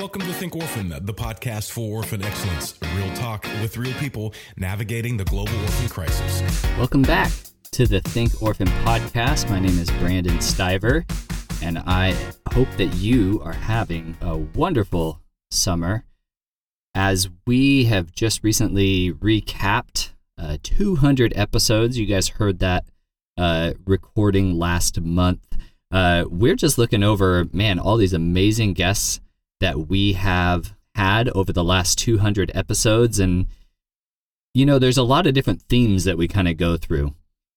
Welcome 0.00 0.22
to 0.22 0.32
Think 0.32 0.56
Orphan, 0.56 0.88
the 0.88 1.12
podcast 1.12 1.72
for 1.72 1.96
orphan 1.96 2.22
excellence. 2.22 2.74
Real 2.96 3.12
talk 3.12 3.44
with 3.60 3.76
real 3.76 3.92
people 3.98 4.32
navigating 4.56 5.18
the 5.18 5.26
global 5.26 5.54
orphan 5.60 5.90
crisis. 5.90 6.62
Welcome 6.78 7.02
back 7.02 7.30
to 7.72 7.86
the 7.86 8.00
Think 8.00 8.42
Orphan 8.42 8.68
podcast. 8.82 9.50
My 9.50 9.60
name 9.60 9.78
is 9.78 9.90
Brandon 9.90 10.38
Stiver, 10.38 11.04
and 11.62 11.80
I 11.80 12.12
hope 12.50 12.68
that 12.78 12.94
you 12.94 13.42
are 13.44 13.52
having 13.52 14.16
a 14.22 14.38
wonderful 14.38 15.20
summer 15.50 16.06
as 16.94 17.28
we 17.46 17.84
have 17.84 18.10
just 18.10 18.42
recently 18.42 19.12
recapped 19.12 20.12
uh, 20.38 20.56
200 20.62 21.34
episodes. 21.36 21.98
You 21.98 22.06
guys 22.06 22.28
heard 22.28 22.60
that 22.60 22.86
uh, 23.36 23.74
recording 23.84 24.58
last 24.58 24.98
month. 24.98 25.58
Uh, 25.92 26.24
we're 26.26 26.56
just 26.56 26.78
looking 26.78 27.02
over, 27.02 27.44
man, 27.52 27.78
all 27.78 27.98
these 27.98 28.14
amazing 28.14 28.72
guests 28.72 29.20
that 29.60 29.88
we 29.88 30.14
have 30.14 30.74
had 30.94 31.28
over 31.30 31.52
the 31.52 31.64
last 31.64 31.98
200 31.98 32.50
episodes. 32.54 33.18
And, 33.18 33.46
you 34.54 34.66
know, 34.66 34.78
there's 34.78 34.98
a 34.98 35.02
lot 35.02 35.26
of 35.26 35.34
different 35.34 35.62
themes 35.62 36.04
that 36.04 36.18
we 36.18 36.28
kind 36.28 36.48
of 36.48 36.56
go 36.56 36.76
through. 36.76 37.14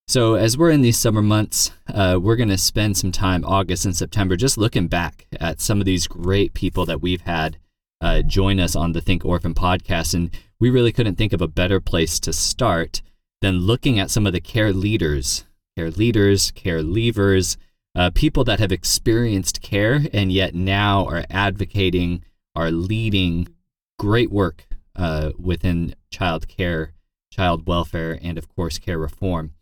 So, 0.08 0.36
as 0.36 0.58
we're 0.58 0.70
in 0.70 0.82
these 0.82 0.98
summer 0.98 1.22
months, 1.22 1.72
uh, 1.88 2.20
we're 2.22 2.36
going 2.36 2.50
to 2.50 2.58
spend 2.58 2.98
some 2.98 3.14
time, 3.14 3.46
August 3.46 3.86
and 3.86 3.96
September, 3.96 4.36
just 4.36 4.58
looking 4.58 4.88
back 4.88 5.28
at 5.40 5.62
some 5.62 5.80
of 5.80 5.86
these 5.86 6.08
great 6.08 6.54
people 6.54 6.86
that 6.86 7.02
we've 7.02 7.22
had 7.22 7.58
uh, 8.02 8.22
join 8.22 8.60
us 8.60 8.76
on 8.76 8.92
the 8.92 9.00
Think 9.00 9.24
Orphan 9.24 9.54
podcast. 9.54 10.14
And 10.14 10.30
we 10.60 10.70
really 10.70 10.92
couldn't 10.92 11.16
think 11.16 11.32
of 11.32 11.42
a 11.42 11.48
better 11.48 11.80
place 11.80 12.20
to 12.20 12.34
start 12.34 13.02
than 13.42 13.60
looking 13.60 13.98
at 13.98 14.12
some 14.12 14.28
of 14.28 14.34
the 14.34 14.42
care 14.42 14.74
leaders, 14.74 15.46
care 15.78 15.90
leaders, 15.90 16.52
care 16.52 16.82
leavers, 16.82 17.56
uh, 17.96 18.10
people 18.14 18.44
that 18.44 18.60
have 18.60 18.72
experienced 18.72 19.62
care 19.62 20.02
and 20.12 20.32
yet 20.32 20.56
now 20.56 21.06
are 21.06 21.26
advocating, 21.30 22.24
are 22.56 22.72
leading 22.72 23.48
great 24.00 24.32
work 24.32 24.66
uh, 24.96 25.32
within 25.40 25.96
child 26.12 26.48
care, 26.48 26.94
child 27.32 27.68
welfare, 27.68 28.20
and 28.22 28.38
of 28.38 28.48
course, 28.56 28.80
care 28.80 28.98
reform. 28.98 29.54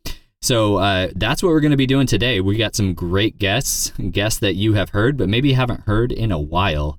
So 0.41 0.77
uh, 0.77 1.09
that's 1.15 1.43
what 1.43 1.49
we're 1.49 1.59
going 1.59 1.71
to 1.71 1.77
be 1.77 1.85
doing 1.85 2.07
today. 2.07 2.41
We 2.41 2.57
got 2.57 2.75
some 2.75 2.95
great 2.95 3.37
guests, 3.37 3.91
guests 4.11 4.39
that 4.39 4.55
you 4.55 4.73
have 4.73 4.89
heard, 4.89 5.15
but 5.15 5.29
maybe 5.29 5.53
haven't 5.53 5.81
heard 5.81 6.11
in 6.11 6.31
a 6.31 6.39
while. 6.39 6.97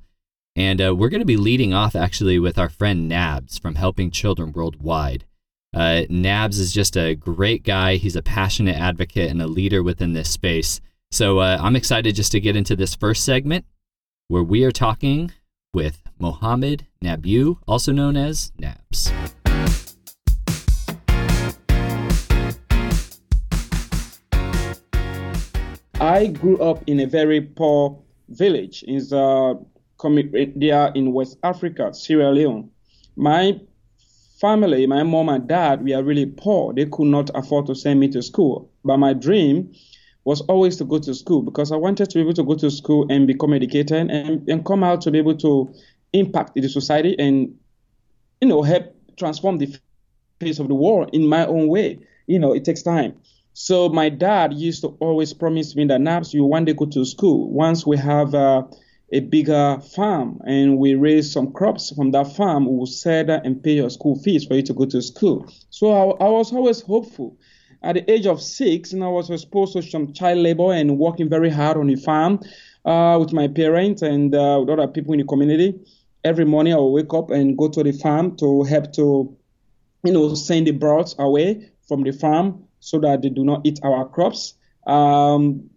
And 0.55 0.81
uh, 0.81 0.95
we're 0.95 1.09
going 1.09 1.23
to 1.23 1.27
be 1.27 1.37
leading 1.37 1.75
off 1.75 1.97
actually 1.97 2.39
with 2.39 2.59
our 2.59 2.69
friend 2.69 3.09
Nabs 3.09 3.59
from 3.59 3.75
Helping 3.75 4.11
Children 4.11 4.53
Worldwide. 4.53 5.25
Uh, 5.75 6.03
Nabs 6.09 6.59
is 6.59 6.73
just 6.73 6.97
a 6.97 7.15
great 7.15 7.65
guy. 7.65 7.97
He's 7.97 8.17
a 8.17 8.23
passionate 8.23 8.77
advocate 8.77 9.31
and 9.31 9.41
a 9.41 9.47
leader 9.47 9.83
within 9.83 10.13
this 10.13 10.31
space. 10.31 10.81
So 11.13 11.41
uh, 11.41 11.59
I'm 11.61 11.77
excited 11.77 12.15
just 12.15 12.33
to 12.33 12.41
get 12.41 12.57
into 12.57 12.75
this 12.75 12.95
first 12.95 13.27
segment 13.27 13.67
where 14.29 14.43
we 14.43 14.65
are 14.65 14.73
talking 14.73 15.31
with 15.75 16.03
Mohammed 16.19 16.87
Nabu, 17.03 17.59
also 17.69 17.93
known 17.93 18.17
as 18.17 18.51
Nabs. 18.59 19.13
I 26.01 26.29
grew 26.29 26.57
up 26.63 26.83
in 26.87 27.01
a 27.01 27.07
very 27.07 27.43
poor 27.43 28.03
village 28.31 28.83
in 28.85 29.07
the 29.07 29.67
there 30.57 30.93
in 30.95 31.13
West 31.13 31.37
Africa, 31.43 31.93
Sierra 31.93 32.33
Leone. 32.33 32.71
My 33.17 33.61
family, 34.41 34.87
my 34.87 35.03
mom 35.03 35.29
and 35.29 35.47
dad, 35.47 35.85
we 35.85 35.93
are 35.93 36.03
really 36.03 36.25
poor. 36.25 36.73
They 36.73 36.87
could 36.87 37.09
not 37.09 37.31
afford 37.35 37.67
to 37.67 37.75
send 37.75 38.01
me 38.01 38.09
to 38.09 38.23
school. 38.23 38.71
But 38.83 38.97
my 38.97 39.13
dream 39.13 39.75
was 40.25 40.41
always 40.43 40.77
to 40.77 40.85
go 40.85 40.99
to 40.99 41.15
school 41.15 41.43
because 41.43 41.73
I 41.73 41.77
wanted 41.77 42.11
to 42.11 42.15
be 42.15 42.21
able 42.21 42.35
to 42.35 42.45
go 42.45 42.55
to 42.55 42.71
school 42.71 43.07
and 43.11 43.27
become 43.27 43.53
educated 43.53 44.11
and, 44.11 44.49
and 44.49 44.65
come 44.65 44.85
out 44.85 45.01
to 45.03 45.11
be 45.11 45.19
able 45.19 45.37
to 45.39 45.73
impact 46.13 46.55
the 46.55 46.69
society 46.69 47.17
and, 47.19 47.57
you 48.41 48.49
know, 48.49 48.63
help 48.63 48.95
transform 49.17 49.59
the 49.59 49.77
face 50.41 50.59
of 50.59 50.69
the 50.69 50.75
world 50.75 51.11
in 51.13 51.27
my 51.27 51.47
own 51.47 51.69
way. 51.69 51.99
You 52.27 52.39
know, 52.39 52.53
it 52.53 52.65
takes 52.65 52.83
time. 52.83 53.15
So 53.55 53.89
my 53.89 54.09
dad 54.09 54.55
used 54.55 54.83
to 54.83 54.97
always 55.01 55.35
promise 55.35 55.77
me 55.77 55.87
that 55.87 56.01
Nabs, 56.01 56.33
you 56.33 56.45
one 56.45 56.65
day 56.65 56.73
go 56.73 56.87
to 56.87 57.05
school. 57.05 57.51
Once 57.51 57.87
we 57.87 57.97
have 57.99 58.35
uh, 58.35 58.63
a 59.13 59.21
bigger 59.21 59.79
farm 59.95 60.41
and 60.47 60.79
we 60.79 60.95
raise 60.95 61.31
some 61.31 61.53
crops 61.53 61.95
from 61.95 62.13
that 62.13 62.35
farm, 62.35 62.67
we 62.67 62.77
will 62.77 62.87
sell 62.87 63.25
that 63.27 63.45
and 63.45 63.63
pay 63.63 63.73
your 63.73 63.91
school 63.91 64.17
fees 64.17 64.45
for 64.45 64.55
you 64.55 64.63
to 64.63 64.73
go 64.73 64.87
to 64.87 65.03
school. 65.03 65.53
So 65.69 65.93
I, 65.93 66.25
I 66.25 66.29
was 66.29 66.53
always 66.53 66.81
hopeful 66.81 67.37
at 67.83 67.95
the 67.95 68.11
age 68.11 68.27
of 68.27 68.41
six, 68.41 68.95
I 68.95 69.07
was 69.09 69.31
exposed 69.31 69.73
to 69.75 69.83
some 69.83 70.13
child 70.13 70.39
labor 70.39 70.73
and 70.73 70.99
working 70.99 71.29
very 71.29 71.51
hard 71.51 71.77
on 71.77 71.89
the 71.89 71.97
farm 71.97 72.41
uh, 72.85 73.17
with 73.21 73.33
my 73.33 73.49
parents 73.49 74.03
and 74.03 74.35
uh, 74.35 74.59
with 74.61 74.71
other 74.71 74.89
people 74.89 75.13
in 75.13 75.21
the 75.21 75.27
community. 75.27 75.79
Every 76.25 76.45
morning 76.45 76.73
I 76.73 76.77
would 76.77 76.91
wake 76.91 77.15
up 77.15 77.31
and 77.31 77.59
go 77.59 77.69
to 77.69 77.83
the 77.83 77.93
farm 77.93 78.37
to 78.37 78.63
help 78.63 78.93
to, 78.95 79.37
you 80.05 80.13
know, 80.13 80.35
send 80.35 80.67
the 80.69 80.73
birds 80.73 81.17
away 81.19 81.71
from 81.89 82.05
the 82.05 82.13
farm 82.13 82.65
so 82.81 82.99
that 83.01 83.23
they 83.23 83.29
do 83.29 83.45
not 83.45 83.63
eat 83.65 83.81
our 83.83 84.09
crops. 84.09 84.55
Um, 84.87 85.69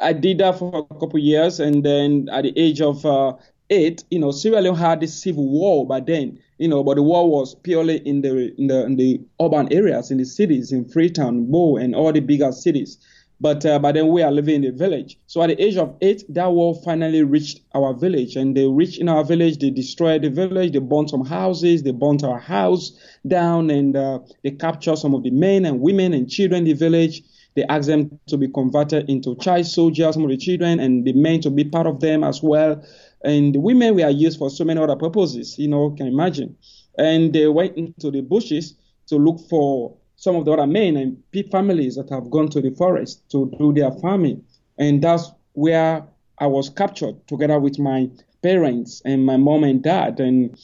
I 0.00 0.12
did 0.12 0.38
that 0.38 0.58
for 0.58 0.86
a 0.90 0.94
couple 0.94 1.16
of 1.16 1.24
years, 1.24 1.60
and 1.60 1.84
then 1.84 2.28
at 2.30 2.42
the 2.42 2.52
age 2.58 2.80
of 2.80 3.06
uh, 3.06 3.34
eight, 3.70 4.04
you 4.10 4.18
know, 4.18 4.30
Sierra 4.30 4.60
Leone 4.60 4.76
had 4.76 5.00
this 5.00 5.22
civil 5.22 5.48
war 5.48 5.86
by 5.86 6.00
then, 6.00 6.38
you 6.62 6.68
know, 6.68 6.84
but 6.84 6.94
the 6.94 7.02
war 7.02 7.28
was 7.28 7.56
purely 7.56 7.96
in 8.06 8.22
the 8.22 8.54
in 8.56 8.68
the 8.68 8.86
in 8.86 8.94
the 8.96 9.20
urban 9.40 9.72
areas, 9.72 10.12
in 10.12 10.18
the 10.18 10.24
cities, 10.24 10.70
in 10.70 10.88
Freetown, 10.88 11.50
Bo, 11.50 11.76
and 11.76 11.92
all 11.92 12.12
the 12.12 12.20
bigger 12.20 12.52
cities. 12.52 12.98
But 13.40 13.66
uh, 13.66 13.80
by 13.80 13.90
then 13.90 14.06
we 14.06 14.22
are 14.22 14.30
living 14.30 14.54
in 14.54 14.60
the 14.62 14.70
village. 14.70 15.18
So 15.26 15.42
at 15.42 15.48
the 15.48 15.60
age 15.60 15.76
of 15.76 15.96
eight, 16.00 16.22
that 16.28 16.52
war 16.52 16.80
finally 16.84 17.24
reached 17.24 17.62
our 17.74 17.92
village, 17.92 18.36
and 18.36 18.56
they 18.56 18.68
reached 18.68 19.00
in 19.00 19.08
our 19.08 19.24
village. 19.24 19.58
They 19.58 19.70
destroyed 19.70 20.22
the 20.22 20.30
village. 20.30 20.72
They 20.72 20.78
burnt 20.78 21.10
some 21.10 21.26
houses. 21.26 21.82
They 21.82 21.90
burnt 21.90 22.22
our 22.22 22.38
house 22.38 22.92
down, 23.26 23.68
and 23.68 23.96
uh, 23.96 24.20
they 24.44 24.52
captured 24.52 24.98
some 24.98 25.14
of 25.16 25.24
the 25.24 25.30
men 25.30 25.64
and 25.64 25.80
women 25.80 26.14
and 26.14 26.30
children 26.30 26.58
in 26.58 26.64
the 26.66 26.74
village. 26.74 27.22
They 27.54 27.64
asked 27.64 27.88
them 27.88 28.18
to 28.28 28.38
be 28.38 28.48
converted 28.48 29.10
into 29.10 29.34
child 29.36 29.66
soldiers, 29.66 30.14
some 30.14 30.24
of 30.24 30.30
the 30.30 30.36
children, 30.36 30.78
and 30.78 31.04
the 31.04 31.12
men 31.12 31.40
to 31.40 31.50
be 31.50 31.64
part 31.64 31.88
of 31.88 31.98
them 31.98 32.22
as 32.22 32.40
well. 32.40 32.82
And 33.24 33.56
women 33.56 33.94
were 33.94 34.08
used 34.10 34.38
for 34.38 34.50
so 34.50 34.64
many 34.64 34.80
other 34.80 34.96
purposes, 34.96 35.58
you 35.58 35.68
know, 35.68 35.90
can 35.90 36.06
imagine. 36.06 36.56
And 36.98 37.32
they 37.32 37.48
went 37.48 37.76
into 37.76 38.10
the 38.10 38.20
bushes 38.20 38.74
to 39.06 39.16
look 39.16 39.40
for 39.48 39.96
some 40.16 40.36
of 40.36 40.44
the 40.44 40.52
other 40.52 40.66
men 40.66 40.96
and 40.96 41.22
families 41.50 41.96
that 41.96 42.10
have 42.10 42.30
gone 42.30 42.48
to 42.50 42.60
the 42.60 42.70
forest 42.70 43.28
to 43.30 43.50
do 43.58 43.72
their 43.72 43.90
farming. 43.90 44.44
And 44.78 45.02
that's 45.02 45.30
where 45.52 46.04
I 46.38 46.46
was 46.46 46.70
captured 46.70 47.26
together 47.28 47.58
with 47.58 47.78
my 47.78 48.08
parents 48.42 49.02
and 49.04 49.24
my 49.24 49.36
mom 49.36 49.64
and 49.64 49.82
dad. 49.82 50.20
And 50.20 50.56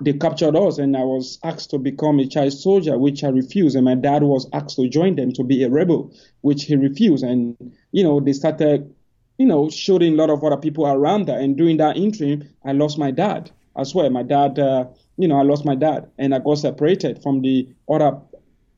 they 0.00 0.12
captured 0.12 0.54
us, 0.54 0.78
and 0.78 0.96
I 0.96 1.02
was 1.02 1.40
asked 1.42 1.70
to 1.70 1.78
become 1.78 2.20
a 2.20 2.26
child 2.26 2.52
soldier, 2.52 2.96
which 2.98 3.24
I 3.24 3.28
refused. 3.28 3.74
And 3.74 3.84
my 3.84 3.96
dad 3.96 4.22
was 4.22 4.48
asked 4.52 4.76
to 4.76 4.88
join 4.88 5.16
them 5.16 5.32
to 5.32 5.42
be 5.42 5.64
a 5.64 5.70
rebel, 5.70 6.12
which 6.42 6.64
he 6.64 6.76
refused. 6.76 7.24
And, 7.24 7.56
you 7.90 8.04
know, 8.04 8.20
they 8.20 8.32
started 8.32 8.94
you 9.38 9.46
know, 9.46 9.70
shooting 9.70 10.14
a 10.14 10.16
lot 10.16 10.30
of 10.30 10.42
other 10.44 10.56
people 10.56 10.86
around 10.86 11.26
there. 11.26 11.38
And 11.38 11.56
during 11.56 11.78
that 11.78 11.96
interim, 11.96 12.48
I 12.64 12.72
lost 12.72 12.98
my 12.98 13.10
dad 13.10 13.50
as 13.76 13.94
well. 13.94 14.10
My 14.10 14.24
dad, 14.24 14.58
uh, 14.58 14.86
you 15.16 15.28
know, 15.28 15.38
I 15.38 15.42
lost 15.42 15.64
my 15.64 15.76
dad 15.76 16.10
and 16.18 16.34
I 16.34 16.40
got 16.40 16.58
separated 16.58 17.22
from 17.22 17.40
the 17.42 17.68
other 17.88 18.18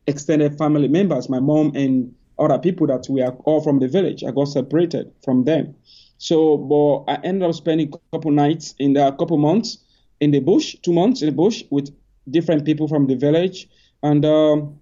extended 0.06 0.59
family 0.59 0.88
members, 0.88 1.28
my 1.28 1.41
mom 1.41 1.72
and 1.75 2.15
other 2.38 2.59
people 2.59 2.87
that 2.87 3.06
we 3.09 3.22
are 3.22 3.32
all 3.44 3.62
from 3.62 3.78
the 3.78 3.88
village. 3.88 4.22
I 4.22 4.31
got 4.31 4.47
separated 4.47 5.12
from 5.25 5.44
them. 5.44 5.75
So, 6.19 6.59
but 6.59 7.10
I 7.10 7.16
ended 7.25 7.49
up 7.49 7.54
spending 7.54 7.93
a 7.93 8.16
couple 8.16 8.31
nights 8.31 8.75
in 8.78 8.93
the 8.93 9.10
couple 9.12 9.38
months 9.38 9.78
in 10.20 10.31
the 10.31 10.41
bush, 10.41 10.76
two 10.82 10.93
months 10.93 11.22
in 11.22 11.26
the 11.26 11.34
bush 11.34 11.65
with 11.70 11.91
different 12.31 12.66
people 12.66 12.88
from 12.88 13.06
the 13.06 13.15
village. 13.15 13.69
And 14.03 14.25
um, 14.25 14.78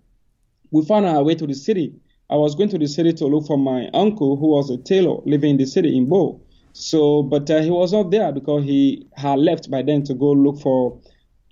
we 0.71 0.84
found 0.84 1.06
our 1.06 1.22
way 1.22 1.37
to 1.37 1.47
the 1.47 1.55
city. 1.55 1.94
I 2.31 2.37
was 2.37 2.55
going 2.55 2.69
to 2.71 2.78
the 2.78 2.87
city 2.87 3.15
to 3.15 3.27
look 3.27 3.47
for 3.47 3.56
my 3.56 3.89
uncle 3.94 4.37
who 4.37 4.49
was 4.49 4.69
a 4.69 4.77
tailor 4.77 5.22
living 5.25 5.53
in 5.53 5.56
the 5.56 5.65
city 5.65 5.97
in 5.97 6.06
Bo. 6.06 6.41
So, 6.75 7.22
but 7.22 7.50
uh, 7.50 7.62
he 7.62 7.71
was 7.71 7.93
not 7.93 8.11
there 8.11 8.33
because 8.33 8.65
he 8.65 9.06
had 9.17 9.38
left 9.38 9.70
by 9.70 9.81
then 9.81 10.02
to 10.05 10.14
go 10.14 10.32
look 10.32 10.61
for, 10.61 11.00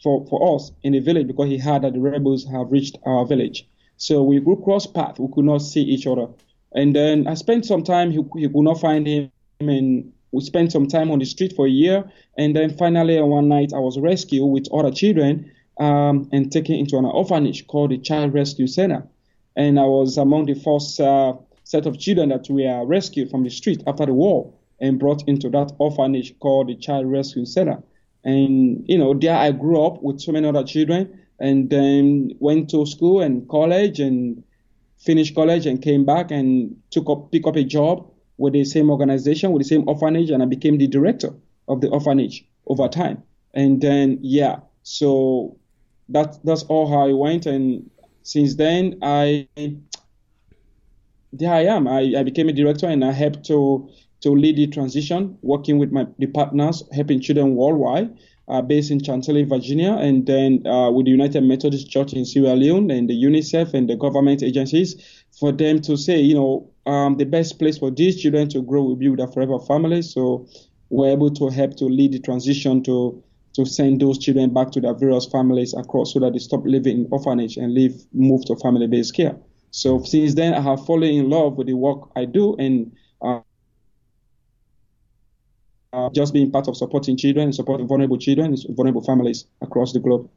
for, 0.03 0.27
for 0.27 0.55
us 0.55 0.71
in 0.83 0.93
the 0.93 1.00
village 1.00 1.29
because 1.29 1.49
he 1.49 1.56
heard 1.56 1.83
that 1.83 1.95
the 1.95 2.00
rebels 2.00 2.47
have 2.53 2.71
reached 2.71 2.99
our 3.06 3.25
village. 3.25 3.67
So 3.97 4.23
we 4.23 4.39
could 4.39 4.62
cross 4.65 4.87
path. 4.87 5.19
We 5.19 5.33
could 5.33 5.47
not 5.47 5.62
see 5.62 5.81
each 5.81 6.06
other. 6.06 6.27
And 6.73 6.95
then 6.95 7.27
I 7.27 7.35
spent 7.35 7.65
some 7.65 7.83
time. 7.83 8.11
He, 8.11 8.23
he 8.37 8.47
could 8.47 8.62
not 8.62 8.79
find 8.79 9.06
him, 9.06 9.31
and 9.61 10.12
we 10.33 10.43
spent 10.43 10.73
some 10.73 10.87
time 10.87 11.11
on 11.11 11.19
the 11.21 11.25
street 11.25 11.55
for 11.56 11.67
a 11.67 11.71
year. 11.71 12.05
And 12.37 12.55
then 12.55 12.77
finally, 12.77 13.19
one 13.23 13.49
night, 13.49 13.73
I 13.75 13.79
was 13.79 13.99
rescued 13.99 14.47
with 14.47 14.69
other 14.71 14.91
children 14.91 15.50
um, 15.81 16.29
and 16.33 16.53
taken 16.53 16.75
into 16.75 16.99
an 16.99 17.06
orphanage 17.06 17.67
called 17.67 17.93
the 17.93 17.99
Child 17.99 18.35
Rescue 18.35 18.67
Center 18.67 19.09
and 19.56 19.79
I 19.79 19.85
was 19.85 20.19
among 20.19 20.47
the 20.47 20.55
first 20.55 21.00
uh, 21.00 21.35
set 21.64 21.87
of 21.87 21.99
children 21.99 22.29
that 22.29 22.47
were 22.49 22.87
rescued 22.87 23.31
from 23.31 23.43
the 23.43 23.50
street 23.50 23.82
after 23.87 24.06
the 24.06 24.12
war 24.12 24.53
and 24.81 24.99
brought 24.99 25.26
into 25.26 25.49
that 25.50 25.73
orphanage 25.79 26.38
called 26.38 26.69
the 26.69 26.76
Child 26.76 27.11
Rescue 27.11 27.47
Center. 27.47 27.82
And 28.25 28.85
you 28.87 28.99
know, 28.99 29.14
there 29.14 29.37
I 29.37 29.53
grew 29.53 29.85
up 29.85 30.03
with 30.03 30.20
so 30.20 30.32
many 30.32 30.47
other 30.47 30.64
children, 30.64 31.20
and 31.38 31.70
then 31.70 32.32
went 32.38 32.70
to 32.70 32.87
school 32.87 33.20
and 33.20 33.49
college 33.49 34.00
and 34.00 34.43
finished 34.99 35.35
college 35.35 35.67
and 35.67 35.82
came 35.82 36.05
back 36.05 36.31
and 36.31 36.76
took 36.91 37.09
up 37.09 37.31
pick 37.31 37.47
up 37.47 37.56
a 37.56 37.64
job 37.64 38.11
with 38.38 38.52
the 38.52 38.64
same 38.64 38.91
organization 38.91 39.52
with 39.52 39.62
the 39.62 39.69
same 39.69 39.88
orphanage, 39.88 40.31
and 40.31 40.43
I 40.43 40.47
became 40.47 40.79
the 40.79 40.87
director 40.87 41.32
of 41.69 41.81
the 41.81 41.88
orphanage 41.88 42.44
over 42.67 42.88
time. 42.88 43.23
And 43.55 43.81
then, 43.81 44.19
yeah, 44.20 44.56
so 44.82 45.56
that, 46.11 46.38
that's 46.44 46.62
all 46.64 46.88
how 46.88 47.09
I 47.09 47.12
went. 47.12 47.47
And 47.47 47.91
since 48.26 48.56
then, 48.56 48.99
I, 49.02 49.46
there 51.32 51.55
I 51.55 51.64
am. 51.67 51.87
I, 51.87 52.12
I 52.19 52.23
became 52.25 52.49
a 52.49 52.52
director 52.52 52.88
and 52.88 53.05
I 53.05 53.12
helped 53.12 53.44
to, 53.44 53.88
to 54.23 54.31
lead 54.31 54.56
the 54.56 54.67
transition, 54.67 55.38
working 55.43 55.78
with 55.78 55.93
my 55.93 56.08
the 56.19 56.26
partners, 56.26 56.82
helping 56.93 57.20
children 57.20 57.55
worldwide 57.55 58.19
uh, 58.49 58.62
based 58.62 58.90
in 58.90 59.00
Chantilly, 59.00 59.44
Virginia, 59.44 59.93
and 59.93 60.26
then 60.26 60.67
uh, 60.67 60.90
with 60.90 61.06
the 61.06 61.12
United 61.12 61.43
Methodist 61.43 61.88
Church 61.88 62.14
in 62.14 62.25
Sierra 62.25 62.56
Leone 62.56 62.90
and 62.90 63.08
the 63.08 63.14
UNICEF 63.14 63.75
and 63.75 63.88
the 63.88 63.94
government 63.94 64.43
agencies 64.43 65.25
for 65.38 65.52
them 65.52 65.81
to 65.82 65.96
say, 65.96 66.19
you 66.19 66.34
know, 66.34 66.69
um, 66.87 67.19
the 67.19 67.26
best 67.26 67.61
place 67.61 67.78
for 67.78 67.93
these 67.93 68.20
children 68.20 68.49
to 68.49 68.61
grow 68.61 68.82
will 68.82 68.96
be 68.96 69.08
with 69.08 69.20
a 69.20 69.31
forever 69.31 69.61
family. 69.61 70.02
So 70.02 70.49
we're 70.90 71.12
able 71.12 71.31
to 71.34 71.49
help 71.49 71.76
to 71.76 71.84
lead 71.84 72.12
the 72.12 72.19
transition 72.19 72.82
to 72.84 73.23
to 73.56 73.67
send 73.67 74.00
those 74.00 74.19
children 74.19 74.53
back 74.53 74.70
to 74.70 74.81
their 74.81 74.94
various 74.94 75.26
families 75.26 75.75
across 75.75 76.12
so 76.12 76.20
that 76.20 76.32
they 76.32 76.38
stop 76.38 76.61
living 76.64 76.99
in 76.99 77.08
orphanage 77.11 77.56
and 77.56 77.75
live 77.75 77.94
move 78.12 78.44
to 78.44 78.56
family-based 78.56 79.14
care. 79.14 79.37
So 79.70 80.03
since 80.03 80.35
then, 80.35 80.55
I 80.55 80.61
have 80.61 80.85
fallen 80.87 81.11
in 81.11 81.29
love 81.29 81.56
with 81.56 81.67
the 81.67 81.75
work 81.75 82.11
I 82.17 82.26
do 82.26 82.55
and 82.56 82.93
uh, 83.23 83.41
uh, 85.93 86.11
just 86.14 86.35
being 86.35 86.50
part 86.50 86.69
of 86.69 86.76
supporting 86.76 87.17
children, 87.17 87.53
supporting 87.53 87.88
vulnerable 87.88 88.19
children, 88.19 88.56
vulnerable 88.69 89.03
families 89.03 89.47
across 89.62 89.93
the 89.93 90.00
globe. 90.00 90.29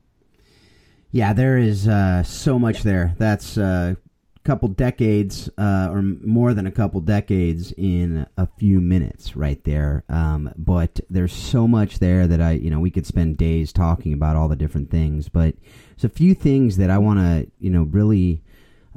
Yeah, 1.11 1.33
there 1.33 1.57
is 1.57 1.87
uh, 1.87 2.23
so 2.23 2.57
much 2.57 2.83
there. 2.83 3.15
That's 3.17 3.57
uh, 3.57 3.95
couple 4.43 4.69
decades, 4.69 5.49
uh, 5.57 5.89
or 5.91 6.01
more 6.01 6.53
than 6.53 6.65
a 6.65 6.71
couple 6.71 7.01
decades, 7.01 7.73
in 7.77 8.25
a 8.37 8.47
few 8.57 8.79
minutes, 8.79 9.35
right 9.35 9.63
there. 9.63 10.03
Um, 10.09 10.51
but 10.57 10.99
there's 11.09 11.33
so 11.33 11.67
much 11.67 11.99
there 11.99 12.25
that 12.27 12.41
I, 12.41 12.51
you 12.51 12.69
know, 12.69 12.79
we 12.79 12.91
could 12.91 13.05
spend 13.05 13.37
days 13.37 13.73
talking 13.73 14.13
about 14.13 14.35
all 14.35 14.47
the 14.47 14.55
different 14.55 14.89
things. 14.89 15.29
But 15.29 15.55
there's 15.89 16.05
a 16.05 16.09
few 16.09 16.33
things 16.33 16.77
that 16.77 16.89
I 16.89 16.97
want 16.97 17.19
to, 17.19 17.51
you 17.59 17.69
know, 17.69 17.83
really 17.83 18.41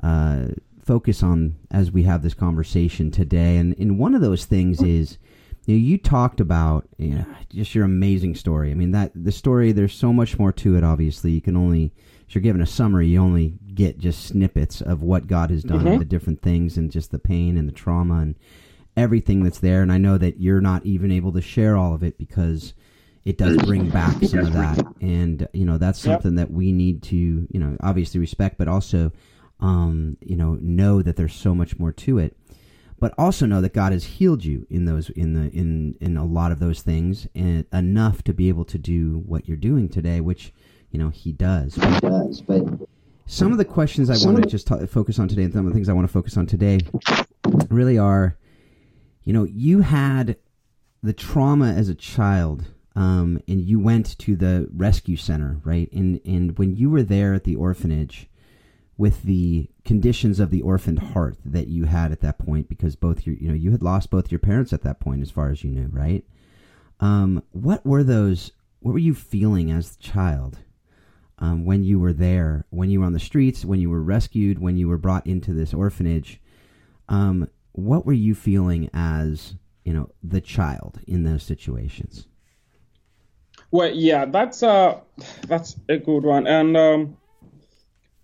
uh, 0.02 0.48
focus 0.84 1.22
on 1.22 1.56
as 1.70 1.90
we 1.90 2.04
have 2.04 2.22
this 2.22 2.34
conversation 2.34 3.10
today. 3.10 3.56
And, 3.56 3.76
and 3.78 3.98
one 3.98 4.14
of 4.14 4.20
those 4.20 4.44
things 4.44 4.80
is 4.82 5.18
you, 5.66 5.76
know, 5.76 5.82
you 5.82 5.98
talked 5.98 6.40
about 6.40 6.88
you 6.98 7.16
know, 7.16 7.26
just 7.50 7.74
your 7.74 7.84
amazing 7.84 8.34
story. 8.34 8.70
I 8.70 8.74
mean 8.74 8.92
that 8.92 9.12
the 9.14 9.32
story. 9.32 9.72
There's 9.72 9.94
so 9.94 10.12
much 10.12 10.38
more 10.38 10.52
to 10.52 10.76
it. 10.76 10.84
Obviously, 10.84 11.30
you 11.32 11.40
can 11.40 11.56
only 11.56 11.92
if 12.26 12.34
you're 12.34 12.42
given 12.42 12.62
a 12.62 12.66
summary, 12.66 13.08
you 13.08 13.20
only 13.20 13.58
get 13.74 13.98
just 13.98 14.24
snippets 14.24 14.80
of 14.80 15.02
what 15.02 15.26
God 15.26 15.50
has 15.50 15.62
done, 15.62 15.84
mm-hmm. 15.84 15.98
the 15.98 16.04
different 16.04 16.40
things, 16.42 16.76
and 16.76 16.90
just 16.90 17.10
the 17.10 17.18
pain 17.18 17.58
and 17.58 17.68
the 17.68 17.72
trauma 17.72 18.20
and 18.20 18.36
everything 18.96 19.42
that's 19.42 19.58
there. 19.58 19.82
And 19.82 19.92
I 19.92 19.98
know 19.98 20.18
that 20.18 20.40
you're 20.40 20.60
not 20.60 20.84
even 20.86 21.12
able 21.12 21.32
to 21.32 21.42
share 21.42 21.76
all 21.76 21.94
of 21.94 22.02
it 22.02 22.18
because 22.18 22.74
it 23.24 23.38
does 23.38 23.56
bring 23.58 23.88
back 23.90 24.22
some 24.24 24.40
of 24.40 24.52
that. 24.54 24.84
And 25.00 25.48
you 25.52 25.64
know 25.64 25.78
that's 25.78 25.98
something 25.98 26.36
yep. 26.36 26.48
that 26.48 26.54
we 26.54 26.72
need 26.72 27.02
to 27.04 27.16
you 27.16 27.60
know 27.60 27.76
obviously 27.80 28.18
respect, 28.18 28.58
but 28.58 28.68
also 28.68 29.12
um, 29.60 30.16
you 30.20 30.36
know 30.36 30.54
know 30.60 31.02
that 31.02 31.16
there's 31.16 31.34
so 31.34 31.54
much 31.54 31.78
more 31.78 31.92
to 31.92 32.18
it 32.18 32.36
but 33.02 33.12
also 33.18 33.46
know 33.46 33.60
that 33.60 33.74
God 33.74 33.90
has 33.90 34.04
healed 34.04 34.44
you 34.44 34.64
in 34.70 34.84
those 34.84 35.10
in 35.10 35.34
the 35.34 35.50
in 35.50 35.96
in 36.00 36.16
a 36.16 36.24
lot 36.24 36.52
of 36.52 36.60
those 36.60 36.82
things 36.82 37.26
and 37.34 37.66
enough 37.72 38.22
to 38.22 38.32
be 38.32 38.48
able 38.48 38.64
to 38.66 38.78
do 38.78 39.24
what 39.26 39.48
you're 39.48 39.56
doing 39.56 39.88
today, 39.88 40.20
which 40.20 40.52
you 40.92 41.00
know 41.00 41.08
He 41.08 41.32
does. 41.32 41.74
He 41.74 41.98
does, 41.98 42.40
but 42.42 42.62
some 43.26 43.50
of 43.50 43.58
the 43.58 43.64
questions 43.64 44.08
I 44.08 44.24
want 44.24 44.40
to 44.40 44.48
just 44.48 44.68
t- 44.68 44.86
focus 44.86 45.18
on 45.18 45.26
today, 45.26 45.42
and 45.42 45.52
some 45.52 45.66
of 45.66 45.72
the 45.72 45.74
things 45.74 45.88
I 45.88 45.92
want 45.94 46.06
to 46.06 46.12
focus 46.12 46.36
on 46.36 46.46
today, 46.46 46.78
really 47.70 47.98
are, 47.98 48.38
you 49.24 49.32
know, 49.32 49.42
you 49.42 49.80
had 49.80 50.36
the 51.02 51.12
trauma 51.12 51.72
as 51.72 51.88
a 51.88 51.96
child. 51.96 52.66
Um, 52.94 53.40
and 53.48 53.62
you 53.62 53.80
went 53.80 54.18
to 54.18 54.36
the 54.36 54.68
rescue 54.70 55.16
center, 55.16 55.60
right? 55.64 55.90
And 55.92 56.20
and 56.26 56.58
when 56.58 56.76
you 56.76 56.90
were 56.90 57.02
there 57.02 57.32
at 57.32 57.44
the 57.44 57.56
orphanage, 57.56 58.28
with 58.96 59.22
the 59.22 59.68
conditions 59.84 60.38
of 60.38 60.50
the 60.50 60.62
orphaned 60.62 60.98
heart 60.98 61.36
that 61.44 61.68
you 61.68 61.84
had 61.84 62.12
at 62.12 62.20
that 62.20 62.38
point 62.38 62.68
because 62.68 62.94
both 62.94 63.26
your 63.26 63.34
you 63.36 63.48
know 63.48 63.54
you 63.54 63.70
had 63.70 63.82
lost 63.82 64.10
both 64.10 64.30
your 64.30 64.38
parents 64.38 64.72
at 64.72 64.82
that 64.82 65.00
point 65.00 65.22
as 65.22 65.30
far 65.30 65.50
as 65.50 65.64
you 65.64 65.70
knew 65.70 65.88
right? 65.92 66.24
Um, 67.00 67.42
what 67.50 67.84
were 67.84 68.04
those 68.04 68.52
what 68.80 68.92
were 68.92 68.98
you 68.98 69.14
feeling 69.14 69.70
as 69.70 69.96
a 69.96 69.98
child 69.98 70.58
um, 71.38 71.64
when 71.64 71.82
you 71.82 71.98
were 71.98 72.12
there 72.12 72.66
when 72.70 72.90
you 72.90 73.00
were 73.00 73.06
on 73.06 73.12
the 73.12 73.18
streets 73.18 73.64
when 73.64 73.80
you 73.80 73.90
were 73.90 74.02
rescued 74.02 74.58
when 74.58 74.76
you 74.76 74.88
were 74.88 74.98
brought 74.98 75.26
into 75.26 75.52
this 75.52 75.74
orphanage? 75.74 76.40
Um, 77.08 77.48
what 77.72 78.06
were 78.06 78.12
you 78.12 78.34
feeling 78.34 78.88
as 78.92 79.54
you 79.84 79.92
know 79.92 80.10
the 80.22 80.40
child 80.40 81.00
in 81.08 81.24
those 81.24 81.42
situations? 81.42 82.26
Well 83.70 83.90
yeah 83.90 84.26
that's 84.26 84.62
uh 84.62 85.00
that's 85.48 85.76
a 85.88 85.96
good 85.96 86.24
one. 86.24 86.46
And 86.46 86.76
um 86.76 87.16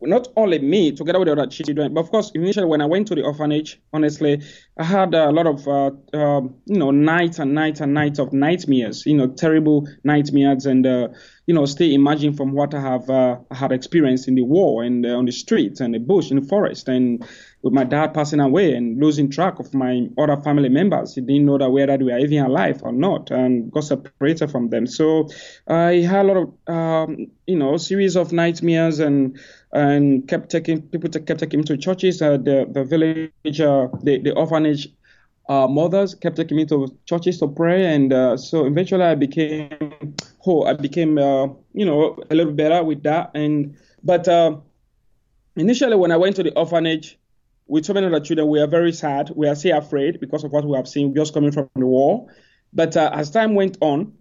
not 0.01 0.29
only 0.37 0.59
me 0.59 0.93
together 0.93 1.19
with 1.19 1.27
the 1.27 1.33
other 1.33 1.47
children, 1.47 1.95
but 1.95 2.01
of 2.01 2.11
course, 2.11 2.31
initially 2.35 2.67
when 2.67 2.81
I 2.81 2.87
went 2.87 3.09
to 3.09 3.15
the 3.15 3.23
orphanage, 3.23 3.81
honestly, 3.93 4.41
I 4.79 4.85
had 4.85 5.13
a 5.13 5.31
lot 5.33 5.47
of, 5.49 5.67
uh, 5.67 5.91
uh, 6.15 6.41
you 6.67 6.79
know, 6.79 6.93
nights 6.93 7.41
and 7.41 7.53
nights 7.53 7.81
and 7.81 7.95
nights 7.95 8.21
of 8.21 8.33
nightmares, 8.33 9.05
you 9.07 9.17
know, 9.17 9.27
terrible 9.27 9.89
nightmares, 10.05 10.67
and 10.67 10.87
uh, 10.87 11.09
you 11.47 11.55
know, 11.55 11.65
still 11.65 11.91
imagine 11.91 12.35
from 12.35 12.53
what 12.53 12.75
I 12.75 12.81
have 12.81 13.11
uh, 13.11 13.39
had 13.51 13.73
experienced 13.73 14.29
in 14.29 14.35
the 14.35 14.43
war 14.43 14.85
and 14.85 15.05
uh, 15.05 15.17
on 15.17 15.25
the 15.25 15.33
streets 15.33 15.81
and 15.81 15.95
the 15.95 15.99
bush 15.99 16.31
in 16.31 16.41
the 16.41 16.47
forest, 16.47 16.89
and 16.89 17.27
with 17.63 17.73
my 17.73 17.85
dad 17.85 18.15
passing 18.15 18.39
away 18.39 18.75
and 18.75 19.01
losing 19.01 19.31
track 19.31 19.59
of 19.59 19.75
my 19.75 20.07
other 20.17 20.37
family 20.37 20.69
members. 20.69 21.15
He 21.15 21.23
didn't 21.23 21.47
know 21.47 21.59
that 21.59 21.71
whether 21.71 21.97
they 21.97 22.05
were 22.05 22.19
even 22.19 22.45
alive 22.45 22.81
or 22.85 22.93
not, 22.93 23.31
and 23.31 23.73
got 23.73 23.85
separated 23.85 24.51
from 24.51 24.69
them. 24.69 24.87
So 24.87 25.29
I 25.67 25.95
had 25.95 26.27
a 26.27 26.29
lot 26.29 26.37
of, 26.37 26.75
um, 26.75 27.27
you 27.47 27.57
know, 27.57 27.79
series 27.79 28.15
of 28.15 28.33
nightmares 28.33 29.01
and 29.01 29.39
and 29.73 30.27
kept 30.29 30.51
taking 30.51 30.83
people 30.83 31.11
kept 31.11 31.41
taking 31.41 31.65
to 31.65 31.77
churches. 31.77 32.23
Uh, 32.23 32.37
the 32.37 32.67
the 32.71 32.85
village, 32.85 33.33
the 33.43 34.21
the 34.23 34.33
orphanage 34.37 34.68
uh, 35.49 35.67
mothers 35.67 36.15
kept 36.15 36.37
taking 36.37 36.57
me 36.57 36.67
to 36.67 36.95
churches 37.07 37.39
to 37.39 37.49
pray, 37.49 37.95
and 37.95 38.13
uh, 38.13 38.37
so 38.37 38.67
eventually 38.67 39.05
I 39.05 39.15
became 39.15 40.15
oh 40.47 40.65
I 40.65 40.75
became 40.75 41.19
uh, 41.19 41.47
you 41.73 41.87
know 41.87 42.19
a 42.31 42.35
little 42.35 42.53
better 42.53 42.85
with 42.85 43.03
that. 43.05 43.31
And 43.35 43.77
but 44.03 44.29
uh, 44.29 44.57
initially 45.57 45.97
when 45.97 46.13
I 46.13 46.17
went 46.17 46.37
to 46.37 46.43
the 46.43 46.55
orphanage 46.55 47.19
with 47.67 47.87
so 47.87 47.95
many 47.95 48.07
other 48.07 48.21
children, 48.21 48.49
we 48.49 48.61
are 48.61 48.67
very 48.67 48.93
sad. 48.93 49.31
We 49.35 49.49
are 49.49 49.55
still 49.55 49.79
afraid 49.79 50.21
because 50.21 50.45
of 50.45 50.53
what 50.53 50.65
we 50.65 50.77
have 50.77 50.89
seen 50.89 51.15
just 51.15 51.35
coming 51.35 51.53
from 51.53 51.69
the 51.77 51.87
war. 51.87 52.27
But 52.73 52.97
as 52.97 53.31
time 53.31 53.55
went 53.55 53.79
on, 53.81 54.13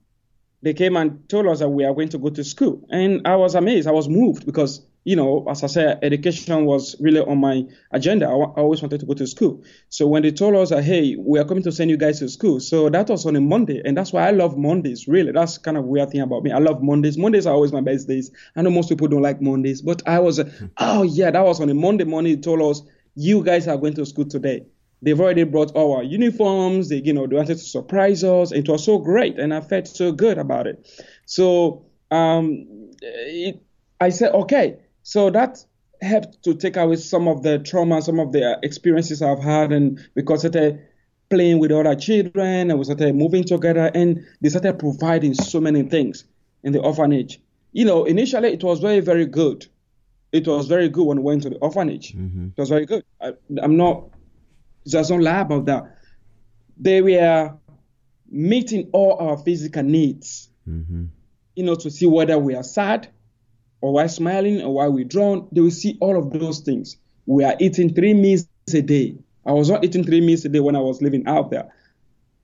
they 0.62 0.74
came 0.74 0.96
and 0.96 1.28
told 1.28 1.48
us 1.48 1.60
that 1.60 1.70
we 1.70 1.84
are 1.84 1.94
going 1.94 2.10
to 2.10 2.18
go 2.18 2.30
to 2.30 2.44
school, 2.44 2.88
and 2.90 3.28
I 3.28 3.36
was 3.36 3.56
amazed. 3.56 3.88
I 3.88 3.92
was 3.92 4.08
moved 4.08 4.46
because 4.46 4.82
you 5.08 5.16
know, 5.16 5.46
as 5.50 5.64
I 5.64 5.68
said, 5.68 6.00
education 6.02 6.66
was 6.66 6.98
really 7.00 7.22
on 7.22 7.38
my 7.38 7.64
agenda. 7.92 8.26
I, 8.26 8.32
I, 8.32 8.60
always 8.60 8.82
wanted 8.82 9.00
to 9.00 9.06
go 9.06 9.14
to 9.14 9.26
school. 9.26 9.64
So 9.88 10.06
when 10.06 10.22
they 10.22 10.32
told 10.32 10.54
us 10.58 10.72
that, 10.72 10.84
hey, 10.84 11.16
we 11.18 11.40
are 11.40 11.46
coming 11.46 11.64
to 11.64 11.72
send 11.72 11.90
you 11.90 11.96
guys 11.96 12.20
to 12.20 12.28
school, 12.28 12.60
so 12.60 12.90
that 12.90 13.08
was 13.08 13.26
on 13.26 13.38
a 13.38 13.40
Monday, 13.40 13.82
and 13.86 13.96
that's 13.96 14.12
why 14.12 14.28
I 14.28 14.32
love 14.32 14.58
Mondays. 14.58 15.08
Really, 15.08 15.32
that's 15.32 15.60
kind 15.60 15.78
of 15.78 15.86
weird 15.86 16.12
thing 16.12 16.20
about 16.20 16.44
me. 16.44 16.52
I 16.52 16.58
love 16.58 16.84
Mondays. 16.84 17.18
Mondays 17.18 17.48
are 17.48 17.54
always 17.54 17.72
my 17.72 17.80
best 17.80 18.10
days. 18.10 18.32
I 18.58 18.64
know 18.64 18.70
most 18.70 18.90
people 18.90 19.08
don't 19.08 19.22
like 19.22 19.42
Mondays, 19.42 19.82
but 19.82 20.06
I 20.06 20.20
was, 20.20 20.42
oh 20.76 21.04
yeah, 21.04 21.32
that 21.32 21.46
was 21.46 21.62
on 21.62 21.70
a 21.70 21.74
Monday 21.74 22.04
morning. 22.04 22.36
They 22.36 22.42
told 22.42 22.62
us 22.62 22.82
you 23.16 23.46
guys 23.46 23.66
are 23.70 23.78
going 23.78 23.94
to 23.94 24.06
school 24.06 24.26
today. 24.26 24.66
They've 25.02 25.22
already 25.22 25.46
brought 25.46 25.74
our 25.78 26.04
uniforms. 26.04 26.90
They, 26.90 26.98
you 26.98 27.14
know, 27.14 27.28
they 27.28 27.38
wanted 27.38 27.60
to 27.60 27.64
surprise 27.64 28.26
us. 28.26 28.52
It 28.52 28.68
was 28.68 28.84
so 28.84 28.98
great, 28.98 29.40
and 29.40 29.54
I 29.54 29.62
felt 29.62 29.88
so 29.88 30.12
good 30.12 30.38
about 30.38 30.68
it. 30.68 30.86
So 31.26 31.86
um, 32.12 32.92
it, 33.02 33.64
I 34.02 34.10
said, 34.10 34.34
okay 34.34 34.80
so 35.08 35.30
that 35.30 35.64
helped 36.02 36.44
to 36.44 36.54
take 36.54 36.76
away 36.76 36.98
some 36.98 37.30
of 37.30 37.42
the 37.42 37.60
trauma, 37.60 38.02
some 38.02 38.20
of 38.20 38.34
the 38.34 38.60
experiences 38.62 39.22
I've 39.22 39.40
had, 39.40 39.72
and 39.72 40.06
because 40.16 40.42
started 40.42 40.86
playing 41.30 41.60
with 41.60 41.72
other 41.72 41.96
children, 41.96 42.70
and 42.70 42.78
we 42.78 42.84
started 42.84 43.16
moving 43.16 43.46
together, 43.46 43.90
and 43.96 44.26
they 44.42 44.50
started 44.50 44.80
providing 44.80 45.34
so 45.34 45.62
many 45.62 45.84
things 45.84 46.26
in 46.62 46.74
the 46.74 46.82
orphanage. 46.82 47.40
You 47.72 47.86
know, 47.86 48.04
initially 48.04 48.50
it 48.50 48.66
was 48.66 48.82
very, 48.82 49.00
very 49.00 49.26
good. 49.26 49.66
It 50.34 50.46
was 50.46 50.68
very 50.68 50.90
good 50.90 51.06
when 51.06 51.20
we 51.20 51.24
went 51.24 51.44
to 51.44 51.52
the 51.52 51.58
orphanage. 51.60 52.12
Mm-hmm. 52.14 52.48
It 52.48 52.60
was 52.60 52.68
very 52.68 52.86
good. 52.86 53.06
I, 53.22 53.32
am 53.64 53.78
not, 53.78 54.10
just 54.86 55.10
don't 55.10 55.22
lie 55.22 55.40
about 55.40 55.68
that. 55.68 56.00
They 56.78 57.02
were 57.02 57.54
meeting 58.30 58.90
all 58.92 59.16
our 59.22 59.38
physical 59.38 59.84
needs. 59.84 60.50
Mm-hmm. 60.68 61.06
You 61.56 61.64
know, 61.64 61.76
to 61.76 61.90
see 61.90 62.08
whether 62.08 62.38
we 62.38 62.56
are 62.56 62.64
sad, 62.64 63.08
or 63.82 63.94
while 63.94 64.10
smiling 64.10 64.62
or 64.62 64.74
while 64.74 64.92
withdrawn, 64.92 65.48
they 65.52 65.62
will 65.62 65.72
see 65.72 65.98
all 66.00 66.18
of 66.18 66.32
those 66.32 66.60
things. 66.60 66.98
We 67.26 67.44
are 67.44 67.56
eating 67.60 67.94
three 67.94 68.14
meals 68.14 68.48
a 68.74 68.82
day. 68.82 69.18
I 69.46 69.52
was 69.52 69.70
not 69.70 69.84
eating 69.84 70.04
three 70.04 70.22
meals 70.22 70.46
a 70.46 70.50
day 70.50 70.60
when 70.60 70.76
I 70.76 70.80
was 70.80 71.02
living 71.02 71.26
out 71.28 71.52
there 71.52 71.74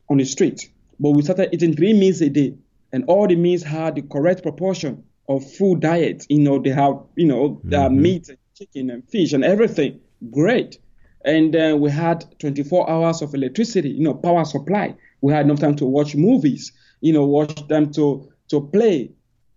on 0.10 0.18
the 0.18 0.26
street, 0.26 0.70
but 1.00 1.12
we 1.12 1.22
started 1.22 1.50
eating 1.54 1.76
three 1.76 1.94
meals 1.94 2.22
a 2.22 2.30
day, 2.30 2.56
and 2.92 3.06
all 3.08 3.28
the 3.28 3.36
meals 3.36 3.64
had 3.64 3.96
the 3.96 4.02
correct 4.02 4.44
proportion 4.44 5.04
of 5.28 5.50
food 5.54 5.80
diet. 5.80 6.26
You 6.30 6.40
know, 6.40 6.60
they 6.60 6.70
have 6.70 7.00
you 7.16 7.26
know 7.26 7.62
mm-hmm. 7.66 8.02
meat, 8.02 8.30
and 8.30 8.38
chicken, 8.56 8.90
and 8.90 9.08
fish, 9.10 9.34
and 9.34 9.44
everything. 9.44 10.00
Great. 10.32 10.80
And 11.26 11.54
then 11.54 11.80
we 11.80 11.90
had 11.90 12.26
24 12.40 12.90
hours 12.90 13.22
of 13.22 13.34
electricity, 13.34 13.90
you 13.90 14.04
know, 14.04 14.14
power 14.14 14.44
supply. 14.44 14.96
We 15.22 15.32
had 15.32 15.46
enough 15.46 15.60
time 15.60 15.76
to 15.78 15.86
watch 15.86 16.16
movies, 16.16 16.74
you 17.00 17.14
know, 17.14 17.26
watch 17.26 17.68
them 17.68 17.92
to 17.94 18.30
to 18.50 18.62
play, 18.62 19.12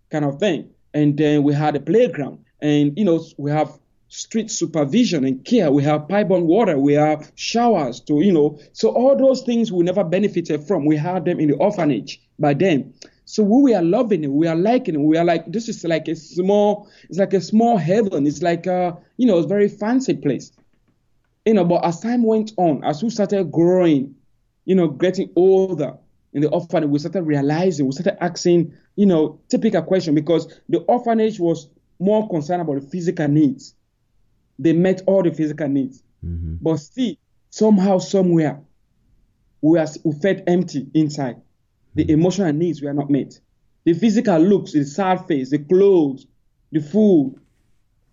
kind 0.09 0.25
of 0.25 0.39
thing. 0.39 0.69
And 0.97 1.15
then 1.15 1.43
we 1.43 1.53
had 1.53 1.75
a 1.75 1.79
playground, 1.79 2.39
and 2.59 2.97
you 2.97 3.05
know 3.05 3.23
we 3.37 3.51
have 3.51 3.69
street 4.07 4.49
supervision 4.49 5.25
and 5.25 5.45
care. 5.45 5.69
We 5.71 5.83
have 5.83 6.07
pipe-borne 6.09 6.47
water. 6.47 6.75
We 6.79 6.93
have 6.93 7.31
showers 7.35 8.01
to 8.07 8.13
you 8.27 8.33
know. 8.33 8.57
So 8.73 8.89
all 8.89 9.15
those 9.15 9.43
things 9.43 9.71
we 9.71 9.83
never 9.83 10.03
benefited 10.03 10.59
from. 10.67 10.85
We 10.85 10.97
had 10.97 11.25
them 11.25 11.39
in 11.39 11.49
the 11.49 11.57
orphanage 11.57 12.19
by 12.39 12.55
then. 12.55 12.93
So 13.25 13.43
we 13.43 13.75
are 13.75 13.83
loving 13.83 14.23
it, 14.23 14.31
we 14.31 14.47
are 14.47 14.55
liking 14.55 14.95
it, 14.95 15.01
we 15.01 15.17
are 15.17 15.25
like 15.25 15.51
this 15.51 15.69
is 15.69 15.83
like 15.83 16.07
a 16.07 16.15
small, 16.15 16.89
it's 17.09 17.19
like 17.19 17.33
a 17.33 17.41
small 17.41 17.77
heaven. 17.77 18.25
It's 18.25 18.41
like 18.41 18.65
a 18.65 18.97
you 19.17 19.27
know, 19.27 19.37
a 19.37 19.47
very 19.47 19.67
fancy 19.69 20.15
place. 20.15 20.51
You 21.45 21.53
know, 21.53 21.65
but 21.65 21.85
as 21.85 21.99
time 21.99 22.23
went 22.23 22.53
on, 22.57 22.83
as 22.83 23.03
we 23.03 23.09
started 23.11 23.51
growing, 23.51 24.15
you 24.65 24.75
know, 24.75 24.87
getting 24.87 25.29
older 25.35 25.97
in 26.33 26.41
the 26.41 26.49
orphanage, 26.49 26.89
we 26.89 26.99
started 26.99 27.23
realizing, 27.23 27.85
we 27.85 27.91
started 27.91 28.17
asking, 28.23 28.73
you 28.97 29.05
know, 29.05 29.39
typical 29.47 29.81
question 29.83 30.13
because 30.13 30.59
the 30.67 30.79
orphanage 30.79 31.39
was 31.39 31.69
more 31.99 32.27
concerned 32.27 32.61
about 32.61 32.81
the 32.81 32.87
physical 32.87 33.29
needs. 33.29 33.73
They 34.59 34.73
met 34.73 35.03
all 35.07 35.23
the 35.23 35.31
physical 35.31 35.69
needs, 35.69 36.03
mm-hmm. 36.25 36.55
but 36.61 36.77
still, 36.77 37.15
somehow, 37.49 37.99
somewhere, 37.99 38.59
we 39.61 39.79
are 39.79 39.87
we 40.03 40.13
felt 40.19 40.39
empty 40.47 40.87
inside 40.93 41.41
the 41.97 42.11
emotional 42.11 42.53
needs 42.53 42.79
were 42.81 42.93
not 42.93 43.09
met. 43.09 43.39
The 43.83 43.93
physical 43.93 44.37
looks, 44.37 44.73
the 44.73 44.85
sad 44.85 45.25
face, 45.25 45.49
the 45.49 45.57
clothes, 45.57 46.27
the 46.71 46.79
food, 46.79 47.35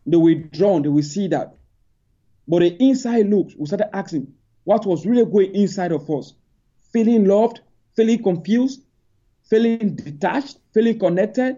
the 0.07 0.19
withdrawn, 0.19 0.81
they 0.83 0.89
will 0.89 1.03
see 1.03 1.29
that. 1.29 1.55
But 2.49 2.61
the 2.61 2.83
inside 2.83 3.27
looks, 3.27 3.55
we 3.55 3.67
started 3.67 3.95
asking 3.95 4.33
what 4.65 4.87
was 4.87 5.05
really 5.05 5.27
going 5.27 5.55
inside 5.55 5.93
of 5.93 6.09
us. 6.11 6.33
Feeling 6.95 7.27
loved, 7.27 7.61
feeling 7.95 8.23
confused, 8.23 8.83
feeling 9.49 9.97
detached, 9.97 10.59
feeling 10.73 10.99
connected, 10.99 11.57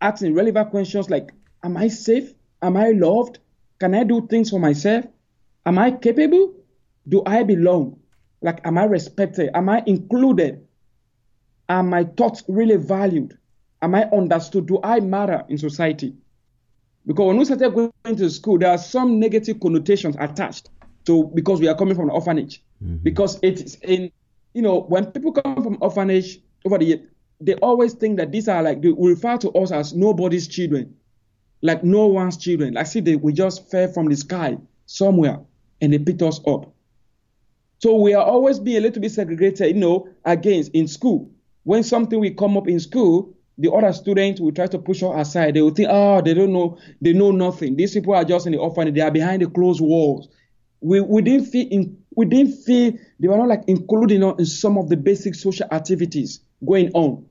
asking 0.00 0.34
relevant 0.34 0.70
questions 0.70 1.10
like, 1.10 1.32
Am 1.62 1.76
I 1.76 1.88
safe? 1.88 2.34
Am 2.62 2.76
I 2.76 2.90
loved? 2.90 3.38
Can 3.80 3.94
I 3.94 4.04
do 4.04 4.26
things 4.26 4.50
for 4.50 4.60
myself? 4.60 5.06
Am 5.66 5.78
I 5.78 5.90
capable? 5.92 6.54
Do 7.08 7.22
I 7.26 7.42
belong? 7.42 7.98
Like, 8.42 8.60
am 8.66 8.76
I 8.76 8.84
respected? 8.84 9.50
Am 9.54 9.68
I 9.68 9.82
included? 9.86 10.66
Are 11.68 11.82
my 11.82 12.04
thoughts 12.04 12.44
really 12.48 12.76
valued? 12.76 13.38
Am 13.80 13.94
I 13.94 14.04
understood? 14.04 14.66
Do 14.66 14.78
I 14.82 15.00
matter 15.00 15.44
in 15.48 15.56
society? 15.56 16.14
Because 17.06 17.26
when 17.26 17.36
we 17.38 17.44
started 17.44 17.74
going 17.74 18.16
to 18.16 18.30
school, 18.30 18.58
there 18.58 18.70
are 18.70 18.78
some 18.78 19.18
negative 19.18 19.60
connotations 19.60 20.16
attached 20.18 20.70
to 21.06 21.30
because 21.34 21.60
we 21.60 21.68
are 21.68 21.74
coming 21.74 21.94
from 21.94 22.04
an 22.04 22.14
orphanage. 22.14 22.62
Mm-hmm. 22.82 22.96
Because 22.96 23.38
it's 23.42 23.76
in, 23.76 24.10
you 24.52 24.62
know, 24.62 24.80
when 24.82 25.06
people 25.06 25.32
come 25.32 25.62
from 25.62 25.78
orphanage 25.80 26.40
over 26.64 26.78
the 26.78 26.84
years, 26.84 27.00
they 27.40 27.54
always 27.56 27.94
think 27.94 28.18
that 28.18 28.32
these 28.32 28.48
are 28.48 28.62
like 28.62 28.82
they 28.82 28.92
refer 28.96 29.36
to 29.38 29.50
us 29.52 29.72
as 29.72 29.94
nobody's 29.94 30.48
children, 30.48 30.94
like 31.62 31.84
no 31.84 32.06
one's 32.06 32.36
children. 32.36 32.74
Like 32.74 32.86
see, 32.86 33.00
they, 33.00 33.16
we 33.16 33.32
just 33.32 33.70
fell 33.70 33.88
from 33.88 34.08
the 34.08 34.16
sky 34.16 34.58
somewhere 34.86 35.40
and 35.80 35.92
they 35.92 35.98
picked 35.98 36.22
us 36.22 36.40
up. 36.46 36.72
So 37.78 37.96
we 37.96 38.14
are 38.14 38.24
always 38.24 38.58
being 38.58 38.78
a 38.78 38.80
little 38.80 39.02
bit 39.02 39.12
segregated, 39.12 39.74
you 39.74 39.80
know, 39.80 40.08
against 40.24 40.70
in 40.72 40.88
school 40.88 41.30
when 41.64 41.82
something 41.82 42.20
will 42.20 42.34
come 42.34 42.56
up 42.56 42.68
in 42.68 42.78
school, 42.78 43.34
the 43.58 43.70
other 43.72 43.92
students 43.92 44.40
will 44.40 44.52
try 44.52 44.66
to 44.66 44.78
push 44.78 45.02
us 45.02 45.28
aside. 45.28 45.54
They 45.54 45.62
will 45.62 45.70
think, 45.70 45.88
oh, 45.90 46.20
they 46.22 46.34
don't 46.34 46.52
know, 46.52 46.78
they 47.00 47.12
know 47.12 47.30
nothing. 47.30 47.76
These 47.76 47.94
people 47.94 48.14
are 48.14 48.24
just 48.24 48.46
in 48.46 48.52
the 48.52 48.58
orphanage. 48.58 48.94
They 48.94 49.00
are 49.00 49.10
behind 49.10 49.42
the 49.42 49.48
closed 49.48 49.80
walls. 49.80 50.28
We, 50.80 51.00
we 51.00 51.22
didn't 51.22 51.46
feel 51.46 51.66
in, 51.70 51.98
we 52.14 52.26
didn't 52.26 52.52
feel 52.62 52.92
they 53.18 53.28
were 53.28 53.38
not 53.38 53.48
like 53.48 53.64
including 53.66 54.22
us 54.22 54.38
in 54.38 54.46
some 54.46 54.76
of 54.76 54.88
the 54.88 54.96
basic 54.96 55.34
social 55.34 55.66
activities 55.72 56.40
going 56.66 56.90
on. 56.92 57.26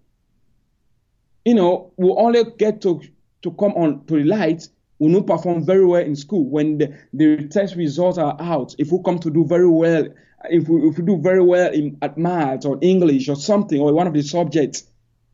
You 1.46 1.56
know, 1.56 1.92
we 1.98 2.10
only 2.10 2.44
get 2.58 2.82
to 2.82 3.02
to 3.42 3.52
come 3.52 3.74
on 3.74 4.06
to 4.06 4.16
the 4.16 4.24
light 4.24 4.68
we 5.00 5.10
not 5.12 5.28
perform 5.28 5.66
very 5.66 5.86
well 5.86 6.02
in 6.02 6.16
school 6.16 6.46
when 6.46 6.78
the, 6.78 6.98
the 7.12 7.48
test 7.50 7.76
results 7.76 8.18
are 8.18 8.38
out. 8.40 8.74
If 8.78 8.90
we 8.92 9.02
come 9.04 9.20
to 9.20 9.30
do 9.30 9.44
very 9.46 9.68
well 9.68 10.08
if 10.50 10.68
we, 10.68 10.88
if 10.88 10.98
we 10.98 11.06
do 11.06 11.18
very 11.18 11.42
well 11.42 11.72
in 11.72 11.98
at 12.02 12.18
maths 12.18 12.66
or 12.66 12.78
English 12.82 13.30
or 13.30 13.36
something 13.36 13.80
or 13.80 13.94
one 13.94 14.08
of 14.08 14.14
the 14.14 14.22
subjects, 14.22 14.84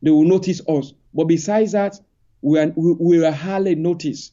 they 0.02 0.10
will 0.10 0.24
notice 0.24 0.60
us. 0.68 0.92
But 1.12 1.24
besides 1.24 1.72
that, 1.72 1.98
we 2.42 2.58
are, 2.58 2.72
we, 2.76 2.92
we 2.92 3.24
are 3.24 3.32
hardly 3.32 3.74
noticed 3.74 4.32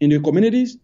in 0.00 0.10
the 0.10 0.20
communities 0.20 0.76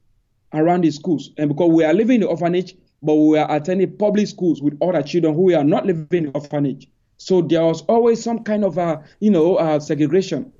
around 0.52 0.84
the 0.84 0.90
schools. 0.90 1.30
And 1.38 1.48
because 1.48 1.70
we 1.70 1.84
are 1.84 1.94
living 1.94 2.16
in 2.16 2.20
the 2.22 2.28
orphanage, 2.28 2.74
but 3.02 3.14
we 3.14 3.38
are 3.38 3.50
attending 3.54 3.96
public 3.96 4.26
schools 4.26 4.62
with 4.62 4.78
other 4.82 5.02
children 5.02 5.34
who 5.34 5.54
are 5.54 5.64
not 5.64 5.86
living 5.86 6.06
in 6.12 6.24
the 6.26 6.30
orphanage. 6.32 6.88
So 7.24 7.40
there 7.40 7.62
was 7.62 7.82
always 7.82 8.20
some 8.20 8.42
kind 8.42 8.64
of 8.64 8.78
a, 8.78 9.04
you 9.20 9.30
know, 9.30 9.78
segregation. 9.78 10.52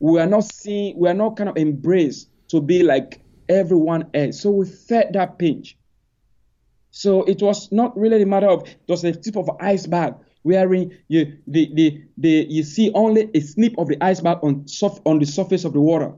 We 0.00 0.18
are 0.18 0.26
not 0.26 0.44
seeing, 0.44 0.98
we 0.98 1.08
are 1.08 1.14
not 1.14 1.36
kind 1.36 1.48
of 1.48 1.56
embraced 1.56 2.30
to 2.48 2.60
be 2.60 2.82
like 2.82 3.20
everyone 3.48 4.10
else. 4.12 4.40
So 4.40 4.50
we 4.50 4.66
felt 4.66 5.12
that 5.12 5.38
pinch. 5.38 5.78
So 6.90 7.22
it 7.22 7.40
was 7.40 7.70
not 7.70 7.96
really 7.96 8.22
a 8.22 8.26
matter 8.26 8.48
of 8.48 8.68
was 8.88 9.02
the 9.02 9.12
tip 9.12 9.36
of 9.36 9.48
an 9.48 9.56
iceberg 9.60 10.14
wherein 10.42 10.98
you 11.06 11.38
the, 11.46 11.70
the, 11.74 12.04
the 12.18 12.46
you 12.48 12.64
see 12.64 12.90
only 12.92 13.30
a 13.32 13.40
snip 13.40 13.78
of 13.78 13.86
the 13.86 13.96
iceberg 14.02 14.38
on 14.42 14.66
soft 14.66 15.00
on 15.06 15.20
the 15.20 15.26
surface 15.26 15.64
of 15.64 15.72
the 15.72 15.80
water, 15.80 16.12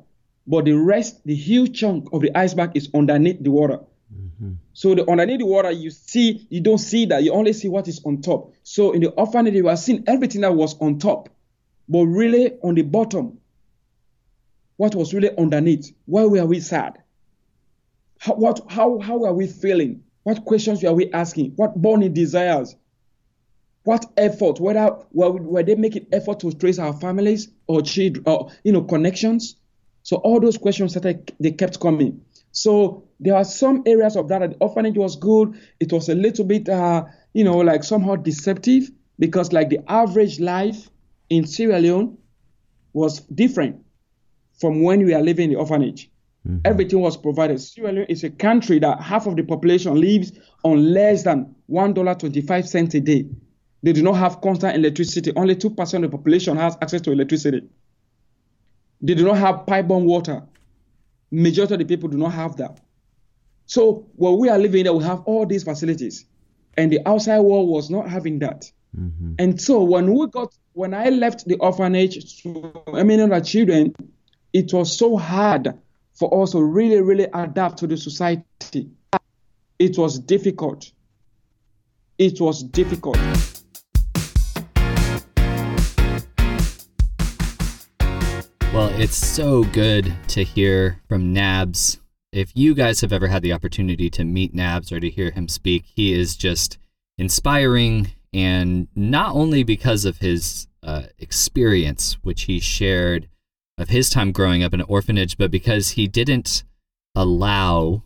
but 0.46 0.64
the 0.64 0.72
rest, 0.72 1.22
the 1.26 1.34
huge 1.34 1.78
chunk 1.78 2.08
of 2.14 2.22
the 2.22 2.34
iceberg 2.36 2.72
is 2.74 2.88
underneath 2.94 3.42
the 3.42 3.50
water. 3.50 3.80
Mm-hmm. 4.14 4.52
So 4.72 4.94
the 4.94 5.10
underneath 5.10 5.40
the 5.40 5.46
water, 5.46 5.70
you 5.70 5.90
see, 5.90 6.46
you 6.50 6.60
don't 6.60 6.78
see 6.78 7.06
that. 7.06 7.22
You 7.22 7.32
only 7.32 7.52
see 7.52 7.68
what 7.68 7.88
is 7.88 8.00
on 8.04 8.22
top. 8.22 8.52
So 8.62 8.92
in 8.92 9.00
the 9.00 9.10
orphanage, 9.10 9.54
you 9.54 9.68
are 9.68 9.76
seeing 9.76 10.04
everything 10.06 10.42
that 10.42 10.54
was 10.54 10.78
on 10.80 10.98
top, 10.98 11.28
but 11.88 12.04
really 12.04 12.52
on 12.62 12.74
the 12.74 12.82
bottom, 12.82 13.38
what 14.76 14.94
was 14.94 15.12
really 15.14 15.36
underneath? 15.36 15.92
Why 16.04 16.24
were 16.24 16.44
we 16.44 16.60
sad? 16.60 16.98
How, 18.18 18.34
what, 18.34 18.60
how, 18.68 18.98
how 18.98 19.24
are 19.24 19.32
we 19.32 19.46
feeling? 19.46 20.02
What 20.22 20.44
questions 20.44 20.82
were 20.82 20.92
we 20.92 21.12
asking? 21.12 21.52
What 21.56 21.80
burning 21.80 22.12
desires? 22.12 22.76
What 23.84 24.04
effort? 24.16 24.58
Whether 24.58 24.96
were, 25.12 25.30
were 25.30 25.62
they 25.62 25.76
making 25.76 26.06
effort 26.12 26.40
to 26.40 26.52
trace 26.52 26.78
our 26.78 26.92
families 26.92 27.48
or 27.68 27.82
children 27.82 28.24
or 28.26 28.50
you 28.64 28.72
know 28.72 28.82
connections? 28.82 29.56
So 30.02 30.16
all 30.16 30.40
those 30.40 30.58
questions 30.58 30.94
that 30.94 31.32
they 31.38 31.52
kept 31.52 31.78
coming. 31.78 32.25
So 32.56 33.04
there 33.20 33.36
are 33.36 33.44
some 33.44 33.82
areas 33.84 34.16
of 34.16 34.28
that. 34.28 34.38
The 34.38 34.56
orphanage 34.60 34.96
was 34.96 35.14
good. 35.14 35.60
It 35.78 35.92
was 35.92 36.08
a 36.08 36.14
little 36.14 36.46
bit, 36.46 36.70
uh, 36.70 37.04
you 37.34 37.44
know, 37.44 37.58
like 37.58 37.84
somehow 37.84 38.16
deceptive 38.16 38.90
because 39.18 39.52
like 39.52 39.68
the 39.68 39.80
average 39.88 40.40
life 40.40 40.88
in 41.28 41.46
Sierra 41.46 41.78
Leone 41.78 42.16
was 42.94 43.20
different 43.20 43.84
from 44.58 44.82
when 44.82 45.04
we 45.04 45.12
are 45.12 45.20
living 45.20 45.44
in 45.44 45.50
the 45.50 45.58
orphanage. 45.58 46.10
Mm-hmm. 46.48 46.60
Everything 46.64 47.00
was 47.00 47.18
provided. 47.18 47.60
Sierra 47.60 47.92
Leone 47.92 48.06
is 48.08 48.24
a 48.24 48.30
country 48.30 48.78
that 48.78 49.02
half 49.02 49.26
of 49.26 49.36
the 49.36 49.42
population 49.42 50.00
lives 50.00 50.32
on 50.64 50.94
less 50.94 51.24
than 51.24 51.54
$1.25 51.70 52.94
a 52.94 53.00
day. 53.00 53.26
They 53.82 53.92
do 53.92 54.02
not 54.02 54.14
have 54.14 54.40
constant 54.40 54.76
electricity. 54.76 55.30
Only 55.36 55.56
2% 55.56 55.94
of 55.94 56.02
the 56.02 56.08
population 56.08 56.56
has 56.56 56.78
access 56.80 57.02
to 57.02 57.12
electricity. 57.12 57.68
They 59.02 59.12
do 59.12 59.26
not 59.26 59.36
have 59.36 59.66
pipe-borne 59.66 60.06
water. 60.06 60.42
Majority 61.30 61.74
of 61.74 61.80
the 61.80 61.84
people 61.84 62.08
do 62.08 62.16
not 62.16 62.32
have 62.32 62.56
that. 62.56 62.80
So 63.66 64.06
when 64.14 64.38
we 64.38 64.48
are 64.48 64.58
living 64.58 64.84
there, 64.84 64.92
we 64.92 65.04
have 65.04 65.22
all 65.22 65.44
these 65.44 65.64
facilities. 65.64 66.24
And 66.76 66.92
the 66.92 67.00
outside 67.06 67.40
world 67.40 67.68
was 67.68 67.90
not 67.90 68.08
having 68.08 68.38
that. 68.40 68.70
Mm-hmm. 68.98 69.34
And 69.38 69.60
so 69.60 69.82
when 69.82 70.14
we 70.14 70.26
got 70.28 70.54
when 70.72 70.94
I 70.94 71.08
left 71.08 71.46
the 71.46 71.56
orphanage 71.56 72.42
to 72.42 72.72
I 72.92 73.02
mean 73.02 73.20
other 73.20 73.40
children, 73.40 73.94
it 74.52 74.72
was 74.72 74.96
so 74.96 75.16
hard 75.16 75.74
for 76.14 76.42
us 76.42 76.52
to 76.52 76.62
really, 76.62 77.00
really 77.00 77.28
adapt 77.34 77.78
to 77.78 77.86
the 77.86 77.96
society. 77.96 78.90
It 79.78 79.98
was 79.98 80.18
difficult. 80.18 80.90
It 82.18 82.40
was 82.40 82.62
difficult. 82.62 83.18
Well, 88.76 88.92
it's 89.00 89.16
so 89.16 89.64
good 89.64 90.12
to 90.28 90.44
hear 90.44 91.00
from 91.08 91.32
Nabs. 91.32 91.98
If 92.30 92.54
you 92.54 92.74
guys 92.74 93.00
have 93.00 93.10
ever 93.10 93.26
had 93.26 93.40
the 93.40 93.54
opportunity 93.54 94.10
to 94.10 94.22
meet 94.22 94.54
Nabs 94.54 94.92
or 94.92 95.00
to 95.00 95.08
hear 95.08 95.30
him 95.30 95.48
speak, 95.48 95.84
he 95.86 96.12
is 96.12 96.36
just 96.36 96.76
inspiring, 97.16 98.08
and 98.34 98.88
not 98.94 99.34
only 99.34 99.62
because 99.62 100.04
of 100.04 100.18
his 100.18 100.68
uh, 100.82 101.04
experience, 101.18 102.18
which 102.20 102.42
he 102.42 102.60
shared 102.60 103.28
of 103.78 103.88
his 103.88 104.10
time 104.10 104.30
growing 104.30 104.62
up 104.62 104.74
in 104.74 104.80
an 104.80 104.86
orphanage, 104.90 105.38
but 105.38 105.50
because 105.50 105.92
he 105.92 106.06
didn't 106.06 106.62
allow 107.14 108.02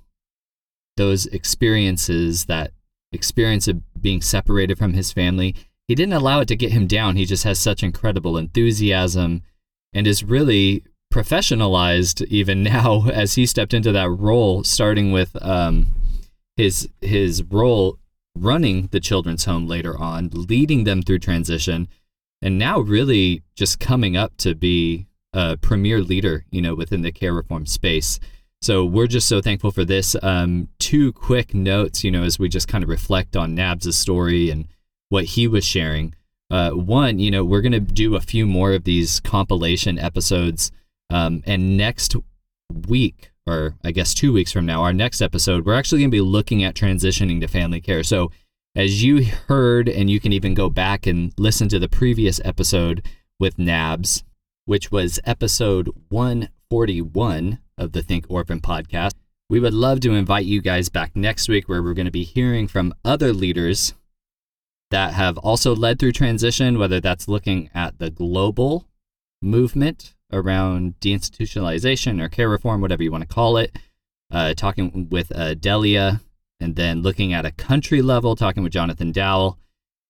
those 0.96 1.26
experiences, 1.26 2.44
that 2.44 2.70
experience 3.10 3.66
of 3.66 3.82
being 4.00 4.22
separated 4.22 4.78
from 4.78 4.92
his 4.92 5.10
family, 5.10 5.56
he 5.88 5.96
didn't 5.96 6.14
allow 6.14 6.38
it 6.38 6.46
to 6.46 6.54
get 6.54 6.70
him 6.70 6.86
down. 6.86 7.16
He 7.16 7.24
just 7.24 7.42
has 7.42 7.58
such 7.58 7.82
incredible 7.82 8.36
enthusiasm 8.36 9.42
and 9.92 10.06
is 10.06 10.24
really 10.24 10.84
professionalized 11.12 12.24
even 12.26 12.62
now 12.74 13.08
as 13.08 13.34
he 13.34 13.46
stepped 13.46 13.74
into 13.74 13.92
that 13.92 14.10
role, 14.10 14.64
starting 14.64 15.12
with 15.12 15.36
um, 15.42 15.86
his 16.56 16.88
his 17.00 17.42
role 17.42 17.98
running 18.36 18.88
the 18.92 19.00
children's 19.00 19.44
home 19.44 19.66
later 19.66 19.98
on, 19.98 20.30
leading 20.32 20.84
them 20.84 21.02
through 21.02 21.18
transition 21.18 21.88
and 22.42 22.58
now 22.58 22.80
really 22.80 23.42
just 23.54 23.80
coming 23.80 24.16
up 24.16 24.36
to 24.38 24.54
be 24.54 25.06
a 25.32 25.56
premier 25.56 26.00
leader, 26.00 26.44
you 26.50 26.60
know, 26.60 26.74
within 26.74 27.02
the 27.02 27.12
care 27.12 27.34
reform 27.34 27.66
space. 27.66 28.18
So 28.62 28.84
we're 28.84 29.06
just 29.06 29.28
so 29.28 29.40
thankful 29.40 29.70
for 29.70 29.84
this. 29.84 30.16
Um, 30.22 30.68
two 30.78 31.12
quick 31.12 31.54
notes, 31.54 32.04
you 32.04 32.10
know, 32.10 32.24
as 32.24 32.38
we 32.38 32.48
just 32.48 32.68
kind 32.68 32.84
of 32.84 32.90
reflect 32.90 33.36
on 33.36 33.54
Nabs' 33.54 33.96
story 33.96 34.50
and 34.50 34.68
what 35.08 35.24
he 35.24 35.48
was 35.48 35.64
sharing. 35.64 36.14
Uh, 36.50 36.70
one, 36.70 37.18
you 37.18 37.30
know, 37.30 37.44
we're 37.44 37.60
going 37.60 37.72
to 37.72 37.80
do 37.80 38.16
a 38.16 38.20
few 38.20 38.46
more 38.46 38.72
of 38.72 38.84
these 38.84 39.20
compilation 39.20 39.98
episodes. 39.98 40.72
Um, 41.08 41.42
and 41.46 41.76
next 41.76 42.16
week, 42.88 43.30
or 43.46 43.76
I 43.84 43.92
guess 43.92 44.14
two 44.14 44.32
weeks 44.32 44.52
from 44.52 44.66
now, 44.66 44.82
our 44.82 44.92
next 44.92 45.20
episode, 45.20 45.64
we're 45.64 45.74
actually 45.74 46.00
going 46.00 46.10
to 46.10 46.16
be 46.16 46.20
looking 46.20 46.64
at 46.64 46.74
transitioning 46.74 47.40
to 47.40 47.48
family 47.48 47.80
care. 47.80 48.02
So, 48.02 48.30
as 48.76 49.02
you 49.02 49.24
heard, 49.24 49.88
and 49.88 50.08
you 50.08 50.20
can 50.20 50.32
even 50.32 50.54
go 50.54 50.70
back 50.70 51.06
and 51.06 51.32
listen 51.36 51.68
to 51.70 51.80
the 51.80 51.88
previous 51.88 52.40
episode 52.44 53.04
with 53.40 53.58
Nabs, 53.58 54.22
which 54.64 54.92
was 54.92 55.18
episode 55.24 55.88
141 56.10 57.58
of 57.76 57.92
the 57.92 58.02
Think 58.02 58.26
Orphan 58.28 58.60
podcast. 58.60 59.14
We 59.48 59.58
would 59.58 59.74
love 59.74 59.98
to 60.00 60.14
invite 60.14 60.44
you 60.44 60.62
guys 60.62 60.88
back 60.88 61.16
next 61.16 61.48
week 61.48 61.68
where 61.68 61.82
we're 61.82 61.94
going 61.94 62.04
to 62.04 62.12
be 62.12 62.22
hearing 62.22 62.68
from 62.68 62.94
other 63.04 63.32
leaders 63.32 63.94
that 64.90 65.14
have 65.14 65.38
also 65.38 65.74
led 65.74 65.98
through 65.98 66.12
transition, 66.12 66.78
whether 66.78 67.00
that's 67.00 67.28
looking 67.28 67.70
at 67.74 67.98
the 67.98 68.10
global 68.10 68.86
movement 69.40 70.14
around 70.32 70.94
deinstitutionalization 71.00 72.20
or 72.20 72.28
care 72.28 72.48
reform, 72.48 72.80
whatever 72.80 73.02
you 73.02 73.10
want 73.10 73.22
to 73.22 73.34
call 73.34 73.56
it, 73.56 73.76
uh, 74.30 74.54
talking 74.54 75.08
with 75.10 75.32
uh, 75.34 75.54
Delia, 75.54 76.20
and 76.60 76.76
then 76.76 77.02
looking 77.02 77.32
at 77.32 77.46
a 77.46 77.50
country 77.50 78.02
level, 78.02 78.36
talking 78.36 78.62
with 78.62 78.72
Jonathan 78.72 79.12
Dowell, 79.12 79.58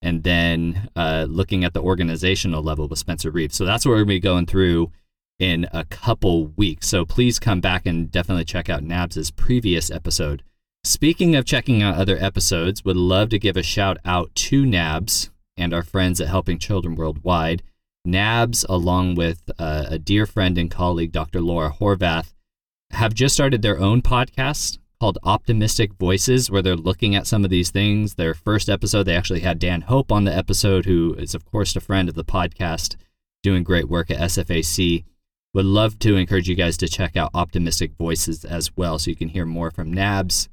and 0.03 0.23
then 0.23 0.89
uh, 0.97 1.27
looking 1.29 1.65
at 1.65 1.75
the 1.75 1.83
organizational 1.83 2.63
level 2.63 2.89
with 2.89 2.99
Spencer 2.99 3.31
Reeves. 3.31 3.57
So 3.57 3.65
that's 3.65 3.85
what 3.85 3.93
we're 3.93 3.99
going 3.99 4.09
to 4.09 4.15
be 4.15 4.21
going 4.21 4.47
through 4.47 4.91
in 5.39 5.67
a 5.73 5.85
couple 5.85 6.49
weeks. 6.49 6.89
So 6.89 7.05
please 7.05 7.39
come 7.39 7.61
back 7.61 7.87
and 7.87 8.11
definitely 8.11 8.45
check 8.45 8.69
out 8.69 8.83
Nabs's 8.83 9.31
previous 9.31 9.91
episode. 9.91 10.43
Speaking 10.83 11.37
of 11.37 11.45
checking 11.45 11.83
out 11.83 11.97
other 11.97 12.17
episodes, 12.19 12.87
would 12.87 12.97
love 12.97 13.29
to 13.29 13.39
give 13.39 13.59
a 13.59 13.63
shout 13.63 13.99
out 14.05 14.35
to 14.35 14.65
Nabs 14.65 15.29
and 15.55 15.75
our 15.75 15.83
friends 15.83 16.23
at 16.23 16.29
Helping 16.29 16.59
Children 16.59 16.95
Worldwide. 16.95 17.63
Nabs, 18.07 18.65
along 18.67 19.15
with 19.15 19.51
uh, 19.59 19.85
a 19.91 19.99
dear 19.99 20.25
friend 20.25 20.57
and 20.57 20.71
colleague, 20.71 21.13
Dr. 21.13 21.43
Laura 21.43 21.71
Horvath, 21.71 22.33
have 22.93 23.13
just 23.13 23.35
started 23.35 23.61
their 23.61 23.79
own 23.79 24.01
podcast 24.01 24.79
called 24.99 25.19
Optimistic 25.23 25.93
Voices, 25.95 26.51
where 26.51 26.63
they're 26.63 26.77
looking 26.77 27.15
at 27.15 27.27
some 27.27 27.45
of 27.45 27.51
these 27.51 27.71
things. 27.71 28.15
Their 28.15 28.33
first 28.33 28.71
episode, 28.71 29.03
they 29.03 29.17
actually 29.17 29.41
had 29.41 29.59
Dan 29.59 29.83
Hope 29.83 30.11
on 30.11 30.25
the 30.25 30.35
episode, 30.35 30.87
who 30.87 31.15
is, 31.19 31.35
of 31.35 31.45
course, 31.45 31.77
a 31.77 31.81
friend 31.81 32.09
of 32.09 32.15
the 32.15 32.25
podcast, 32.25 32.97
doing 33.43 33.65
great 33.65 33.91
work 33.91 34.11
at 34.11 34.19
SFAC. 34.19 35.05
Would 35.53 35.67
love 35.67 35.99
to 35.99 36.17
encourage 36.17 36.49
you 36.49 36.55
guys 36.55 36.79
to 36.79 36.89
check 36.89 37.19
out 37.19 37.33
Optimistic 37.35 37.93
Voices 37.99 38.47
as 38.47 38.75
well, 38.79 38.99
so 38.99 39.11
you 39.11 39.17
can 39.17 39.29
hear 39.29 39.45
more 39.45 39.71
from 39.71 39.93
Nabs, 39.93 40.49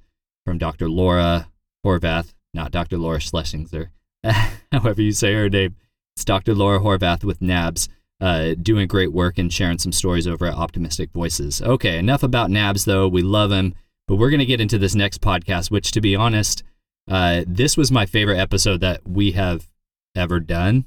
from 0.48 0.58
Dr. 0.58 0.88
Laura 0.88 1.50
Horvath, 1.86 2.34
not 2.54 2.72
Dr. 2.72 2.98
Laura 2.98 3.20
Schlesinger, 3.20 3.92
however 4.72 5.02
you 5.02 5.12
say 5.12 5.34
her 5.34 5.50
name. 5.50 5.76
It's 6.16 6.24
Dr. 6.24 6.56
Laura 6.56 6.80
Horvath 6.80 7.26
with 7.26 7.42
Nabs, 7.42 7.90
uh, 8.22 8.54
doing 8.54 8.88
great 8.88 9.12
work 9.12 9.38
and 9.38 9.52
sharing 9.52 9.78
some 9.78 9.92
stories 9.92 10.26
over 10.26 10.46
at 10.46 10.54
Optimistic 10.54 11.12
Voices. 11.12 11.62
Okay, 11.62 11.98
enough 11.98 12.24
about 12.24 12.50
Nabs, 12.50 12.86
though. 12.86 13.10
We 13.10 13.24
love 13.24 13.52
him. 13.52 13.76
But 14.08 14.16
we're 14.16 14.30
going 14.30 14.40
to 14.40 14.46
get 14.46 14.62
into 14.62 14.78
this 14.78 14.96
next 14.96 15.20
podcast, 15.20 15.70
which, 15.70 15.92
to 15.92 16.00
be 16.00 16.16
honest, 16.16 16.64
uh, 17.12 17.44
this 17.46 17.76
was 17.76 17.92
my 17.92 18.06
favorite 18.06 18.40
episode 18.40 18.80
that 18.80 19.06
we 19.06 19.34
have 19.34 19.68
ever 20.16 20.40
done. 20.40 20.86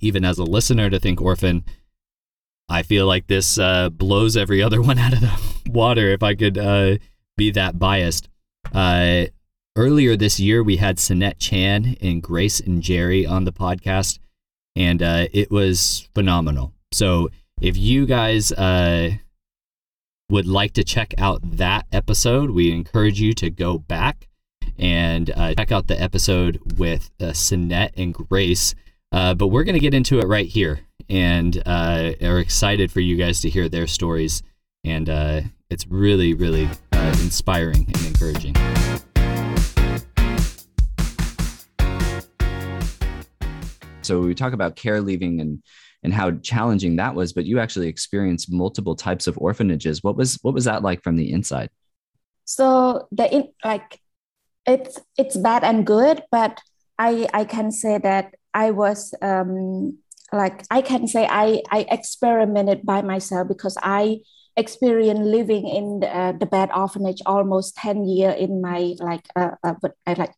Even 0.00 0.24
as 0.24 0.38
a 0.38 0.42
listener 0.42 0.88
to 0.88 0.98
Think 0.98 1.20
Orphan, 1.20 1.66
I 2.70 2.82
feel 2.82 3.06
like 3.06 3.26
this 3.26 3.58
uh, 3.58 3.90
blows 3.90 4.38
every 4.38 4.62
other 4.62 4.80
one 4.90 4.98
out 4.98 5.12
of 5.12 5.20
the 5.20 5.38
water 5.66 6.08
if 6.08 6.22
I 6.22 6.34
could 6.34 6.56
uh, 6.56 6.96
be 7.36 7.50
that 7.50 7.78
biased. 7.78 8.30
Uh, 8.72 9.26
earlier 9.76 10.16
this 10.16 10.38
year, 10.40 10.62
we 10.62 10.76
had 10.76 10.98
Sinette 10.98 11.38
Chan 11.38 11.96
and 12.00 12.22
Grace 12.22 12.60
and 12.60 12.82
Jerry 12.82 13.26
on 13.26 13.44
the 13.44 13.52
podcast, 13.52 14.18
and 14.76 15.02
uh, 15.02 15.26
it 15.32 15.50
was 15.50 16.08
phenomenal. 16.14 16.72
So 16.92 17.30
if 17.60 17.76
you 17.76 18.06
guys 18.06 18.52
uh, 18.52 19.10
would 20.30 20.46
like 20.46 20.72
to 20.74 20.84
check 20.84 21.14
out 21.18 21.40
that 21.56 21.86
episode, 21.92 22.50
we 22.50 22.72
encourage 22.72 23.20
you 23.20 23.32
to 23.34 23.50
go 23.50 23.78
back 23.78 24.28
and 24.78 25.30
uh, 25.36 25.54
check 25.54 25.72
out 25.72 25.86
the 25.86 26.00
episode 26.00 26.60
with 26.78 27.10
uh, 27.20 27.26
Sinette 27.26 27.92
and 27.96 28.14
Grace. 28.14 28.74
Uh, 29.12 29.34
but 29.34 29.48
we're 29.48 29.64
going 29.64 29.74
to 29.74 29.80
get 29.80 29.94
into 29.94 30.18
it 30.18 30.26
right 30.26 30.48
here 30.48 30.80
and 31.08 31.62
uh, 31.66 32.12
are 32.22 32.38
excited 32.38 32.90
for 32.90 33.00
you 33.00 33.16
guys 33.16 33.40
to 33.40 33.50
hear 33.50 33.68
their 33.68 33.86
stories. 33.86 34.42
And 34.84 35.08
uh, 35.08 35.40
it's 35.70 35.86
really, 35.88 36.34
really 36.34 36.68
uh, 36.92 37.16
inspiring 37.22 37.86
and 37.86 38.06
encouraging. 38.06 38.54
So 44.02 44.20
we 44.20 44.34
talk 44.34 44.52
about 44.52 44.76
care 44.76 45.00
leaving 45.00 45.40
and 45.40 45.62
and 46.02 46.12
how 46.12 46.32
challenging 46.32 46.96
that 46.96 47.14
was, 47.14 47.32
but 47.32 47.46
you 47.46 47.58
actually 47.58 47.88
experienced 47.88 48.52
multiple 48.52 48.94
types 48.94 49.26
of 49.26 49.38
orphanages. 49.38 50.04
What 50.04 50.16
was 50.16 50.38
what 50.42 50.52
was 50.52 50.66
that 50.66 50.82
like 50.82 51.02
from 51.02 51.16
the 51.16 51.32
inside? 51.32 51.70
So 52.44 53.08
the 53.10 53.34
in, 53.34 53.48
like 53.64 54.00
it's 54.66 55.00
it's 55.16 55.36
bad 55.36 55.64
and 55.64 55.86
good, 55.86 56.22
but 56.30 56.60
I 56.98 57.26
I 57.32 57.44
can 57.44 57.72
say 57.72 57.96
that 57.98 58.34
I 58.52 58.70
was 58.70 59.14
um, 59.22 59.98
like 60.30 60.64
I 60.70 60.82
can 60.82 61.06
say 61.08 61.26
I 61.26 61.62
I 61.70 61.86
experimented 61.90 62.84
by 62.84 63.00
myself 63.00 63.48
because 63.48 63.78
I 63.82 64.20
experienced 64.56 65.22
living 65.22 65.66
in 65.66 66.00
the, 66.00 66.16
uh, 66.16 66.32
the 66.32 66.46
bad 66.46 66.70
orphanage 66.74 67.20
almost 67.26 67.76
10 67.76 68.04
year 68.04 68.30
in 68.30 68.60
my 68.60 68.94
like 69.00 69.28
uh, 69.36 69.50
uh 69.62 69.74
like 70.06 70.32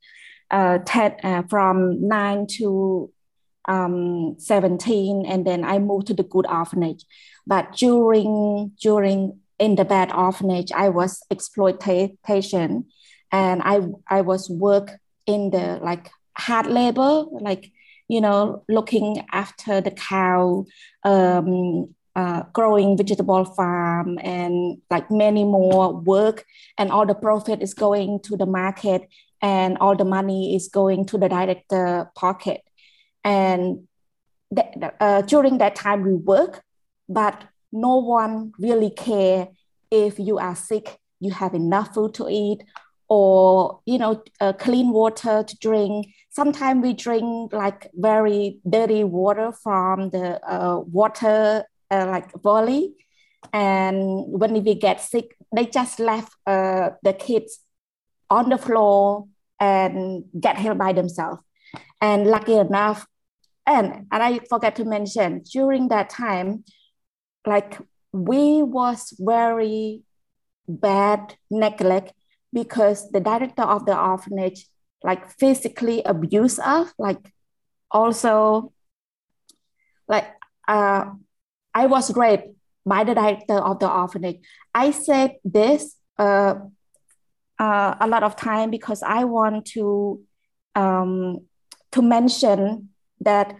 uh 0.50 0.78
10 0.78 1.16
uh, 1.22 1.42
from 1.48 2.06
9 2.06 2.46
to 2.58 3.10
um 3.68 4.36
17 4.38 5.26
and 5.26 5.46
then 5.46 5.64
I 5.64 5.78
moved 5.78 6.06
to 6.08 6.14
the 6.14 6.22
good 6.22 6.46
orphanage. 6.46 7.04
But 7.46 7.76
during 7.76 8.72
during 8.80 9.40
in 9.58 9.76
the 9.76 9.84
bad 9.84 10.12
orphanage 10.12 10.72
I 10.72 10.88
was 10.88 11.22
exploitation 11.30 12.86
and 13.32 13.62
I 13.62 13.80
I 14.08 14.20
was 14.22 14.48
work 14.48 14.92
in 15.26 15.50
the 15.50 15.78
like 15.82 16.10
hard 16.36 16.66
labor 16.66 17.24
like 17.32 17.72
you 18.08 18.20
know, 18.20 18.62
looking 18.68 19.24
after 19.32 19.80
the 19.80 19.90
cow, 19.90 20.64
um, 21.02 21.94
uh, 22.16 22.42
growing 22.52 22.96
vegetable 22.96 23.44
farm, 23.44 24.18
and 24.22 24.78
like 24.90 25.10
many 25.10 25.44
more 25.44 25.94
work, 25.94 26.44
and 26.78 26.90
all 26.90 27.06
the 27.06 27.14
profit 27.14 27.62
is 27.62 27.74
going 27.74 28.20
to 28.20 28.36
the 28.36 28.46
market, 28.46 29.06
and 29.42 29.76
all 29.78 29.94
the 29.94 30.04
money 30.04 30.56
is 30.56 30.68
going 30.68 31.04
to 31.06 31.18
the 31.18 31.28
director 31.28 32.10
pocket, 32.16 32.62
and 33.22 33.86
th- 34.54 34.92
uh, 34.98 35.20
during 35.22 35.58
that 35.58 35.76
time 35.76 36.02
we 36.02 36.14
work, 36.14 36.62
but 37.08 37.44
no 37.70 37.98
one 37.98 38.52
really 38.58 38.90
care 38.90 39.48
if 39.90 40.18
you 40.18 40.38
are 40.38 40.56
sick, 40.56 40.98
you 41.20 41.30
have 41.32 41.54
enough 41.54 41.94
food 41.94 42.14
to 42.14 42.28
eat, 42.28 42.64
or 43.08 43.80
you 43.84 43.98
know, 43.98 44.22
uh, 44.40 44.52
clean 44.54 44.90
water 44.90 45.44
to 45.44 45.56
drink. 45.58 46.08
Sometimes 46.30 46.82
we 46.82 46.92
drink 46.92 47.52
like 47.52 47.90
very 47.94 48.58
dirty 48.68 49.04
water 49.04 49.52
from 49.52 50.10
the 50.10 50.40
uh, 50.50 50.80
water 50.80 51.64
uh, 51.90 52.06
like 52.06 52.30
valley 52.42 52.94
and 53.52 53.98
when 54.26 54.52
we 54.64 54.74
get 54.74 55.00
sick 55.00 55.36
they 55.54 55.66
just 55.66 56.00
left 56.00 56.32
uh, 56.46 56.90
the 57.02 57.12
kids 57.12 57.60
on 58.30 58.48
the 58.48 58.58
floor 58.58 59.26
and 59.60 60.24
get 60.38 60.58
healed 60.58 60.78
by 60.78 60.92
themselves. 60.92 61.40
And 62.00 62.26
lucky 62.26 62.54
enough 62.54 63.06
and 63.66 64.06
and 64.12 64.22
i 64.22 64.38
forgot 64.48 64.76
to 64.76 64.84
mention 64.84 65.42
during 65.52 65.88
that 65.88 66.08
time 66.08 66.64
like 67.44 67.78
we 68.12 68.62
was 68.62 69.12
very 69.18 70.02
bad 70.68 71.34
neglect 71.50 72.12
because 72.52 73.10
the 73.10 73.20
director 73.20 73.62
of 73.62 73.84
the 73.86 73.98
orphanage 73.98 74.66
like 75.02 75.28
physically 75.38 76.02
abuse 76.04 76.58
us 76.58 76.92
like 76.98 77.32
also 77.90 78.72
like 80.08 80.28
uh, 80.68 81.10
i 81.82 81.86
was 81.86 82.14
raped 82.16 82.48
by 82.86 83.02
the 83.02 83.14
director 83.14 83.58
of 83.58 83.80
the 83.80 83.90
orphanage. 83.90 84.38
I 84.72 84.92
said 84.92 85.32
this 85.44 85.96
uh, 86.18 86.54
uh, 87.58 87.94
a 88.00 88.06
lot 88.06 88.22
of 88.22 88.36
time 88.36 88.70
because 88.70 89.02
i 89.02 89.24
want 89.24 89.66
to 89.74 90.22
um, 90.74 91.40
to 91.92 92.00
mention 92.02 92.90
that 93.20 93.54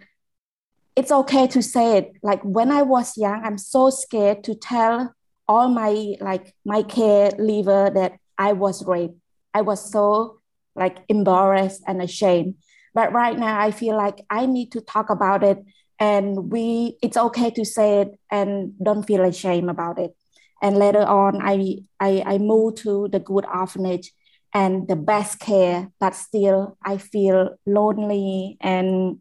it's 0.95 1.11
okay 1.11 1.47
to 1.49 1.63
say 1.63 1.99
it. 1.99 2.13
Like 2.23 2.43
when 2.43 2.71
i 2.71 2.83
was 2.83 3.17
young 3.17 3.45
i'm 3.45 3.59
so 3.59 3.91
scared 3.91 4.45
to 4.45 4.55
tell 4.55 5.15
all 5.49 5.69
my 5.69 6.15
like 6.21 6.55
my 6.65 6.83
care 6.83 7.31
leaver 7.39 7.91
that 7.91 8.13
i 8.39 8.53
was 8.53 8.85
raped. 8.87 9.19
I 9.53 9.63
was 9.63 9.81
so 9.91 10.41
like 10.75 10.99
embarrassed 11.09 11.83
and 11.87 12.01
ashamed. 12.03 12.55
But 12.95 13.13
right 13.13 13.39
now, 13.39 13.61
I 13.61 13.71
feel 13.73 13.97
like 13.97 14.19
I 14.31 14.47
need 14.47 14.73
to 14.73 14.81
talk 14.81 15.11
about 15.11 15.43
it 15.43 15.59
and 15.99 16.51
we 16.51 16.97
it's 17.03 17.17
okay 17.17 17.51
to 17.51 17.65
say 17.65 18.01
it 18.03 18.19
and 18.31 18.73
don't 18.83 19.05
feel 19.05 19.25
ashamed 19.25 19.71
about 19.71 19.99
it. 19.99 20.15
And 20.63 20.79
later 20.79 21.03
on 21.03 21.41
i 21.43 21.79
i, 22.01 22.23
I 22.27 22.39
moved 22.39 22.79
to 22.79 23.09
the 23.09 23.21
good 23.21 23.45
orphanage 23.47 24.13
and 24.55 24.89
the 24.89 24.97
best 24.97 25.39
care 25.39 25.93
but 26.01 26.15
still 26.15 26.79
i 26.83 26.97
feel 26.97 27.59
lonely 27.67 28.57
and 28.61 29.21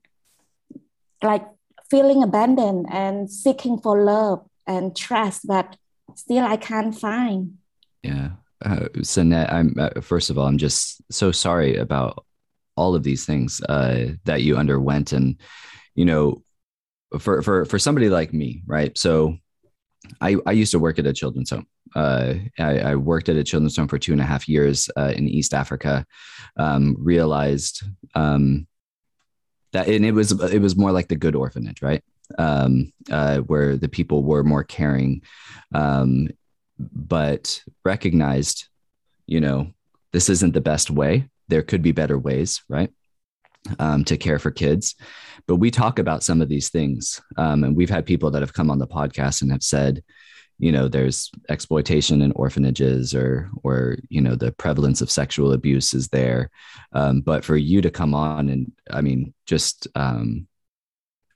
like 1.22 1.46
feeling 1.90 2.24
abandoned 2.24 2.88
and 2.90 3.30
seeking 3.30 3.78
for 3.80 4.04
love 4.04 4.48
and 4.66 4.96
trust 4.96 5.46
but 5.46 5.76
still 6.16 6.46
i 6.46 6.58
can't 6.58 6.96
find. 6.98 7.58
Yeah. 8.04 8.30
Uh, 8.64 8.88
Sanette, 9.00 9.52
I'm 9.52 9.76
uh, 9.78 10.02
first 10.02 10.30
of 10.30 10.38
all, 10.38 10.48
I'm 10.48 10.58
just 10.58 11.02
so 11.12 11.32
sorry 11.32 11.76
about 11.76 12.26
all 12.78 12.96
of 12.96 13.04
these 13.04 13.26
things 13.26 13.62
uh, 13.62 14.14
that 14.24 14.44
you 14.44 14.58
underwent, 14.58 15.12
and 15.12 15.40
you 15.94 16.06
know, 16.06 16.44
for 17.20 17.42
for 17.42 17.66
for 17.66 17.80
somebody 17.80 18.10
like 18.10 18.34
me, 18.34 18.64
right? 18.66 18.98
So, 18.98 19.38
I 20.22 20.38
I 20.46 20.52
used 20.52 20.72
to 20.72 20.80
work 20.80 21.00
at 21.00 21.08
a 21.08 21.14
children's 21.14 21.50
home. 21.50 21.68
Uh, 21.96 22.34
I, 22.60 22.80
I, 22.80 22.96
worked 22.96 23.30
at 23.30 23.38
a 23.38 23.44
children's 23.44 23.78
home 23.78 23.88
for 23.88 23.98
two 23.98 24.12
and 24.12 24.20
a 24.20 24.26
half 24.26 24.50
years 24.50 24.90
uh, 24.98 25.14
in 25.16 25.30
East 25.30 25.54
Africa. 25.54 26.06
Um, 26.58 26.98
realized 27.00 27.84
um, 28.16 28.68
that, 29.72 29.88
and 29.88 30.06
it 30.06 30.12
was 30.12 30.32
it 30.32 30.62
was 30.62 30.76
more 30.76 30.92
like 30.92 31.08
the 31.08 31.16
good 31.16 31.36
orphanage, 31.36 31.82
right? 31.82 32.04
Um, 32.38 32.92
uh, 33.12 33.40
where 33.40 33.78
the 33.78 33.88
people 33.88 34.24
were 34.24 34.44
more 34.44 34.64
caring, 34.64 35.22
um, 35.74 36.30
but 36.80 37.62
recognized, 37.84 38.68
you 39.28 39.40
know, 39.40 39.72
this 40.12 40.30
isn't 40.30 40.54
the 40.54 40.62
best 40.62 40.90
way. 40.90 41.30
There 41.48 41.62
could 41.62 41.82
be 41.82 41.92
better 41.92 42.18
ways, 42.18 42.64
right? 42.68 42.90
Um, 43.80 44.04
to 44.06 44.18
care 44.18 44.40
for 44.40 44.52
kids. 44.52 44.96
But 45.48 45.58
we 45.58 45.72
talk 45.72 46.00
about 46.00 46.24
some 46.24 46.42
of 46.42 46.50
these 46.50 46.70
things. 46.70 47.22
Um, 47.38 47.64
and 47.64 47.76
we've 47.76 47.90
had 47.90 48.06
people 48.06 48.32
that 48.32 48.42
have 48.42 48.54
come 48.54 48.72
on 48.72 48.80
the 48.80 48.88
podcast 48.88 49.42
and 49.42 49.52
have 49.52 49.64
said, 49.64 50.04
you 50.58 50.72
know, 50.72 50.88
there's 50.88 51.30
exploitation 51.50 52.22
in 52.22 52.32
orphanages 52.32 53.14
or, 53.14 53.50
or, 53.64 53.98
you 54.10 54.22
know, 54.22 54.36
the 54.36 54.54
prevalence 54.54 55.02
of 55.02 55.12
sexual 55.12 55.52
abuse 55.52 55.94
is 55.94 56.08
there. 56.08 56.50
Um, 56.94 57.22
but 57.22 57.44
for 57.44 57.58
you 57.58 57.82
to 57.82 57.92
come 57.92 58.14
on 58.14 58.50
and, 58.50 58.72
I 58.90 59.02
mean, 59.02 59.34
just, 59.46 59.88
um, 59.96 60.48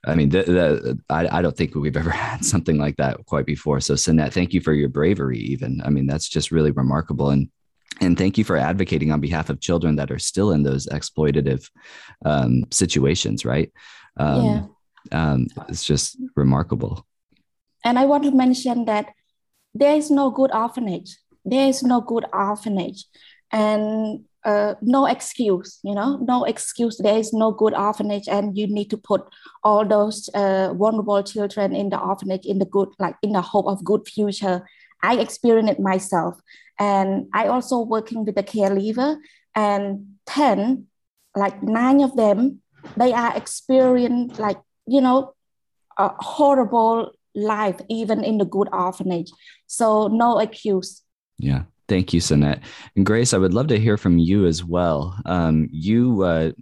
I 0.06 0.14
mean, 0.14 0.30
the, 0.30 0.42
the, 0.42 0.98
I, 1.10 1.38
I 1.38 1.42
don't 1.42 1.56
think 1.56 1.74
we've 1.74 1.96
ever 1.96 2.10
had 2.28 2.44
something 2.44 2.78
like 2.78 2.96
that 2.96 3.24
quite 3.26 3.46
before. 3.46 3.80
So, 3.80 3.94
Sanette, 3.94 4.32
thank 4.32 4.54
you 4.54 4.60
for 4.60 4.72
your 4.72 4.88
bravery. 4.88 5.38
Even, 5.38 5.82
I 5.84 5.90
mean, 5.90 6.06
that's 6.06 6.28
just 6.28 6.50
really 6.50 6.70
remarkable. 6.70 7.30
And 7.30 7.50
and 8.00 8.16
thank 8.16 8.38
you 8.38 8.44
for 8.44 8.56
advocating 8.56 9.12
on 9.12 9.20
behalf 9.20 9.50
of 9.50 9.60
children 9.60 9.96
that 9.96 10.10
are 10.10 10.18
still 10.18 10.52
in 10.52 10.62
those 10.62 10.86
exploitative 10.86 11.68
um, 12.24 12.64
situations. 12.70 13.44
Right? 13.44 13.72
Um, 14.16 14.44
yeah. 14.44 14.62
Um, 15.12 15.46
it's 15.68 15.84
just 15.84 16.16
remarkable. 16.36 17.06
And 17.84 17.98
I 17.98 18.04
want 18.04 18.24
to 18.24 18.30
mention 18.30 18.84
that 18.84 19.06
there 19.74 19.96
is 19.96 20.10
no 20.10 20.30
good 20.30 20.52
orphanage. 20.52 21.16
There 21.44 21.68
is 21.68 21.82
no 21.82 22.00
good 22.00 22.26
orphanage, 22.32 23.06
and 23.50 24.24
uh, 24.44 24.74
no 24.82 25.06
excuse, 25.06 25.78
you 25.82 25.94
know, 25.94 26.18
no 26.18 26.44
excuse. 26.44 26.98
There 26.98 27.16
is 27.16 27.32
no 27.32 27.52
good 27.52 27.74
orphanage, 27.74 28.28
and 28.28 28.56
you 28.56 28.66
need 28.66 28.90
to 28.90 28.96
put 28.98 29.22
all 29.64 29.86
those 29.86 30.28
uh, 30.34 30.74
vulnerable 30.74 31.22
children 31.22 31.74
in 31.74 31.88
the 31.90 31.98
orphanage 31.98 32.44
in 32.44 32.58
the 32.58 32.66
good, 32.66 32.88
like 32.98 33.16
in 33.22 33.32
the 33.32 33.40
hope 33.40 33.66
of 33.66 33.84
good 33.84 34.06
future. 34.06 34.66
I 35.02 35.16
experienced 35.16 35.72
it 35.72 35.80
myself, 35.80 36.40
and 36.78 37.26
I 37.32 37.48
also 37.48 37.80
working 37.80 38.24
with 38.24 38.34
the 38.34 38.42
care 38.42 38.70
leaver, 38.70 39.18
and 39.54 40.16
ten, 40.26 40.86
like 41.36 41.62
nine 41.62 42.00
of 42.00 42.16
them, 42.16 42.60
they 42.96 43.12
are 43.12 43.36
experiencing 43.36 44.36
like 44.38 44.58
you 44.90 45.00
know, 45.00 45.34
a 45.98 46.10
horrible 46.18 47.12
life 47.34 47.80
even 47.88 48.24
in 48.24 48.38
the 48.38 48.44
good 48.44 48.68
orphanage. 48.72 49.30
So 49.66 50.08
no 50.08 50.38
excuse. 50.38 51.02
Yeah. 51.38 51.64
Thank 51.88 52.12
you, 52.12 52.20
Sanette. 52.20 52.60
And 52.94 53.04
Grace, 53.04 53.34
I 53.34 53.38
would 53.38 53.54
love 53.54 53.68
to 53.68 53.78
hear 53.78 53.96
from 53.96 54.18
you 54.18 54.46
as 54.46 54.64
well. 54.64 55.18
Um, 55.26 55.68
you 55.72 56.22
uh, 56.22 56.52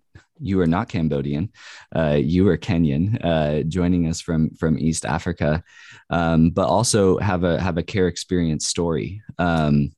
you 0.41 0.61
are 0.61 0.67
not 0.67 0.89
Cambodian, 0.89 1.51
uh, 1.95 2.19
you 2.21 2.49
are 2.49 2.57
Kenyan, 2.57 3.25
uh, 3.25 3.63
joining 3.65 4.07
us 4.07 4.21
from 4.21 4.51
from 4.57 4.79
East 4.79 5.05
Africa, 5.05 5.63
um, 6.11 6.51
but 6.51 6.67
also 6.67 7.19
have 7.19 7.45
a 7.45 7.61
have 7.61 7.79
a 7.79 7.83
care 7.83 8.09
experience 8.09 8.67
story. 8.67 9.23
Um, 9.39 9.93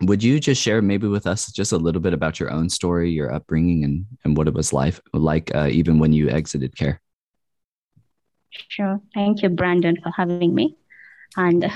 would 0.00 0.22
you 0.22 0.40
just 0.40 0.60
share 0.60 0.82
maybe 0.82 1.06
with 1.06 1.26
us 1.26 1.52
just 1.52 1.72
a 1.72 1.76
little 1.76 2.00
bit 2.00 2.12
about 2.14 2.40
your 2.40 2.50
own 2.50 2.68
story, 2.68 3.10
your 3.10 3.32
upbringing, 3.32 3.84
and 3.84 4.06
and 4.24 4.36
what 4.36 4.48
it 4.48 4.54
was 4.54 4.72
life 4.72 5.00
like 5.12 5.54
uh, 5.54 5.68
even 5.70 5.98
when 5.98 6.12
you 6.12 6.28
exited 6.28 6.76
care? 6.76 7.00
Sure. 8.68 9.00
Thank 9.14 9.42
you, 9.42 9.48
Brandon, 9.48 9.96
for 10.02 10.10
having 10.10 10.54
me. 10.54 10.76
And 11.36 11.70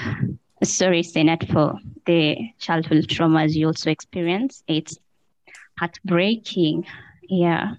sorry, 0.62 1.03
Sanette, 1.03 1.51
for 1.53 1.79
the 2.05 2.37
childhood 2.59 3.09
traumas 3.09 3.55
you 3.55 3.66
also 3.66 3.90
experience. 3.90 4.62
It's 4.66 4.99
heartbreaking. 5.79 6.87
Yeah. 7.29 7.75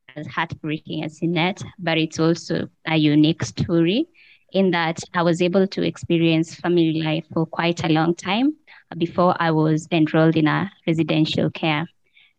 as 0.08 0.26
heartbreaking 0.26 1.02
as 1.04 1.20
Sanette, 1.20 1.62
but 1.78 1.96
it's 1.98 2.18
also 2.18 2.68
a 2.86 2.96
unique 2.96 3.42
story 3.42 4.06
in 4.52 4.70
that 4.70 5.00
I 5.14 5.22
was 5.22 5.40
able 5.42 5.66
to 5.68 5.82
experience 5.82 6.54
family 6.54 7.02
life 7.02 7.24
for 7.32 7.46
quite 7.46 7.84
a 7.84 7.88
long 7.88 8.14
time 8.14 8.54
before 8.98 9.34
I 9.40 9.50
was 9.50 9.88
enrolled 9.90 10.36
in 10.36 10.46
a 10.46 10.70
residential 10.86 11.50
care. 11.50 11.86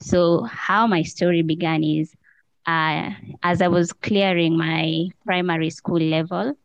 So, 0.01 0.43
how 0.43 0.87
my 0.87 1.03
story 1.03 1.41
began 1.41 1.83
is 1.83 2.15
uh, 2.65 3.11
as 3.43 3.61
I 3.61 3.67
was 3.67 3.93
clearing 3.93 4.57
my 4.57 5.07
primary 5.25 5.69
school 5.69 5.99
level, 5.99 6.55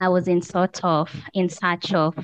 I 0.00 0.08
was 0.08 0.28
in 0.28 0.42
sort 0.42 0.84
of 0.84 1.10
in 1.34 1.48
search 1.48 1.92
of 1.94 2.14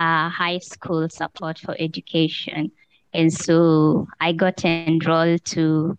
uh, 0.00 0.28
high 0.28 0.58
school 0.58 1.08
support 1.08 1.58
for 1.58 1.74
education. 1.78 2.70
And 3.12 3.32
so 3.32 4.06
I 4.20 4.32
got 4.32 4.64
enrolled 4.64 5.44
to 5.46 5.98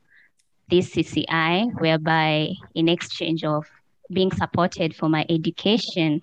this 0.69 0.91
CCI, 0.91 1.79
whereby 1.79 2.53
in 2.75 2.87
exchange 2.87 3.43
of 3.43 3.65
being 4.11 4.31
supported 4.31 4.95
for 4.95 5.09
my 5.09 5.25
education. 5.29 6.21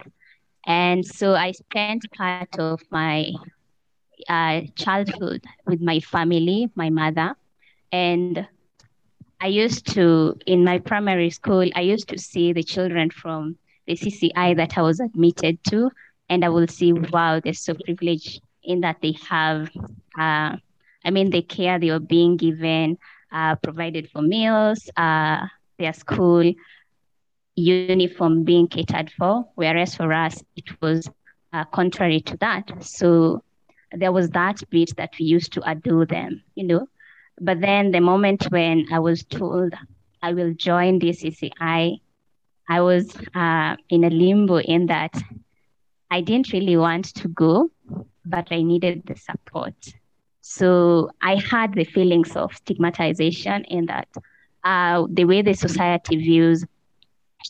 And 0.66 1.04
so 1.04 1.34
I 1.34 1.52
spent 1.52 2.10
part 2.12 2.58
of 2.58 2.82
my 2.90 3.32
uh, 4.28 4.62
childhood 4.76 5.44
with 5.66 5.80
my 5.80 6.00
family, 6.00 6.70
my 6.74 6.90
mother. 6.90 7.34
And 7.92 8.46
I 9.40 9.48
used 9.48 9.86
to, 9.94 10.38
in 10.46 10.64
my 10.64 10.78
primary 10.78 11.30
school, 11.30 11.68
I 11.74 11.82
used 11.82 12.08
to 12.08 12.18
see 12.18 12.52
the 12.52 12.62
children 12.62 13.10
from 13.10 13.56
the 13.86 13.94
CCI 13.94 14.56
that 14.56 14.76
I 14.78 14.82
was 14.82 15.00
admitted 15.00 15.62
to, 15.64 15.90
and 16.28 16.44
I 16.44 16.48
will 16.48 16.66
see, 16.66 16.92
wow, 16.92 17.40
they're 17.40 17.54
so 17.54 17.74
privileged 17.74 18.40
in 18.62 18.80
that 18.80 18.96
they 19.00 19.14
have, 19.28 19.70
uh, 20.18 20.56
I 21.04 21.10
mean, 21.10 21.30
the 21.30 21.42
care 21.42 21.78
they 21.78 21.90
are 21.90 22.00
being 22.00 22.36
given, 22.36 22.98
uh, 23.32 23.56
provided 23.56 24.10
for 24.10 24.22
meals, 24.22 24.90
uh, 24.96 25.46
their 25.78 25.92
school 25.92 26.52
uniform 27.54 28.44
being 28.44 28.68
catered 28.68 29.10
for, 29.12 29.48
whereas 29.54 29.94
for 29.94 30.12
us, 30.12 30.42
it 30.56 30.80
was 30.80 31.08
uh, 31.52 31.64
contrary 31.64 32.20
to 32.20 32.36
that. 32.38 32.70
So 32.84 33.42
there 33.92 34.12
was 34.12 34.30
that 34.30 34.62
bit 34.70 34.96
that 34.96 35.14
we 35.18 35.26
used 35.26 35.52
to 35.54 35.68
adore 35.68 36.06
them, 36.06 36.42
you 36.54 36.66
know. 36.66 36.86
But 37.40 37.60
then 37.60 37.90
the 37.90 38.00
moment 38.00 38.44
when 38.50 38.86
I 38.92 38.98
was 38.98 39.24
told 39.24 39.74
I 40.22 40.32
will 40.32 40.54
join 40.54 40.98
the 40.98 41.10
CCI, 41.10 42.00
I 42.68 42.80
was 42.80 43.14
uh, 43.34 43.76
in 43.88 44.04
a 44.04 44.10
limbo 44.10 44.58
in 44.58 44.86
that 44.86 45.14
I 46.16 46.22
didn't 46.22 46.50
really 46.50 46.78
want 46.78 47.04
to 47.16 47.28
go, 47.28 47.70
but 48.24 48.48
I 48.50 48.62
needed 48.62 49.02
the 49.04 49.16
support. 49.16 49.74
So 50.40 51.10
I 51.20 51.34
had 51.34 51.74
the 51.74 51.84
feelings 51.84 52.34
of 52.34 52.56
stigmatization 52.56 53.64
in 53.64 53.84
that 53.86 54.08
uh, 54.64 55.06
the 55.10 55.26
way 55.26 55.42
the 55.42 55.52
society 55.52 56.16
views 56.16 56.64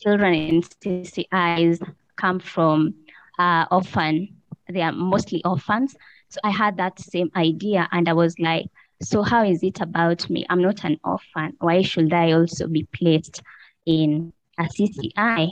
children 0.03 0.33
in 0.33 0.61
CCIs 0.61 1.79
come 2.17 2.39
from 2.41 2.93
uh, 3.39 3.67
orphan. 3.71 4.35
They 4.67 4.81
are 4.81 4.91
mostly 4.91 5.41
orphans. 5.45 5.95
So 6.27 6.41
I 6.43 6.49
had 6.49 6.75
that 6.75 6.99
same 6.99 7.31
idea, 7.37 7.87
and 7.93 8.09
I 8.09 8.13
was 8.13 8.37
like, 8.37 8.65
so 9.01 9.23
how 9.23 9.45
is 9.45 9.63
it 9.63 9.79
about 9.79 10.29
me? 10.29 10.45
I'm 10.49 10.61
not 10.61 10.83
an 10.83 10.99
orphan. 11.05 11.53
Why 11.59 11.83
should 11.83 12.11
I 12.11 12.33
also 12.33 12.67
be 12.67 12.83
placed 12.93 13.41
in 13.85 14.33
a 14.59 14.63
CCI? 14.63 15.51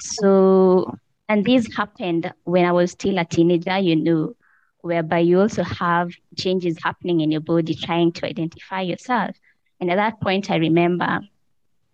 So, 0.00 0.96
and 1.28 1.44
this 1.44 1.66
happened 1.76 2.32
when 2.44 2.64
I 2.64 2.72
was 2.72 2.92
still 2.92 3.18
a 3.18 3.24
teenager, 3.24 3.78
you 3.78 3.96
know, 3.96 4.34
whereby 4.80 5.20
you 5.20 5.40
also 5.40 5.62
have 5.62 6.10
changes 6.36 6.76
happening 6.82 7.20
in 7.20 7.30
your 7.30 7.40
body 7.40 7.74
trying 7.74 8.12
to 8.12 8.26
identify 8.26 8.82
yourself. 8.82 9.36
And 9.80 9.90
at 9.90 9.96
that 9.96 10.20
point, 10.20 10.50
I 10.50 10.56
remember 10.56 11.20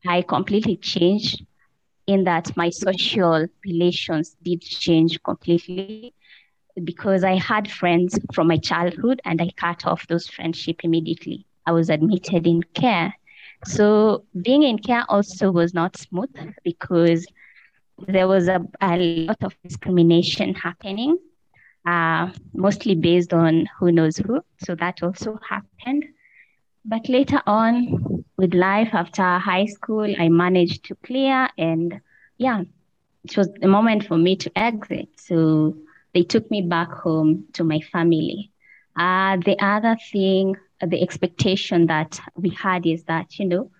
I 0.06 0.22
completely 0.22 0.76
changed 0.76 1.44
in 2.06 2.24
that 2.24 2.56
my 2.56 2.70
social 2.70 3.46
relations 3.64 4.36
did 4.42 4.62
change 4.62 5.22
completely 5.22 5.98
because 6.84 7.24
I 7.24 7.34
had 7.36 7.70
friends 7.70 8.18
from 8.32 8.48
my 8.48 8.56
childhood 8.56 9.20
and 9.24 9.40
I 9.40 9.50
cut 9.56 9.86
off 9.86 10.06
those 10.06 10.26
friendship 10.28 10.76
immediately. 10.82 11.46
I 11.66 11.72
was 11.72 11.88
admitted 11.90 12.46
in 12.46 12.62
care. 12.74 13.14
So 13.64 14.24
being 14.42 14.62
in 14.62 14.78
care 14.78 15.04
also 15.08 15.50
was 15.50 15.74
not 15.74 15.96
smooth 15.96 16.30
because 16.64 17.26
there 18.06 18.28
was 18.28 18.48
a, 18.48 18.60
a 18.80 18.96
lot 18.96 19.42
of 19.42 19.54
discrimination 19.62 20.54
happening, 20.54 21.18
uh, 21.86 22.30
mostly 22.54 22.94
based 22.94 23.32
on 23.32 23.68
who 23.78 23.92
knows 23.92 24.16
who. 24.16 24.42
So 24.58 24.74
that 24.76 25.02
also 25.02 25.38
happened. 25.48 26.04
But 26.84 27.08
later 27.08 27.40
on, 27.46 28.24
with 28.36 28.54
life 28.54 28.88
after 28.92 29.38
high 29.38 29.66
school, 29.66 30.14
I 30.18 30.28
managed 30.28 30.84
to 30.86 30.94
clear, 30.96 31.48
and 31.58 32.00
yeah, 32.38 32.62
it 33.24 33.36
was 33.36 33.50
the 33.60 33.68
moment 33.68 34.06
for 34.06 34.16
me 34.16 34.36
to 34.36 34.50
exit. 34.56 35.08
So 35.16 35.76
they 36.14 36.22
took 36.22 36.50
me 36.50 36.62
back 36.62 36.90
home 36.90 37.44
to 37.52 37.64
my 37.64 37.80
family. 37.80 38.50
Uh, 38.96 39.36
the 39.44 39.56
other 39.60 39.96
thing, 40.10 40.56
the 40.80 41.00
expectation 41.02 41.86
that 41.86 42.20
we 42.34 42.50
had 42.50 42.86
is 42.86 43.04
that, 43.04 43.38
you 43.38 43.44
know, 43.46 43.70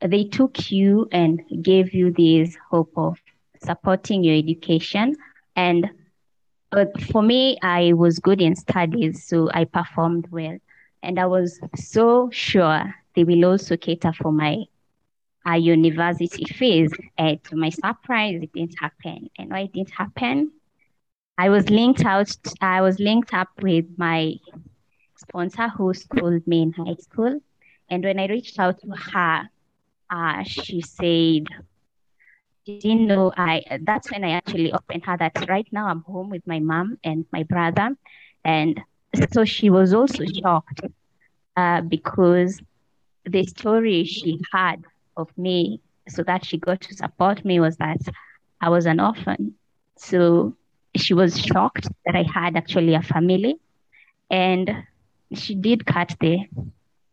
they 0.00 0.24
took 0.24 0.70
you 0.70 1.08
and 1.12 1.42
gave 1.62 1.92
you 1.92 2.12
this 2.12 2.56
hope 2.70 2.92
of 2.96 3.18
supporting 3.62 4.24
your 4.24 4.36
education. 4.36 5.16
And 5.56 5.90
but 6.70 7.00
for 7.02 7.22
me, 7.22 7.58
I 7.62 7.92
was 7.94 8.18
good 8.20 8.40
in 8.40 8.54
studies, 8.54 9.26
so 9.26 9.50
I 9.52 9.64
performed 9.64 10.28
well. 10.30 10.58
And 11.02 11.18
I 11.18 11.26
was 11.26 11.58
so 11.74 12.30
sure 12.30 12.94
they 13.14 13.24
will 13.24 13.44
also 13.44 13.76
cater 13.76 14.12
for 14.12 14.30
my 14.30 14.64
uh, 15.48 15.54
university 15.54 16.44
fees. 16.44 16.92
And 17.18 17.42
to 17.44 17.56
my 17.56 17.70
surprise, 17.70 18.40
it 18.42 18.52
didn't 18.52 18.78
happen. 18.78 19.30
And 19.36 19.50
why 19.50 19.60
it 19.60 19.72
didn't 19.72 19.90
happen? 19.90 20.52
I 21.38 21.48
was 21.48 21.68
linked 21.70 22.04
out. 22.04 22.30
I 22.60 22.82
was 22.82 23.00
linked 23.00 23.34
up 23.34 23.48
with 23.60 23.86
my 23.96 24.34
sponsor 25.16 25.68
who 25.68 25.92
schooled 25.94 26.46
me 26.46 26.62
in 26.62 26.72
high 26.72 26.96
school. 27.00 27.40
And 27.88 28.04
when 28.04 28.20
I 28.20 28.26
reached 28.26 28.58
out 28.58 28.78
to 28.80 28.90
her, 29.12 29.48
uh, 30.10 30.42
she 30.44 30.82
said, 30.82 31.46
didn't 32.66 32.98
know 32.98 33.32
I 33.36 33.62
that's 33.82 34.10
when 34.10 34.24
I 34.24 34.30
actually 34.30 34.72
opened 34.72 35.04
her 35.04 35.16
that 35.16 35.32
right 35.48 35.66
now 35.72 35.86
I'm 35.86 36.02
home 36.02 36.28
with 36.30 36.46
my 36.46 36.58
mom 36.58 36.98
and 37.02 37.24
my 37.32 37.42
brother. 37.42 37.90
And 38.44 38.80
so 39.32 39.44
she 39.44 39.70
was 39.70 39.92
also 39.92 40.24
shocked 40.26 40.80
uh, 41.56 41.80
because 41.82 42.60
the 43.24 43.44
story 43.44 44.04
she 44.04 44.38
had 44.52 44.84
of 45.16 45.28
me 45.36 45.80
so 46.08 46.22
that 46.24 46.44
she 46.44 46.58
got 46.58 46.80
to 46.82 46.94
support 46.94 47.44
me 47.44 47.60
was 47.60 47.76
that 47.78 48.00
I 48.60 48.68
was 48.70 48.86
an 48.86 49.00
orphan. 49.00 49.54
So 49.96 50.54
she 50.96 51.14
was 51.14 51.38
shocked 51.38 51.88
that 52.06 52.16
I 52.16 52.22
had 52.22 52.56
actually 52.56 52.94
a 52.94 53.02
family. 53.02 53.56
And 54.30 54.70
she 55.34 55.54
did 55.54 55.86
cut 55.86 56.14
the 56.20 56.38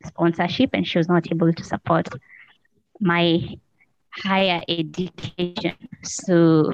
sponsorship 0.05 0.71
and 0.73 0.87
she 0.87 0.97
was 0.97 1.07
not 1.07 1.31
able 1.31 1.53
to 1.53 1.63
support 1.63 2.07
my 2.99 3.41
higher 4.19 4.61
education. 4.67 5.75
So 6.03 6.71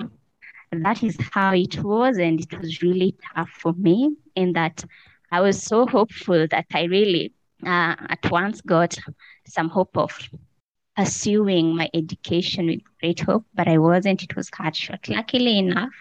that 0.71 1.03
is 1.03 1.17
how 1.31 1.53
it 1.53 1.83
was. 1.83 2.17
And 2.17 2.39
it 2.39 2.59
was 2.59 2.81
really 2.81 3.15
tough 3.35 3.49
for 3.49 3.73
me 3.73 4.15
in 4.35 4.53
that 4.53 4.83
I 5.31 5.41
was 5.41 5.61
so 5.61 5.85
hopeful 5.87 6.47
that 6.47 6.65
I 6.73 6.83
really 6.83 7.33
uh, 7.65 7.95
at 8.09 8.29
once 8.31 8.61
got 8.61 8.97
some 9.47 9.69
hope 9.69 9.97
of 9.97 10.29
pursuing 10.95 11.75
my 11.75 11.89
education 11.93 12.67
with 12.67 12.81
great 12.99 13.19
hope, 13.19 13.45
but 13.53 13.67
I 13.67 13.77
wasn't. 13.77 14.23
It 14.23 14.35
was 14.35 14.49
cut 14.49 14.75
short. 14.75 15.09
Luckily 15.09 15.57
enough, 15.57 15.93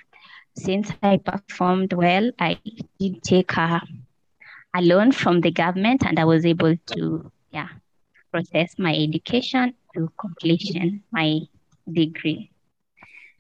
since 0.56 0.90
I 1.02 1.16
performed 1.16 1.92
well, 1.94 2.30
I 2.38 2.58
did 2.98 3.22
take 3.22 3.56
a, 3.56 3.80
a 4.74 4.82
loan 4.82 5.12
from 5.12 5.40
the 5.40 5.50
government 5.50 6.04
and 6.04 6.18
I 6.18 6.24
was 6.24 6.44
able 6.44 6.76
to, 6.76 7.32
yeah, 7.50 7.68
process 8.32 8.74
my 8.78 8.94
education 8.94 9.74
to 9.94 10.10
completion, 10.18 11.02
my 11.12 11.40
degree. 11.92 12.50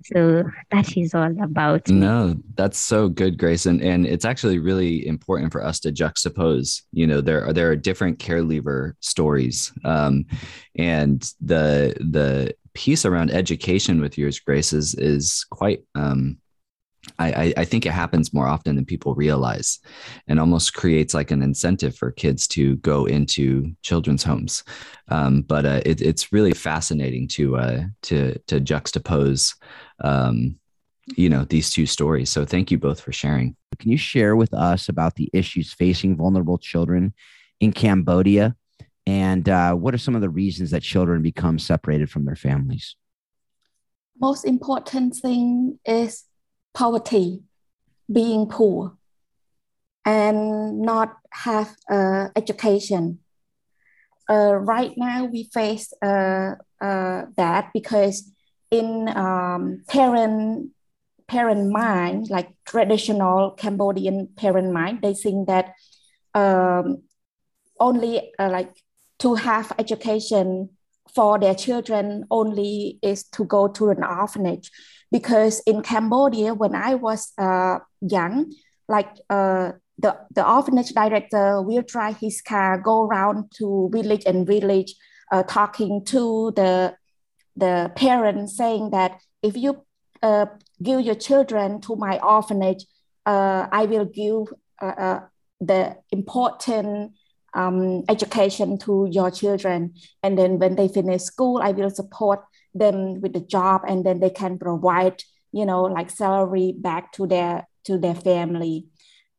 So 0.04 0.44
that 0.70 0.96
is 0.96 1.14
all 1.14 1.32
about. 1.42 1.88
No, 1.88 2.36
that's 2.56 2.78
so 2.78 3.08
good, 3.08 3.38
Grace, 3.38 3.66
and 3.66 3.80
and 3.80 4.06
it's 4.06 4.24
actually 4.24 4.58
really 4.58 5.06
important 5.06 5.52
for 5.52 5.64
us 5.64 5.78
to 5.80 5.92
juxtapose. 5.92 6.82
You 6.92 7.06
know, 7.06 7.20
there 7.20 7.46
are 7.46 7.52
there 7.52 7.70
are 7.70 7.76
different 7.76 8.18
care 8.18 8.42
leaver 8.42 8.96
stories, 9.00 9.72
um, 9.84 10.26
and 10.76 11.22
the 11.40 11.94
the 12.00 12.54
piece 12.74 13.04
around 13.04 13.30
education 13.30 14.00
with 14.00 14.18
yours, 14.18 14.40
Grace, 14.40 14.72
is 14.72 14.94
is 14.94 15.46
quite 15.50 15.84
um, 15.94 16.38
I, 17.18 17.52
I, 17.56 17.64
think 17.64 17.84
it 17.84 17.92
happens 17.92 18.32
more 18.32 18.46
often 18.46 18.76
than 18.76 18.84
people 18.84 19.14
realize 19.14 19.80
and 20.28 20.38
almost 20.38 20.74
creates 20.74 21.14
like 21.14 21.32
an 21.32 21.42
incentive 21.42 21.96
for 21.96 22.12
kids 22.12 22.46
to 22.48 22.76
go 22.76 23.06
into 23.06 23.74
children's 23.82 24.22
homes. 24.22 24.62
Um, 25.08 25.42
but 25.42 25.66
uh, 25.66 25.80
it, 25.84 26.00
it's 26.00 26.32
really 26.32 26.52
fascinating 26.52 27.26
to, 27.28 27.56
uh, 27.56 27.82
to, 28.02 28.38
to 28.46 28.60
juxtapose, 28.60 29.54
um, 30.00 30.56
you 31.16 31.28
know, 31.28 31.44
these 31.44 31.70
two 31.70 31.86
stories. 31.86 32.30
So 32.30 32.44
thank 32.44 32.70
you 32.70 32.78
both 32.78 33.00
for 33.00 33.12
sharing. 33.12 33.56
Can 33.80 33.90
you 33.90 33.98
share 33.98 34.36
with 34.36 34.54
us 34.54 34.88
about 34.88 35.16
the 35.16 35.28
issues 35.32 35.72
facing 35.72 36.16
vulnerable 36.16 36.58
children 36.58 37.14
in 37.58 37.72
Cambodia? 37.72 38.54
And 39.06 39.48
uh, 39.48 39.74
what 39.74 39.92
are 39.94 39.98
some 39.98 40.14
of 40.14 40.20
the 40.20 40.30
reasons 40.30 40.70
that 40.70 40.82
children 40.82 41.22
become 41.22 41.58
separated 41.58 42.10
from 42.10 42.24
their 42.24 42.36
families? 42.36 42.94
Most 44.20 44.44
important 44.44 45.16
thing 45.16 45.80
is 45.84 46.24
poverty, 46.74 47.42
being 48.10 48.46
poor, 48.46 48.96
and 50.04 50.80
not 50.80 51.16
have 51.30 51.76
uh, 51.90 52.28
education. 52.36 53.18
Uh, 54.28 54.54
right 54.54 54.92
now, 54.96 55.24
we 55.24 55.44
face 55.52 55.92
uh, 56.02 56.54
uh, 56.80 57.22
that 57.36 57.70
because 57.74 58.30
in 58.70 59.08
um, 59.08 59.82
parent 59.88 60.70
parent 61.28 61.70
mind, 61.70 62.28
like 62.30 62.50
traditional 62.66 63.52
Cambodian 63.52 64.28
parent 64.36 64.72
mind, 64.72 65.00
they 65.02 65.14
think 65.14 65.48
that 65.48 65.74
um, 66.34 67.02
only 67.80 68.32
uh, 68.38 68.50
like 68.50 68.72
to 69.18 69.34
have 69.34 69.72
education 69.78 70.70
for 71.14 71.38
their 71.38 71.54
children 71.54 72.24
only 72.30 72.98
is 73.02 73.24
to 73.24 73.44
go 73.44 73.68
to 73.68 73.90
an 73.90 74.02
orphanage 74.02 74.70
because 75.12 75.60
in 75.66 75.82
Cambodia, 75.82 76.54
when 76.54 76.74
I 76.74 76.94
was 76.94 77.32
uh, 77.38 77.78
young, 78.00 78.52
like 78.88 79.10
uh, 79.28 79.72
the, 79.98 80.16
the 80.34 80.48
orphanage 80.48 80.92
director 80.94 81.60
will 81.60 81.82
drive 81.82 82.16
his 82.16 82.40
car, 82.40 82.78
go 82.78 83.04
around 83.04 83.52
to 83.58 83.90
village 83.92 84.24
and 84.26 84.46
village, 84.46 84.94
uh, 85.30 85.42
talking 85.42 86.02
to 86.06 86.52
the, 86.56 86.96
the 87.56 87.92
parents, 87.94 88.56
saying 88.56 88.90
that 88.90 89.20
if 89.42 89.54
you 89.54 89.84
uh, 90.22 90.46
give 90.82 91.02
your 91.02 91.14
children 91.14 91.80
to 91.82 91.94
my 91.94 92.18
orphanage, 92.20 92.86
uh, 93.26 93.68
I 93.70 93.84
will 93.84 94.06
give 94.06 94.46
uh, 94.80 95.20
the 95.60 95.96
important 96.10 97.12
um, 97.54 98.04
education 98.08 98.78
to 98.78 99.08
your 99.10 99.30
children. 99.30 99.94
And 100.22 100.38
then 100.38 100.58
when 100.58 100.76
they 100.76 100.88
finish 100.88 101.22
school, 101.22 101.60
I 101.62 101.72
will 101.72 101.90
support 101.90 102.40
them 102.74 103.20
with 103.20 103.32
the 103.32 103.40
job 103.40 103.82
and 103.86 104.04
then 104.04 104.20
they 104.20 104.30
can 104.30 104.58
provide 104.58 105.22
you 105.52 105.66
know 105.66 105.82
like 105.82 106.10
salary 106.10 106.74
back 106.76 107.12
to 107.12 107.26
their 107.26 107.66
to 107.84 107.98
their 107.98 108.14
family. 108.14 108.86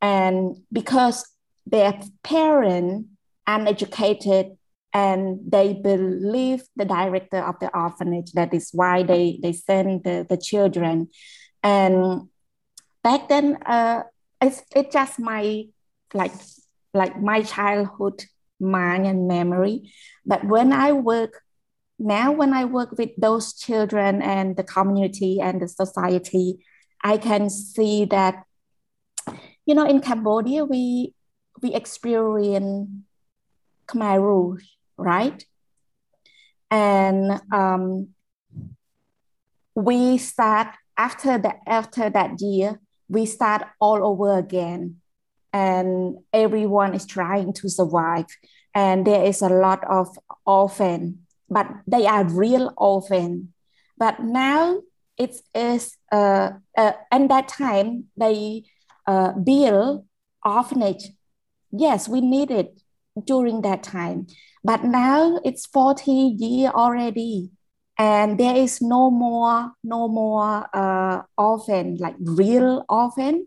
And 0.01 0.57
because 0.71 1.25
their 1.65 1.99
parent 2.23 3.07
uneducated 3.47 4.57
and 4.93 5.39
they 5.47 5.73
believe 5.73 6.63
the 6.75 6.85
director 6.85 7.39
of 7.39 7.59
the 7.59 7.75
orphanage 7.75 8.31
that 8.33 8.53
is 8.53 8.69
why 8.73 9.03
they 9.03 9.39
they 9.41 9.53
send 9.53 10.03
the, 10.03 10.25
the 10.27 10.37
children. 10.37 11.09
And 11.63 12.29
back 13.03 13.29
then 13.29 13.57
uh 13.65 14.03
it's 14.41 14.61
it's 14.75 14.93
just 14.93 15.19
my 15.19 15.65
like 16.13 16.33
like 16.93 17.19
my 17.19 17.41
childhood 17.41 18.25
mind 18.59 19.07
and 19.07 19.27
memory. 19.27 19.91
But 20.25 20.43
when 20.43 20.71
i 20.73 20.91
work 20.91 21.41
now 21.99 22.31
when 22.31 22.53
I 22.53 22.65
work 22.65 22.97
with 22.97 23.11
those 23.17 23.53
children 23.53 24.21
and 24.21 24.55
the 24.57 24.63
community 24.63 25.39
and 25.41 25.61
the 25.61 25.67
society, 25.67 26.65
I 27.03 27.17
can 27.17 27.49
see 27.49 28.05
that, 28.05 28.43
you 29.65 29.75
know, 29.75 29.85
in 29.85 30.01
Cambodia, 30.01 30.65
we 30.65 31.13
we 31.61 31.73
experience 31.73 32.89
Khmer 33.87 34.21
Rouge, 34.21 34.65
right? 34.97 35.45
And 36.71 37.39
um, 37.53 38.09
we 39.75 40.17
start 40.17 40.69
after 40.97 41.37
that 41.37 41.59
after 41.67 42.09
that 42.09 42.41
year, 42.41 42.79
we 43.07 43.25
start 43.25 43.63
all 43.79 44.05
over 44.05 44.37
again, 44.37 44.97
and 45.51 46.17
everyone 46.33 46.93
is 46.95 47.05
trying 47.05 47.53
to 47.53 47.69
survive, 47.69 48.25
and 48.73 49.05
there 49.05 49.23
is 49.23 49.41
a 49.41 49.49
lot 49.49 49.83
of 49.89 50.17
orphan 50.45 51.23
but 51.49 51.67
they 51.87 52.05
are 52.07 52.23
real 52.25 52.73
orphan. 52.77 53.53
But 53.97 54.19
now 54.21 54.81
it 55.17 55.35
is, 55.53 55.97
uh, 56.11 56.51
uh, 56.77 56.93
and 57.11 57.29
that 57.29 57.47
time 57.47 58.05
they 58.17 58.63
uh, 59.07 59.33
build 59.33 60.05
orphanage. 60.45 61.09
Yes, 61.71 62.07
we 62.07 62.21
need 62.21 62.51
it 62.51 62.79
during 63.25 63.61
that 63.61 63.83
time. 63.83 64.27
but 64.63 64.83
now 64.83 65.39
it's 65.43 65.65
40 65.65 66.11
year 66.39 66.69
already 66.71 67.51
and 67.99 68.39
there 68.39 68.55
is 68.55 68.81
no 68.81 69.11
more 69.11 69.71
no 69.83 70.07
more 70.07 70.65
uh, 70.73 71.21
orphan 71.37 71.97
like 71.99 72.15
real 72.19 72.85
orphan 72.89 73.45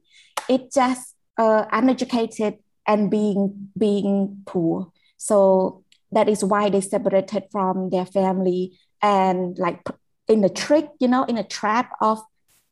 it's 0.48 0.74
just 0.74 1.14
uh, 1.38 1.64
uneducated 1.72 2.58
and 2.86 3.10
being 3.10 3.70
being 3.78 4.42
poor 4.46 4.92
so 5.16 5.82
that 6.12 6.28
is 6.28 6.44
why 6.44 6.68
they 6.68 6.80
separated 6.80 7.44
from 7.50 7.90
their 7.90 8.06
family 8.06 8.78
and 9.02 9.58
like 9.58 9.82
in 10.28 10.40
the 10.40 10.48
trick 10.48 10.88
you 11.00 11.08
know 11.08 11.24
in 11.24 11.36
a 11.36 11.44
trap 11.44 11.90
of 12.00 12.20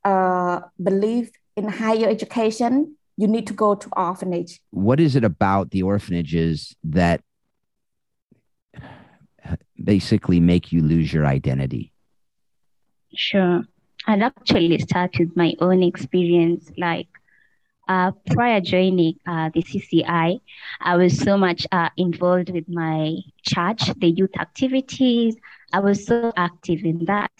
uh, 0.05 0.61
belief 0.83 1.31
in 1.57 1.69
higher 1.69 2.09
education 2.09 2.97
you 3.17 3.27
need 3.29 3.47
to 3.47 3.53
go 3.53 3.75
to 3.75 3.89
orphanage 3.97 4.61
what 4.71 5.01
is 5.01 5.17
it 5.17 5.25
about 5.25 5.71
the 5.71 5.83
orphanages 5.83 6.75
that 6.83 7.23
basically 9.83 10.41
make 10.41 10.73
you 10.73 10.83
lose 10.83 11.13
your 11.13 11.27
identity? 11.27 11.93
Sure. 13.15 13.63
I'll 14.07 14.23
actually 14.23 14.79
start 14.79 15.19
with 15.19 15.37
my 15.37 15.55
own 15.61 15.83
experience. 15.83 16.71
Like 16.77 17.09
uh, 17.89 18.13
prior 18.33 18.61
joining 18.61 19.15
uh, 19.27 19.51
the 19.55 19.63
CCI, 19.63 20.39
I 20.81 20.97
was 20.97 21.19
so 21.19 21.37
much 21.37 21.67
uh, 21.73 21.91
involved 21.97 22.51
with 22.51 22.65
my 22.69 23.17
church, 23.43 23.91
the 23.99 24.09
youth 24.09 24.37
activities. 24.39 25.37
I 25.73 25.81
was 25.81 26.07
so 26.07 26.25
active 26.29 26.81
in 26.85 27.05
that. 27.07 27.35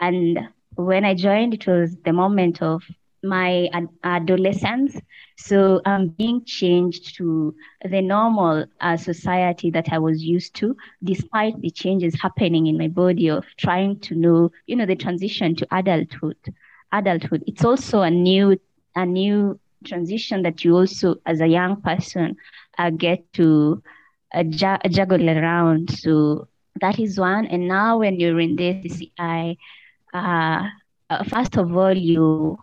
And 0.00 0.38
when 0.74 1.04
I 1.04 1.14
joined, 1.14 1.54
it 1.54 1.66
was 1.66 1.96
the 2.04 2.12
moment 2.12 2.62
of 2.62 2.82
my 3.22 3.68
ad- 3.72 3.88
adolescence. 4.04 5.00
So 5.36 5.80
I'm 5.86 6.08
being 6.08 6.42
changed 6.44 7.16
to 7.16 7.54
the 7.88 8.00
normal 8.00 8.66
uh, 8.80 8.96
society 8.96 9.70
that 9.70 9.88
I 9.92 9.98
was 9.98 10.22
used 10.22 10.54
to, 10.56 10.76
despite 11.02 11.60
the 11.60 11.70
changes 11.70 12.20
happening 12.20 12.66
in 12.66 12.78
my 12.78 12.88
body 12.88 13.28
of 13.28 13.44
trying 13.58 14.00
to 14.00 14.14
know, 14.14 14.50
you 14.66 14.76
know, 14.76 14.86
the 14.86 14.96
transition 14.96 15.54
to 15.56 15.66
adulthood. 15.72 16.36
Adulthood. 16.92 17.44
It's 17.46 17.64
also 17.64 18.02
a 18.02 18.10
new, 18.10 18.58
a 18.94 19.06
new 19.06 19.58
transition 19.84 20.42
that 20.44 20.64
you 20.64 20.76
also, 20.76 21.16
as 21.26 21.40
a 21.40 21.48
young 21.48 21.82
person, 21.82 22.36
uh, 22.78 22.90
get 22.90 23.32
to 23.34 23.82
uh, 24.34 24.44
ju- 24.44 24.88
juggle 24.90 25.28
around. 25.30 25.90
So 25.90 26.48
that 26.80 26.98
is 26.98 27.18
one. 27.18 27.46
And 27.46 27.68
now 27.68 27.98
when 27.98 28.20
you're 28.20 28.40
in 28.40 28.56
this 28.56 28.82
CCI, 28.82 29.56
uh, 30.14 30.62
uh, 31.10 31.24
first 31.24 31.56
of 31.56 31.76
all, 31.76 31.96
you 31.96 32.58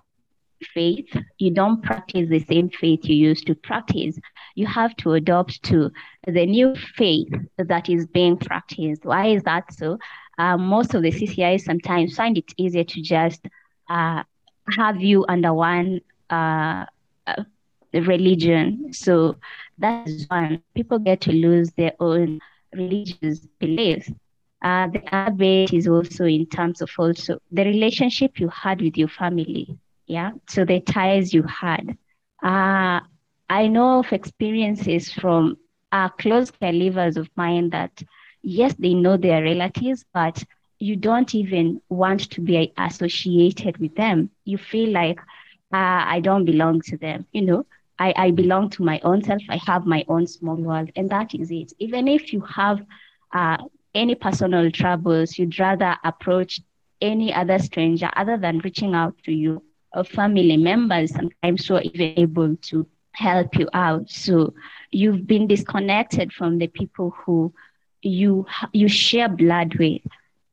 faith, 0.64 1.08
you 1.40 1.52
don't 1.52 1.82
practice 1.82 2.30
the 2.30 2.40
same 2.40 2.70
faith 2.70 3.02
you 3.06 3.16
used 3.16 3.48
to 3.48 3.56
practice. 3.56 4.18
You 4.56 4.68
have 4.68 4.96
to 4.98 5.14
adopt 5.14 5.64
to 5.64 5.92
the 6.28 6.46
new 6.46 6.76
faith 6.76 7.30
that 7.58 7.90
is 7.90 8.08
being 8.08 8.38
practiced. 8.38 9.06
Why 9.06 9.28
is 9.28 9.44
that 9.44 9.72
so? 9.74 9.98
Uh, 10.38 10.58
most 10.58 10.94
of 10.96 11.02
the 11.04 11.12
CCIs 11.12 11.64
sometimes 11.64 12.16
find 12.16 12.38
it 12.38 12.52
easier 12.58 12.84
to 12.84 13.02
just 13.02 13.48
uh, 13.90 14.24
have 14.78 15.02
you 15.02 15.26
under 15.28 15.54
one 15.54 16.02
uh, 16.30 16.86
uh 17.40 17.46
religion. 18.10 18.94
So 18.94 19.46
that 19.80 20.08
is 20.08 20.28
one. 20.30 20.66
People 20.76 21.00
get 21.00 21.22
to 21.22 21.32
lose 21.32 21.74
their 21.78 21.94
own 22.00 22.42
religious 22.76 23.48
beliefs. 23.60 24.12
Uh, 24.64 24.88
the 24.88 25.04
other 25.08 25.32
bit 25.32 25.74
is 25.74 25.88
also 25.88 26.26
in 26.26 26.46
terms 26.48 26.82
of 26.82 26.90
also 26.98 27.38
the 27.52 27.64
relationship 27.64 28.40
you 28.40 28.50
had 28.50 28.82
with 28.82 28.98
your 28.98 29.08
family 29.10 29.78
yeah 30.08 30.32
so 30.48 30.66
the 30.66 30.80
ties 30.80 31.34
you 31.34 31.44
had 31.44 31.98
uh, 32.44 33.00
i 33.50 33.68
know 33.68 34.00
of 34.00 34.12
experiences 34.14 35.12
from 35.12 35.58
uh, 35.92 36.10
close 36.10 36.52
caregivers 36.52 37.18
of 37.18 37.30
mine 37.36 37.70
that 37.70 38.02
yes 38.42 38.76
they 38.80 38.94
know 38.94 39.18
their 39.18 39.44
relatives 39.44 40.06
but 40.14 40.44
you 40.80 40.96
don't 40.96 41.36
even 41.36 41.82
want 41.90 42.30
to 42.32 42.42
be 42.42 42.72
associated 42.78 43.78
with 43.78 43.96
them 43.96 44.30
you 44.46 44.58
feel 44.58 44.90
like 44.92 45.20
uh, 45.74 46.04
i 46.08 46.20
don't 46.20 46.46
belong 46.46 46.82
to 46.82 46.98
them 46.98 47.26
you 47.32 47.42
know 47.42 47.66
I, 48.00 48.14
I 48.18 48.32
belong 48.32 48.70
to 48.72 48.84
my 48.84 49.00
own 49.04 49.24
self 49.24 49.42
i 49.50 49.58
have 49.68 49.86
my 49.86 50.04
own 50.08 50.28
small 50.28 50.56
world 50.56 50.90
and 50.96 51.10
that 51.10 51.34
is 51.36 51.52
it 51.52 51.74
even 51.80 52.08
if 52.08 52.34
you 52.34 52.42
have 52.42 52.82
uh, 53.34 53.58
any 53.94 54.16
personal 54.16 54.72
troubles 54.72 55.38
you'd 55.38 55.60
rather 55.60 55.96
approach 56.04 56.62
any 57.02 57.34
other 57.34 57.60
stranger 57.60 58.10
other 58.16 58.38
than 58.38 58.60
reaching 58.60 58.94
out 58.96 59.18
to 59.24 59.32
you 59.32 59.62
of 59.94 60.08
family 60.08 60.58
members 60.58 61.14
sometimes 61.14 61.68
who 61.68 61.76
are 61.76 61.82
even 61.82 62.14
able 62.18 62.56
to 62.58 62.86
help 63.14 63.56
you 63.58 63.68
out. 63.74 64.10
So 64.10 64.54
you've 64.92 65.28
been 65.28 65.48
disconnected 65.48 66.32
from 66.34 66.58
the 66.58 66.68
people 66.68 67.14
who 67.26 67.54
you 68.02 68.46
you 68.74 68.88
share 68.88 69.30
blood 69.30 69.76
with. 69.76 70.02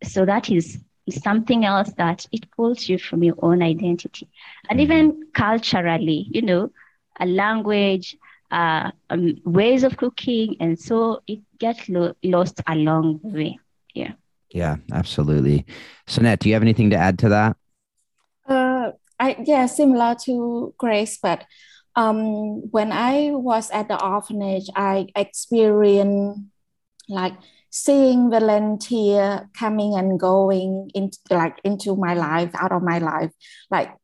So 0.02 0.24
that 0.26 0.50
is 0.50 0.78
something 1.10 1.64
else 1.64 1.92
that 1.96 2.26
it 2.32 2.50
pulls 2.52 2.88
you 2.88 2.98
from 2.98 3.22
your 3.22 3.36
own 3.42 3.62
identity, 3.62 4.28
and 4.68 4.78
mm-hmm. 4.78 4.92
even 4.92 5.26
culturally, 5.34 6.26
you 6.30 6.42
know, 6.42 6.70
a 7.20 7.26
language, 7.26 8.16
uh, 8.50 8.90
um, 9.10 9.40
ways 9.44 9.84
of 9.84 9.96
cooking, 9.96 10.56
and 10.60 10.78
so 10.78 11.22
it 11.26 11.40
gets 11.58 11.88
lo- 11.88 12.14
lost 12.22 12.60
along 12.66 13.20
the 13.22 13.28
way. 13.28 13.58
Yeah. 13.94 14.12
Yeah, 14.50 14.76
absolutely. 14.92 15.66
Sinette, 16.06 16.38
do 16.40 16.48
you 16.48 16.54
have 16.54 16.62
anything 16.62 16.90
to 16.90 16.96
add 16.96 17.18
to 17.18 17.28
that? 17.28 17.56
Uh, 18.48 18.92
I 19.20 19.36
yeah, 19.44 19.66
similar 19.66 20.14
to 20.24 20.72
Grace, 20.78 21.18
but 21.22 21.44
um, 21.96 22.62
when 22.70 22.92
I 22.92 23.30
was 23.32 23.70
at 23.70 23.88
the 23.88 24.02
orphanage, 24.02 24.70
I 24.74 25.08
experienced 25.14 26.40
like 27.08 27.34
seeing 27.70 28.30
volunteer 28.30 29.48
coming 29.58 29.94
and 29.94 30.18
going 30.18 30.90
into 30.94 31.18
like 31.30 31.58
into 31.64 31.96
my 31.96 32.14
life, 32.14 32.50
out 32.54 32.72
of 32.72 32.82
my 32.82 32.98
life, 32.98 33.32
like 33.70 33.94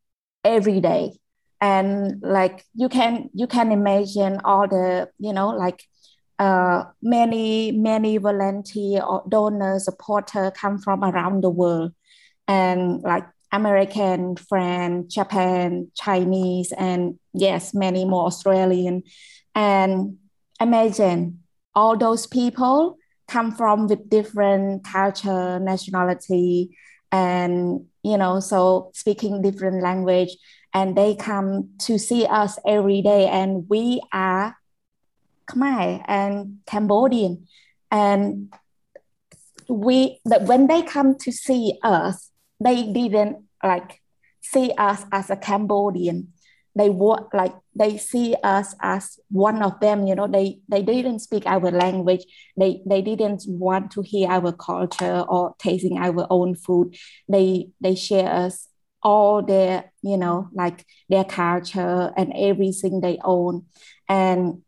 every 0.44 0.81
day. 0.81 1.18
And 1.61 2.20
like 2.22 2.64
you 2.74 2.88
can 2.88 3.31
you 3.33 3.46
can 3.46 3.72
imagine 3.72 4.40
all 4.44 4.68
the, 4.68 5.09
you 5.18 5.33
know, 5.33 5.48
like 5.48 5.83
uh, 6.38 6.85
many, 7.00 7.72
many 7.72 8.18
volunteer 8.18 9.03
or 9.03 9.24
donor 9.29 9.79
supporter 9.79 10.50
come 10.50 10.79
from 10.79 11.05
around 11.05 11.42
the 11.42 11.50
world. 11.50 11.94
And 12.46 13.00
like 13.03 13.24
American, 13.53 14.37
French, 14.37 15.14
Japan, 15.14 15.90
Chinese, 15.94 16.72
and 16.72 17.18
yes, 17.33 17.72
many 17.72 18.05
more 18.05 18.27
Australian. 18.27 19.05
And 19.55 20.18
imagine 20.61 21.44
all 21.74 21.96
those 21.96 22.27
people 22.27 22.98
come 23.28 23.52
from 23.52 23.88
with 23.88 24.08
different 24.08 24.84
culture, 24.84 25.58
nationality, 25.58 26.76
and 27.10 27.87
you 28.02 28.18
know, 28.18 28.40
so 28.40 28.90
speaking 28.94 29.42
different 29.42 29.82
language, 29.82 30.37
and 30.72 30.96
they 30.96 31.14
come 31.14 31.70
to 31.80 31.98
see 31.98 32.26
us 32.26 32.58
every 32.66 33.02
day, 33.02 33.28
and 33.28 33.68
we 33.68 34.00
are 34.12 34.56
Khmer 35.46 36.04
and 36.06 36.58
Cambodian, 36.66 37.46
and 37.90 38.52
we 39.68 40.20
that 40.24 40.42
when 40.42 40.66
they 40.66 40.82
come 40.82 41.16
to 41.18 41.32
see 41.32 41.78
us 41.82 42.30
they 42.60 42.82
didn't 42.92 43.44
like 43.62 44.00
see 44.40 44.72
us 44.76 45.04
as 45.10 45.30
a 45.30 45.37
Cambodian. 45.37 46.33
They 46.76 46.90
want 46.90 47.32
like 47.32 47.54
they 47.74 47.98
see 47.98 48.34
us 48.42 48.74
as 48.80 49.18
one 49.30 49.62
of 49.62 49.78
them. 49.80 50.06
You 50.06 50.14
know, 50.14 50.26
they 50.26 50.58
they 50.68 50.82
didn't 50.82 51.20
speak 51.20 51.46
our 51.46 51.70
language. 51.70 52.24
They 52.56 52.82
they 52.87 53.02
didn't 53.02 53.44
want 53.46 53.92
to 53.92 54.02
hear 54.02 54.28
our 54.28 54.52
culture 54.52 55.24
or 55.28 55.54
tasting 55.58 55.98
our 55.98 56.26
own 56.30 56.54
food. 56.56 56.96
They 57.28 57.68
they 57.80 57.94
share 57.94 58.28
us 58.28 58.68
all 59.02 59.42
their 59.42 59.92
you 60.02 60.16
know 60.16 60.48
like 60.52 60.87
their 61.08 61.24
culture 61.24 62.12
and 62.16 62.32
everything 62.34 63.00
they 63.00 63.18
own. 63.22 63.66
And 64.08 64.62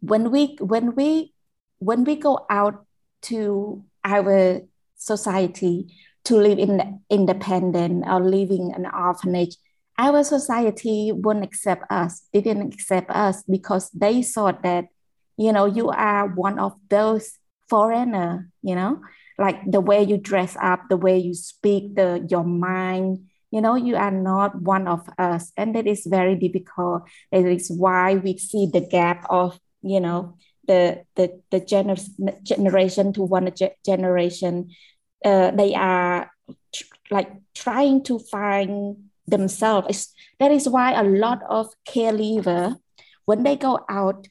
when 0.00 0.30
we 0.30 0.56
when 0.60 0.94
we 0.94 1.32
when 1.78 2.04
we 2.04 2.16
go 2.16 2.46
out 2.50 2.84
to 3.22 3.84
our 4.04 4.60
society 4.96 5.86
to 6.24 6.36
live 6.36 6.58
in 6.58 7.00
independent 7.08 8.04
or 8.06 8.20
living 8.20 8.72
an 8.74 8.86
orphanage 8.86 9.56
our 10.00 10.24
society 10.24 11.12
wouldn't 11.12 11.44
accept 11.44 11.84
us 11.92 12.24
they 12.32 12.40
didn't 12.40 12.72
accept 12.72 13.10
us 13.12 13.44
because 13.44 13.90
they 13.92 14.22
thought 14.24 14.62
that 14.64 14.88
you 15.36 15.52
know 15.52 15.66
you 15.68 15.90
are 15.92 16.26
one 16.32 16.58
of 16.58 16.72
those 16.88 17.36
foreigner 17.68 18.50
you 18.62 18.74
know? 18.74 19.00
Like 19.38 19.64
the 19.64 19.80
way 19.80 20.02
you 20.02 20.18
dress 20.18 20.56
up 20.60 20.88
the 20.90 20.96
way 20.96 21.16
you 21.16 21.34
speak 21.34 21.96
the 21.96 22.26
your 22.28 22.44
mind 22.44 23.24
you 23.50 23.60
know 23.60 23.74
you 23.74 23.96
are 23.96 24.10
not 24.10 24.60
one 24.60 24.86
of 24.86 25.08
us. 25.18 25.52
And 25.56 25.74
that 25.74 25.86
is 25.86 26.06
very 26.06 26.36
difficult. 26.36 27.08
That 27.32 27.46
is 27.46 27.70
why 27.70 28.14
we 28.14 28.38
see 28.38 28.68
the 28.72 28.80
gap 28.80 29.26
of 29.30 29.58
you 29.82 30.00
know 30.00 30.36
the 30.66 31.04
the 31.16 31.40
the 31.50 31.60
gener- 31.60 32.42
generation 32.42 33.12
to 33.14 33.22
one 33.22 33.50
generation. 33.84 34.70
Uh, 35.24 35.50
they 35.50 35.74
are 35.74 36.30
tr- 36.72 36.94
like 37.10 37.32
trying 37.54 38.04
to 38.04 38.18
find 38.18 39.09
themselves. 39.30 40.12
That 40.38 40.52
is 40.52 40.68
why 40.68 40.92
a 40.92 41.04
lot 41.04 41.42
of 41.48 41.68
caregiver, 41.86 42.76
when 43.24 43.42
they 43.42 43.56
go 43.56 43.80
out 43.88 44.28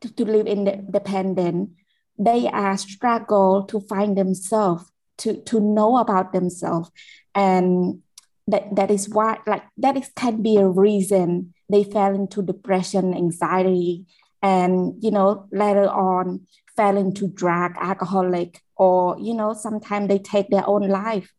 to, 0.00 0.12
to 0.14 0.24
live 0.24 0.46
independent, 0.46 1.70
they 2.18 2.48
are 2.48 2.76
struggle 2.76 3.64
to 3.64 3.80
find 3.80 4.16
themselves, 4.16 4.90
to 5.18 5.40
to 5.42 5.60
know 5.60 5.96
about 5.96 6.32
themselves, 6.32 6.90
and 7.34 8.02
that 8.46 8.74
that 8.76 8.90
is 8.90 9.08
why 9.08 9.38
like 9.46 9.64
that 9.78 9.96
is 9.96 10.10
can 10.14 10.42
be 10.42 10.56
a 10.56 10.68
reason 10.68 11.54
they 11.70 11.84
fell 11.84 12.14
into 12.14 12.42
depression, 12.42 13.14
anxiety, 13.14 14.06
and 14.42 14.94
you 15.02 15.10
know 15.10 15.46
later 15.52 15.88
on 15.88 16.46
fell 16.76 16.96
into 16.96 17.28
drug, 17.28 17.72
alcoholic, 17.80 18.62
or 18.76 19.16
you 19.18 19.34
know 19.34 19.54
sometimes 19.54 20.08
they 20.08 20.18
take 20.18 20.48
their 20.50 20.66
own 20.68 20.88
life 20.88 21.32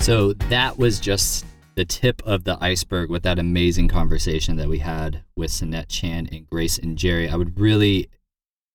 So 0.00 0.32
that 0.32 0.78
was 0.78 0.98
just 0.98 1.44
the 1.74 1.84
tip 1.84 2.22
of 2.24 2.44
the 2.44 2.56
iceberg 2.60 3.10
with 3.10 3.22
that 3.22 3.38
amazing 3.38 3.88
conversation 3.88 4.56
that 4.56 4.68
we 4.68 4.78
had 4.78 5.22
with 5.36 5.50
Sinette 5.50 5.88
Chan 5.88 6.28
and 6.32 6.48
Grace 6.48 6.78
and 6.78 6.96
Jerry. 6.96 7.28
I 7.28 7.36
would 7.36 7.60
really 7.60 8.08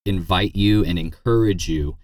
invite 0.05 0.55
you 0.55 0.85
and 0.85 0.99
encourage 0.99 1.67
you, 1.67 1.97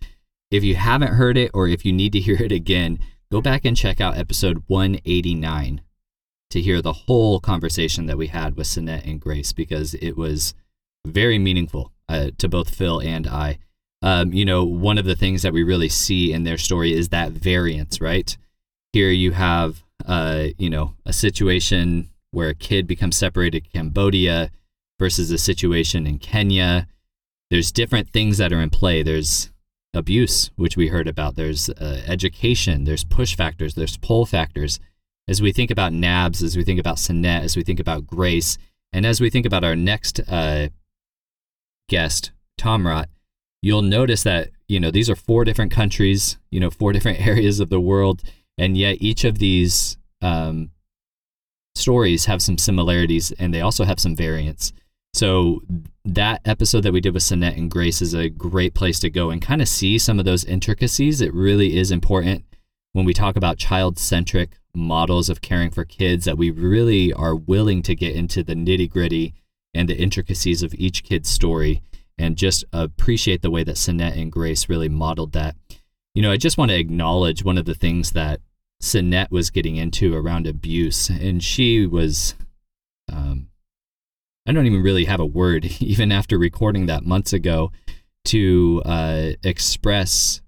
if 0.50 0.64
you 0.64 0.76
haven't 0.76 1.14
heard 1.14 1.38
it 1.38 1.52
or 1.54 1.68
if 1.68 1.86
you 1.86 1.94
need 1.94 2.14
to 2.14 2.20
hear 2.20 2.42
it 2.42 2.52
again, 2.52 3.00
go 3.32 3.42
back 3.42 3.64
and 3.64 3.78
check 3.78 4.02
out 4.02 4.18
episode 4.18 4.64
189 4.68 5.82
to 6.50 6.62
hear 6.62 6.82
the 6.82 6.94
whole 6.94 7.40
conversation 7.40 8.08
that 8.08 8.18
we 8.18 8.28
had 8.28 8.58
with 8.58 8.68
Sinette 8.68 9.08
and 9.08 9.22
Grace 9.22 9.54
because 9.54 9.94
it 9.96 10.18
was 10.18 10.56
very 11.06 11.38
meaningful 11.38 11.92
uh, 12.10 12.32
to 12.40 12.50
both 12.50 12.74
Phil 12.74 13.00
and 13.00 13.28
I. 13.28 13.60
Um, 14.02 14.34
you 14.34 14.46
know, 14.46 14.66
one 14.66 14.98
of 14.98 15.06
the 15.06 15.16
things 15.16 15.44
that 15.44 15.54
we 15.54 15.62
really 15.62 15.90
see 15.90 16.34
in 16.34 16.44
their 16.44 16.58
story 16.58 16.92
is 16.94 17.10
that 17.10 17.32
variance, 17.32 18.02
right? 18.02 18.36
Here 18.94 19.10
you 19.10 19.32
have, 19.32 19.84
uh, 20.06 20.48
you 20.58 20.70
know, 20.70 20.94
a 21.06 21.14
situation 21.14 22.10
where 22.32 22.50
a 22.50 22.56
kid 22.56 22.88
becomes 22.88 23.16
separated 23.16 23.64
in 23.64 23.70
Cambodia 23.72 24.52
versus 25.00 25.32
a 25.32 25.38
situation 25.38 26.06
in 26.06 26.20
Kenya. 26.20 26.88
There's 27.50 27.72
different 27.72 28.10
things 28.10 28.38
that 28.38 28.52
are 28.54 28.62
in 28.62 28.70
play. 28.70 29.04
There's 29.04 29.52
abuse, 29.94 30.52
which 30.56 30.78
we 30.78 30.88
heard 30.88 31.08
about. 31.08 31.36
There's 31.36 31.70
uh, 31.70 32.02
education. 32.06 32.84
There's 32.84 33.04
push 33.04 33.36
factors. 33.36 33.76
There's 33.76 33.98
pull 33.98 34.26
factors. 34.26 34.80
As 35.28 35.42
we 35.42 35.52
think 35.52 35.72
about 35.72 35.94
NABS, 35.94 36.42
as 36.44 36.58
we 36.58 36.64
think 36.64 36.80
about 36.80 36.98
Sinette, 36.98 37.44
as 37.44 37.56
we 37.56 37.64
think 37.64 37.80
about 37.80 38.08
Grace, 38.08 38.58
and 38.92 39.06
as 39.06 39.22
we 39.22 39.30
think 39.30 39.46
about 39.46 39.64
our 39.64 39.76
next 39.76 40.20
uh, 40.28 40.70
guest, 41.88 42.32
Tamrat, 42.60 43.06
you'll 43.62 43.82
notice 43.82 44.24
that 44.24 44.50
you 44.68 44.80
know 44.80 44.92
these 44.92 45.10
are 45.10 45.16
four 45.16 45.46
different 45.46 45.72
countries, 45.72 46.38
you 46.50 46.60
know, 46.60 46.70
four 46.70 46.92
different 46.92 47.20
areas 47.28 47.60
of 47.60 47.70
the 47.70 47.80
world 47.80 48.22
and 48.58 48.78
yet 48.78 48.98
each 49.00 49.24
of 49.24 49.40
these 49.40 49.98
um, 50.22 50.72
stories 51.76 52.26
have 52.26 52.42
some 52.42 52.58
similarities 52.58 53.32
and 53.34 53.54
they 53.54 53.62
also 53.62 53.84
have 53.84 54.00
some 54.00 54.16
variants. 54.16 54.74
So 55.14 55.62
that 56.06 56.42
episode 56.46 56.82
that 56.82 56.94
we 56.94 57.02
did 57.02 57.14
with 57.14 57.24
Sinette 57.24 57.58
and 57.58 57.70
Grace 57.70 58.02
is 58.02 58.14
a 58.14 58.30
great 58.30 58.74
place 58.74 59.00
to 59.02 59.10
go 59.10 59.30
and 59.30 59.42
kind 59.42 59.62
of 59.62 59.68
see 59.68 59.98
some 59.98 60.20
of 60.20 60.26
those 60.26 60.46
intricacies. 60.46 61.20
It 61.20 61.34
really 61.34 61.78
is 61.78 61.92
important 61.92 62.46
when 62.94 63.06
we 63.06 63.14
talk 63.14 63.36
about 63.36 63.58
child-centric 63.58 64.58
models 64.74 65.30
of 65.30 65.42
caring 65.42 65.70
for 65.70 65.84
kids 65.84 66.26
that 66.26 66.38
we 66.38 66.50
really 66.50 67.12
are 67.12 67.36
willing 67.36 67.82
to 67.84 67.96
get 67.96 68.16
into 68.16 68.42
the 68.42 68.56
nitty-gritty 68.56 69.34
and 69.74 69.90
the 69.90 69.98
intricacies 69.98 70.64
of 70.64 70.74
each 70.76 71.04
kid's 71.04 71.30
story 71.30 71.82
and 72.18 72.38
just 72.38 72.64
appreciate 72.72 73.42
the 73.42 73.52
way 73.52 73.64
that 73.64 73.76
Sinette 73.76 74.20
and 74.20 74.32
Grace 74.32 74.70
really 74.70 74.90
modeled 74.90 75.34
that. 75.34 75.56
You 76.14 76.22
know, 76.22 76.32
I 76.32 76.38
just 76.38 76.58
want 76.58 76.72
to 76.72 76.78
acknowledge 76.78 77.44
one 77.44 77.58
of 77.58 77.66
the 77.66 77.76
things 77.76 78.12
that 78.12 78.42
Sinette 78.82 79.32
was 79.32 79.50
getting 79.50 79.78
into 79.78 80.16
around 80.16 80.48
abuse, 80.48 81.10
and 81.10 81.44
she 81.44 81.86
was, 81.86 82.36
um, 83.12 83.48
I 84.46 84.52
don't 84.52 84.66
even 84.66 84.82
really 84.82 85.06
have 85.06 85.20
a 85.20 85.26
word, 85.26 85.66
even 85.80 86.12
after 86.12 86.38
recording 86.38 86.88
that 86.88 87.06
months 87.06 87.32
ago, 87.32 87.72
to 88.26 88.82
uh, 88.86 89.30
express 89.44 90.42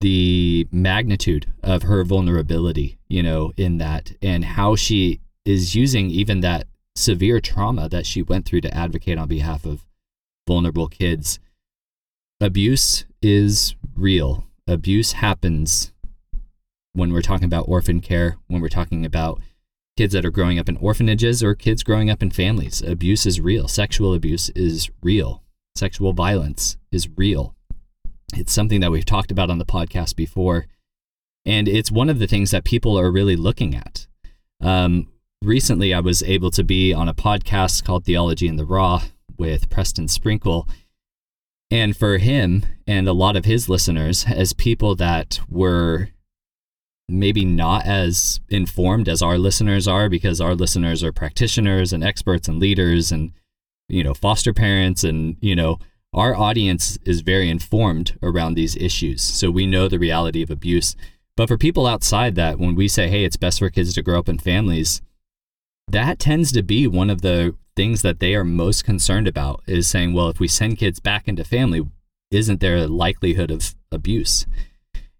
the 0.00 0.68
magnitude 0.70 1.46
of 1.62 1.84
her 1.84 2.04
vulnerability, 2.04 2.98
you 3.08 3.22
know, 3.22 3.52
in 3.56 3.78
that, 3.78 4.12
and 4.22 4.44
how 4.44 4.76
she 4.76 5.20
is 5.44 5.74
using 5.74 6.10
even 6.10 6.40
that 6.40 6.66
severe 6.94 7.40
trauma 7.40 7.88
that 7.88 8.06
she 8.06 8.22
went 8.22 8.44
through 8.44 8.60
to 8.60 8.74
advocate 8.74 9.18
on 9.18 9.28
behalf 9.28 9.64
of 9.64 9.86
vulnerable 10.46 10.88
kids. 10.88 11.38
Abuse 12.40 13.06
is 13.22 13.74
real. 13.94 14.44
Abuse 14.66 15.12
happens 15.12 15.92
when 16.92 17.12
we're 17.12 17.22
talking 17.22 17.46
about 17.46 17.68
orphan 17.68 18.00
care, 18.00 18.36
when 18.48 18.60
we're 18.60 18.68
talking 18.68 19.06
about 19.06 19.40
kids 19.96 20.12
that 20.12 20.24
are 20.24 20.30
growing 20.30 20.58
up 20.58 20.68
in 20.68 20.76
orphanages 20.76 21.42
or 21.42 21.54
kids 21.54 21.82
growing 21.82 22.10
up 22.10 22.22
in 22.22 22.30
families. 22.30 22.82
Abuse 22.82 23.24
is 23.24 23.40
real. 23.40 23.68
Sexual 23.68 24.12
abuse 24.12 24.50
is 24.50 24.90
real. 25.02 25.42
Sexual 25.74 26.12
violence 26.12 26.76
is 26.92 27.08
real. 27.16 27.54
It's 28.34 28.52
something 28.52 28.80
that 28.80 28.90
we've 28.90 29.04
talked 29.06 29.30
about 29.30 29.50
on 29.50 29.58
the 29.58 29.64
podcast 29.64 30.14
before. 30.14 30.66
And 31.46 31.68
it's 31.68 31.90
one 31.90 32.10
of 32.10 32.18
the 32.18 32.26
things 32.26 32.50
that 32.50 32.64
people 32.64 32.98
are 32.98 33.10
really 33.10 33.36
looking 33.36 33.74
at. 33.74 34.06
Um, 34.60 35.08
recently, 35.42 35.94
I 35.94 36.00
was 36.00 36.22
able 36.22 36.50
to 36.50 36.64
be 36.64 36.92
on 36.92 37.08
a 37.08 37.14
podcast 37.14 37.84
called 37.84 38.04
Theology 38.04 38.48
in 38.48 38.56
the 38.56 38.66
Raw 38.66 39.04
with 39.38 39.70
Preston 39.70 40.08
Sprinkle. 40.08 40.68
And 41.70 41.96
for 41.96 42.18
him 42.18 42.64
and 42.86 43.08
a 43.08 43.12
lot 43.12 43.36
of 43.36 43.44
his 43.44 43.68
listeners, 43.68 44.24
as 44.28 44.52
people 44.52 44.94
that 44.96 45.40
were 45.48 46.08
maybe 47.08 47.44
not 47.44 47.86
as 47.86 48.40
informed 48.48 49.08
as 49.08 49.22
our 49.22 49.38
listeners 49.38 49.86
are 49.86 50.08
because 50.08 50.40
our 50.40 50.54
listeners 50.54 51.04
are 51.04 51.12
practitioners 51.12 51.92
and 51.92 52.02
experts 52.02 52.48
and 52.48 52.58
leaders 52.58 53.12
and 53.12 53.30
you 53.88 54.02
know 54.02 54.12
foster 54.12 54.52
parents 54.52 55.04
and 55.04 55.36
you 55.40 55.54
know 55.54 55.78
our 56.12 56.34
audience 56.34 56.98
is 57.04 57.20
very 57.20 57.48
informed 57.48 58.18
around 58.22 58.54
these 58.54 58.74
issues. 58.76 59.22
So 59.22 59.50
we 59.50 59.66
know 59.66 59.86
the 59.86 59.98
reality 59.98 60.42
of 60.42 60.50
abuse. 60.50 60.96
But 61.36 61.48
for 61.48 61.58
people 61.58 61.86
outside 61.86 62.34
that 62.36 62.58
when 62.58 62.74
we 62.74 62.88
say 62.88 63.08
hey 63.08 63.24
it's 63.24 63.36
best 63.36 63.58
for 63.58 63.70
kids 63.70 63.92
to 63.94 64.02
grow 64.02 64.18
up 64.18 64.28
in 64.28 64.38
families 64.38 65.02
that 65.88 66.18
tends 66.18 66.52
to 66.52 66.62
be 66.62 66.86
one 66.86 67.10
of 67.10 67.22
the 67.22 67.54
things 67.76 68.02
that 68.02 68.18
they 68.18 68.34
are 68.34 68.44
most 68.44 68.84
concerned 68.84 69.28
about 69.28 69.62
is 69.66 69.86
saying 69.86 70.12
well 70.12 70.28
if 70.28 70.40
we 70.40 70.48
send 70.48 70.78
kids 70.78 70.98
back 70.98 71.28
into 71.28 71.44
family 71.44 71.82
isn't 72.30 72.60
there 72.60 72.76
a 72.76 72.86
likelihood 72.86 73.50
of 73.50 73.74
abuse 73.92 74.46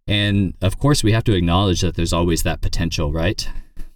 and 0.06 0.54
of 0.62 0.78
course, 0.78 1.02
we 1.02 1.12
have 1.12 1.24
to 1.24 1.34
acknowledge 1.34 1.80
that 1.80 1.96
there's 1.96 2.12
always 2.12 2.42
that 2.44 2.60
potential, 2.60 3.12
right? 3.12 3.48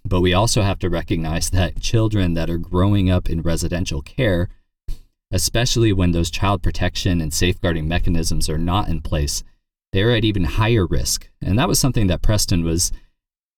But 0.05 0.21
we 0.21 0.33
also 0.33 0.61
have 0.61 0.79
to 0.79 0.89
recognize 0.89 1.49
that 1.51 1.79
children 1.79 2.33
that 2.33 2.49
are 2.49 2.57
growing 2.57 3.09
up 3.09 3.29
in 3.29 3.41
residential 3.41 4.01
care, 4.01 4.49
especially 5.31 5.93
when 5.93 6.11
those 6.11 6.29
child 6.29 6.61
protection 6.61 7.21
and 7.21 7.33
safeguarding 7.33 7.87
mechanisms 7.87 8.49
are 8.49 8.57
not 8.57 8.89
in 8.89 9.01
place, 9.01 9.43
they're 9.93 10.11
at 10.11 10.25
even 10.25 10.43
higher 10.43 10.85
risk. 10.85 11.29
And 11.41 11.57
that 11.57 11.69
was 11.69 11.79
something 11.79 12.07
that 12.07 12.21
Preston 12.21 12.63
was 12.63 12.91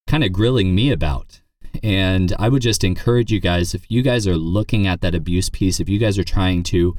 kind 0.06 0.24
of 0.24 0.32
grilling 0.32 0.76
me 0.76 0.92
about. 0.92 1.42
And 1.82 2.34
I 2.38 2.50
would 2.50 2.62
just 2.62 2.84
encourage 2.84 3.32
you 3.32 3.40
guys 3.40 3.74
if 3.74 3.90
you 3.90 4.02
guys 4.02 4.28
are 4.28 4.38
looking 4.38 4.86
at 4.86 5.02
that 5.02 5.16
abuse 5.16 5.50
piece, 5.50 5.80
if 5.80 5.90
you 5.90 5.98
guys 5.98 6.20
are 6.20 6.24
trying 6.24 6.64
to 6.64 6.96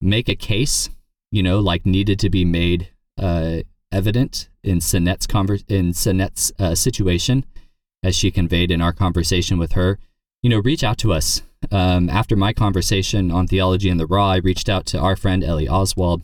make 0.00 0.28
a 0.28 0.36
case, 0.36 0.90
you 1.32 1.42
know, 1.42 1.58
like 1.58 1.84
needed 1.84 2.18
to 2.20 2.30
be 2.30 2.44
made 2.44 2.90
uh, 3.18 3.58
evident 3.90 4.48
in 4.62 4.78
Sinette's 4.78 5.26
conver- 5.26 5.68
in 5.68 5.92
Sinette's 5.92 6.52
uh, 6.58 6.74
situation, 6.74 7.44
as 8.02 8.14
she 8.14 8.30
conveyed 8.30 8.70
in 8.70 8.80
our 8.80 8.92
conversation 8.92 9.58
with 9.58 9.72
her. 9.72 9.98
You 10.42 10.50
know, 10.50 10.58
reach 10.58 10.84
out 10.84 10.98
to 10.98 11.12
us. 11.12 11.42
Um, 11.72 12.08
after 12.08 12.36
my 12.36 12.52
conversation 12.52 13.32
on 13.32 13.48
theology 13.48 13.88
in 13.88 13.96
the 13.96 14.06
raw, 14.06 14.30
I 14.30 14.36
reached 14.36 14.68
out 14.68 14.86
to 14.86 15.00
our 15.00 15.16
friend 15.16 15.42
Ellie 15.42 15.68
Oswald, 15.68 16.22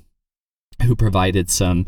who 0.83 0.95
provided 0.95 1.51
some 1.51 1.87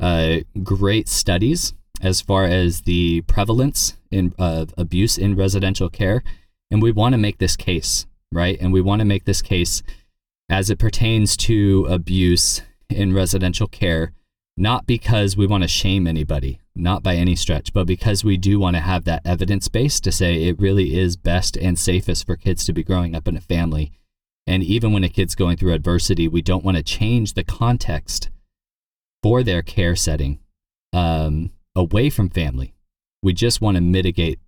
uh, 0.00 0.38
great 0.62 1.08
studies 1.08 1.74
as 2.04 2.20
far 2.20 2.44
as 2.44 2.82
the 2.82 3.22
prevalence 3.22 3.96
in, 4.10 4.34
of 4.38 4.72
abuse 4.78 5.18
in 5.18 5.34
residential 5.34 5.88
care, 5.88 6.22
and 6.70 6.82
we 6.82 6.92
want 6.92 7.14
to 7.14 7.18
make 7.18 7.38
this 7.38 7.56
case 7.56 8.06
right, 8.30 8.58
and 8.60 8.72
we 8.72 8.80
want 8.80 9.00
to 9.00 9.04
make 9.04 9.24
this 9.24 9.42
case 9.42 9.82
as 10.48 10.70
it 10.70 10.78
pertains 10.78 11.36
to 11.36 11.86
abuse 11.88 12.62
in 12.90 13.12
residential 13.12 13.66
care 13.66 14.12
not 14.56 14.86
because 14.86 15.36
we 15.36 15.46
want 15.46 15.62
to 15.62 15.68
shame 15.68 16.06
anybody, 16.06 16.60
not 16.74 17.02
by 17.02 17.16
any 17.16 17.34
stretch, 17.34 17.72
but 17.72 17.86
because 17.86 18.22
we 18.22 18.36
do 18.36 18.58
want 18.58 18.76
to 18.76 18.80
have 18.80 19.04
that 19.04 19.22
evidence 19.24 19.68
base 19.68 19.98
to 20.00 20.12
say 20.12 20.44
it 20.44 20.60
really 20.60 20.96
is 20.96 21.16
best 21.16 21.56
and 21.56 21.78
safest 21.78 22.24
for 22.26 22.36
kids 22.36 22.64
to 22.64 22.72
be 22.72 22.84
growing 22.84 23.14
up 23.14 23.26
in 23.26 23.36
a 23.36 23.40
family. 23.40 23.92
And 24.46 24.62
even 24.62 24.92
when 24.92 25.04
a 25.04 25.08
kid's 25.08 25.34
going 25.34 25.56
through 25.56 25.72
adversity, 25.72 26.28
we 26.28 26.42
don't 26.42 26.64
want 26.64 26.76
to 26.76 26.82
change 26.82 27.32
the 27.32 27.44
context 27.44 28.30
for 29.22 29.42
their 29.42 29.62
care 29.62 29.96
setting 29.96 30.38
um, 30.92 31.50
away 31.74 32.10
from 32.10 32.28
family. 32.28 32.74
We 33.22 33.32
just 33.32 33.60
want 33.60 33.76
to 33.76 33.80
mitigate 33.80 34.38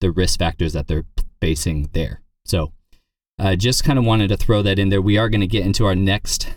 the 0.00 0.10
risk 0.10 0.38
factors 0.38 0.72
that 0.72 0.86
they're 0.86 1.06
facing 1.40 1.90
there. 1.92 2.20
So, 2.44 2.72
I 3.38 3.52
uh, 3.52 3.56
just 3.56 3.84
kind 3.84 3.98
of 3.98 4.04
wanted 4.04 4.28
to 4.28 4.36
throw 4.36 4.62
that 4.62 4.78
in 4.78 4.88
there. 4.88 5.02
We 5.02 5.18
are 5.18 5.28
going 5.28 5.42
to 5.42 5.46
get 5.46 5.66
into 5.66 5.84
our 5.84 5.94
next 5.94 6.48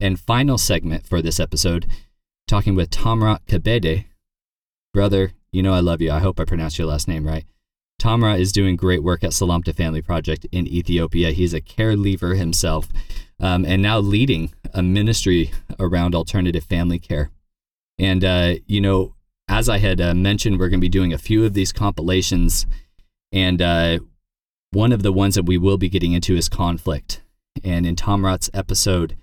and 0.00 0.20
final 0.20 0.56
segment 0.56 1.06
for 1.06 1.20
this 1.20 1.40
episode 1.40 1.86
talking 2.46 2.74
with 2.74 2.90
Tamrat 2.90 3.40
Kebede. 3.46 4.04
Brother, 4.94 5.32
you 5.52 5.62
know 5.62 5.74
I 5.74 5.80
love 5.80 6.00
you. 6.00 6.10
I 6.10 6.20
hope 6.20 6.38
I 6.38 6.44
pronounced 6.44 6.78
your 6.78 6.86
last 6.86 7.08
name 7.08 7.26
right. 7.26 7.44
Tamra 8.00 8.38
is 8.38 8.52
doing 8.52 8.76
great 8.76 9.02
work 9.02 9.24
at 9.24 9.30
Selamta 9.30 9.74
Family 9.74 10.00
Project 10.00 10.46
in 10.52 10.68
Ethiopia. 10.68 11.32
He's 11.32 11.52
a 11.52 11.60
care 11.60 11.96
leaver 11.96 12.34
himself 12.34 12.88
um, 13.40 13.64
and 13.64 13.82
now 13.82 13.98
leading 13.98 14.52
a 14.72 14.82
ministry 14.82 15.50
around 15.80 16.14
alternative 16.14 16.64
family 16.64 17.00
care. 17.00 17.30
And, 17.98 18.24
uh, 18.24 18.54
you 18.66 18.80
know, 18.80 19.14
as 19.48 19.68
I 19.68 19.78
had 19.78 20.00
uh, 20.00 20.14
mentioned, 20.14 20.58
we're 20.58 20.68
going 20.68 20.80
to 20.80 20.84
be 20.84 20.88
doing 20.88 21.12
a 21.12 21.18
few 21.18 21.44
of 21.44 21.54
these 21.54 21.72
compilations. 21.72 22.66
And 23.32 23.60
uh, 23.62 24.00
one 24.70 24.92
of 24.92 25.02
the 25.02 25.12
ones 25.12 25.34
that 25.34 25.44
we 25.44 25.58
will 25.58 25.78
be 25.78 25.88
getting 25.88 26.12
into 26.12 26.36
is 26.36 26.48
conflict. 26.48 27.22
And 27.64 27.86
in 27.86 27.96
Tom 27.96 28.22
Tamrat's 28.22 28.50
episode, 28.54 29.16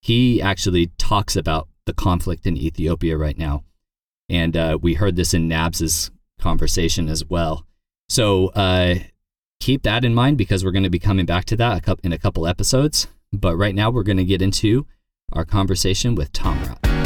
he 0.00 0.42
actually 0.42 0.88
talks 0.98 1.36
about 1.36 1.68
the 1.86 1.94
conflict 1.94 2.46
in 2.46 2.56
Ethiopia 2.56 3.16
right 3.16 3.38
now. 3.38 3.64
And 4.28 4.56
uh, 4.56 4.78
we 4.80 4.94
heard 4.94 5.16
this 5.16 5.32
in 5.32 5.48
Nabs's 5.48 6.10
conversation 6.38 7.08
as 7.08 7.24
well. 7.24 7.64
So 8.08 8.48
uh, 8.48 8.96
keep 9.60 9.82
that 9.84 10.04
in 10.04 10.14
mind 10.14 10.38
because 10.38 10.64
we're 10.64 10.72
going 10.72 10.82
to 10.82 10.90
be 10.90 10.98
coming 10.98 11.26
back 11.26 11.44
to 11.46 11.56
that 11.56 11.88
in 12.02 12.12
a 12.12 12.18
couple 12.18 12.46
episodes. 12.46 13.06
But 13.32 13.56
right 13.56 13.74
now, 13.74 13.90
we're 13.90 14.02
going 14.02 14.18
to 14.18 14.24
get 14.24 14.42
into 14.42 14.86
our 15.32 15.44
conversation 15.44 16.14
with 16.14 16.32
Tom 16.32 16.58
Tamrat. 16.58 16.97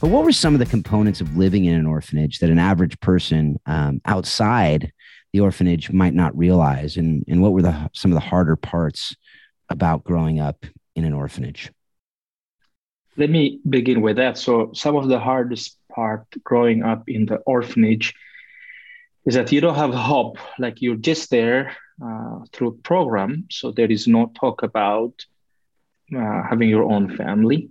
But 0.00 0.08
what 0.08 0.24
were 0.24 0.32
some 0.32 0.54
of 0.54 0.60
the 0.60 0.66
components 0.66 1.20
of 1.20 1.36
living 1.36 1.66
in 1.66 1.74
an 1.74 1.84
orphanage 1.84 2.38
that 2.38 2.48
an 2.48 2.58
average 2.58 2.98
person 3.00 3.60
um, 3.66 4.00
outside 4.06 4.92
the 5.34 5.40
orphanage 5.40 5.92
might 5.92 6.14
not 6.14 6.36
realize? 6.36 6.96
And, 6.96 7.22
and 7.28 7.42
what 7.42 7.52
were 7.52 7.60
the, 7.60 7.90
some 7.92 8.10
of 8.10 8.14
the 8.14 8.26
harder 8.26 8.56
parts 8.56 9.14
about 9.68 10.02
growing 10.02 10.40
up 10.40 10.64
in 10.96 11.04
an 11.04 11.12
orphanage? 11.12 11.70
Let 13.18 13.28
me 13.28 13.60
begin 13.68 14.00
with 14.00 14.16
that. 14.16 14.38
So, 14.38 14.70
some 14.72 14.96
of 14.96 15.08
the 15.08 15.18
hardest 15.18 15.76
part 15.92 16.24
growing 16.42 16.82
up 16.82 17.04
in 17.06 17.26
the 17.26 17.36
orphanage 17.38 18.14
is 19.26 19.34
that 19.34 19.52
you 19.52 19.60
don't 19.60 19.74
have 19.74 19.92
hope. 19.92 20.38
Like 20.58 20.80
you're 20.80 20.96
just 20.96 21.28
there 21.28 21.76
uh, 22.02 22.38
through 22.52 22.78
program, 22.82 23.46
so 23.50 23.70
there 23.72 23.90
is 23.90 24.08
no 24.08 24.32
talk 24.34 24.62
about 24.62 25.26
uh, 26.16 26.42
having 26.48 26.70
your 26.70 26.84
own 26.84 27.14
family 27.14 27.68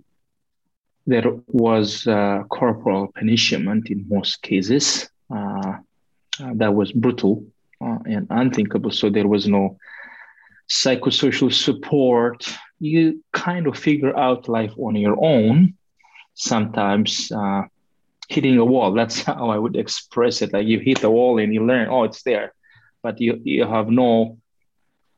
there 1.10 1.30
was 1.48 2.06
uh, 2.06 2.44
corporal 2.48 3.08
punishment 3.18 3.90
in 3.90 4.06
most 4.08 4.42
cases. 4.42 5.10
Uh, 5.28 5.74
uh, 6.40 6.52
that 6.54 6.74
was 6.74 6.92
brutal 6.92 7.44
uh, 7.80 7.98
and 8.06 8.26
unthinkable. 8.30 8.90
So 8.90 9.10
there 9.10 9.28
was 9.28 9.46
no 9.46 9.76
psychosocial 10.68 11.52
support. 11.52 12.46
You 12.78 13.22
kind 13.32 13.66
of 13.66 13.76
figure 13.76 14.16
out 14.16 14.48
life 14.48 14.72
on 14.78 14.94
your 14.94 15.16
own. 15.22 15.74
Sometimes 16.34 17.30
uh, 17.32 17.62
hitting 18.28 18.56
a 18.58 18.64
wall. 18.64 18.92
That's 19.00 19.22
how 19.22 19.50
I 19.50 19.58
would 19.58 19.76
express 19.76 20.42
it. 20.42 20.52
Like 20.52 20.66
you 20.66 20.78
hit 20.78 21.02
a 21.02 21.10
wall 21.10 21.38
and 21.38 21.52
you 21.52 21.66
learn, 21.66 21.88
oh, 21.90 22.04
it's 22.04 22.22
there, 22.22 22.54
but 23.02 23.20
you 23.20 23.40
you 23.42 23.66
have 23.66 23.88
no 23.88 24.38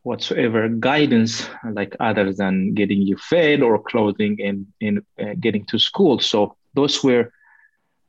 whatsoever 0.03 0.69
guidance 0.69 1.49
like 1.73 1.95
other 2.01 2.33
than 2.33 2.75
getting 2.75 3.03
you 3.03 3.17
fed 3.17 3.63
or 3.63 3.79
clothing 3.83 4.37
and, 4.43 4.67
and 4.81 5.01
uh, 5.21 5.35
getting 5.41 5.65
to 5.67 5.79
school. 5.79 6.19
So 6.19 6.57
those 6.75 7.03
were 7.03 7.31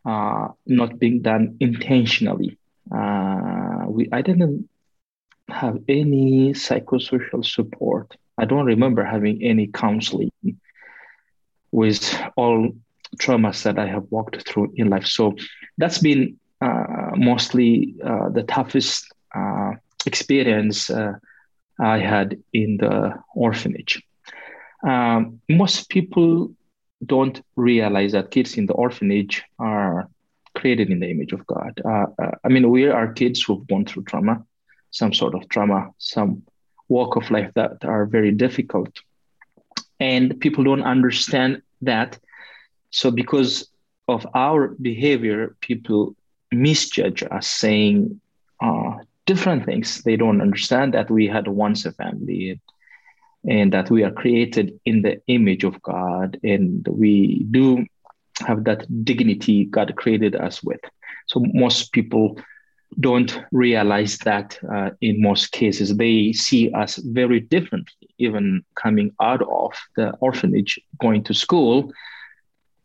uh, 0.06 0.48
not 0.68 1.00
being 1.00 1.22
done 1.22 1.56
intentionally. 1.60 2.58
Uh, 2.94 3.86
we 3.88 4.08
i 4.12 4.22
didn't 4.22 4.68
have 5.50 5.78
any 5.88 6.52
psychosocial 6.54 7.46
support. 7.46 8.16
I 8.38 8.46
don't 8.46 8.66
remember 8.66 9.04
having 9.04 9.44
any 9.44 9.68
counseling 9.68 10.32
with 11.72 12.04
all 12.36 12.70
traumas 13.22 13.64
that 13.64 13.78
i 13.78 13.86
have 13.88 14.04
walked 14.10 14.48
through 14.48 14.72
in 14.76 14.89
life. 14.89 15.06
So 15.06 15.36
that's 15.78 16.00
been 16.00 16.36
uh, 16.62 17.12
mostly 17.16 17.94
uh, 18.04 18.30
the 18.30 18.44
toughest 18.44 19.06
uh, 19.36 19.72
experience 20.06 20.89
I 21.80 22.00
had 22.00 22.42
in 22.54 22.78
the 22.78 23.16
orphanage. 23.36 24.04
Um, 24.84 25.42
most 25.50 25.90
people 25.90 26.54
don't 27.06 27.42
realize 27.56 28.12
that 28.14 28.32
kids 28.32 28.58
in 28.58 28.66
the 28.66 28.74
orphanage 28.74 29.44
are 29.60 30.10
created 30.56 30.90
in 30.90 31.00
the 31.00 31.10
image 31.10 31.34
of 31.34 31.46
God. 31.48 31.82
Uh, 31.84 32.06
uh, 32.22 32.32
I 32.44 32.50
mean, 32.50 32.70
we 32.70 32.88
are 32.88 33.12
kids 33.14 33.42
who've 33.42 33.68
gone 33.68 33.86
through 33.86 34.04
trauma, 34.04 34.44
some 34.92 35.14
sort 35.14 35.36
of 35.36 35.48
trauma, 35.50 35.92
some 35.98 36.44
walk 36.90 37.16
of 37.16 37.32
life 37.32 37.52
that 37.56 37.84
are 37.84 38.06
very 38.06 38.32
difficult. 38.32 39.02
And 40.00 40.40
people 40.40 40.64
don't 40.64 40.84
understand 40.84 41.62
that. 41.82 42.20
So, 42.92 43.10
because 43.10 43.70
of 44.08 44.28
our 44.36 44.68
behavior, 44.68 45.56
people 45.62 46.16
misjudge 46.52 47.24
us, 47.24 47.48
saying, 47.48 48.22
uh, 48.62 48.98
different 49.26 49.66
things. 49.66 50.02
They 50.04 50.16
don't 50.16 50.42
understand 50.42 50.94
that 50.94 51.10
we 51.10 51.28
had 51.28 51.48
once 51.48 51.86
a 51.86 51.92
family 51.92 52.60
and 53.48 53.74
that 53.74 53.90
we 53.90 54.04
are 54.04 54.12
created 54.12 54.80
in 54.86 55.02
the 55.02 55.22
image 55.28 55.64
of 55.64 55.82
God 55.82 56.40
and 56.44 56.88
we 56.88 57.46
do 57.52 57.86
have 58.40 58.64
that 58.64 58.86
dignity 59.04 59.66
God 59.66 59.96
created 59.96 60.36
us 60.36 60.64
with. 60.64 60.80
So 61.28 61.44
most 61.54 61.92
people 61.92 62.38
don't 63.00 63.40
realize 63.52 64.18
that 64.20 64.60
uh, 64.72 64.92
in 65.02 65.22
most 65.22 65.52
cases. 65.52 65.96
They 65.96 66.34
see 66.34 66.72
us 66.74 66.98
very 66.98 67.40
differently, 67.40 68.10
even 68.20 68.64
coming 68.76 69.12
out 69.22 69.42
of 69.42 69.74
the 69.96 70.12
orphanage, 70.20 70.80
going 71.00 71.24
to 71.26 71.34
school 71.34 71.92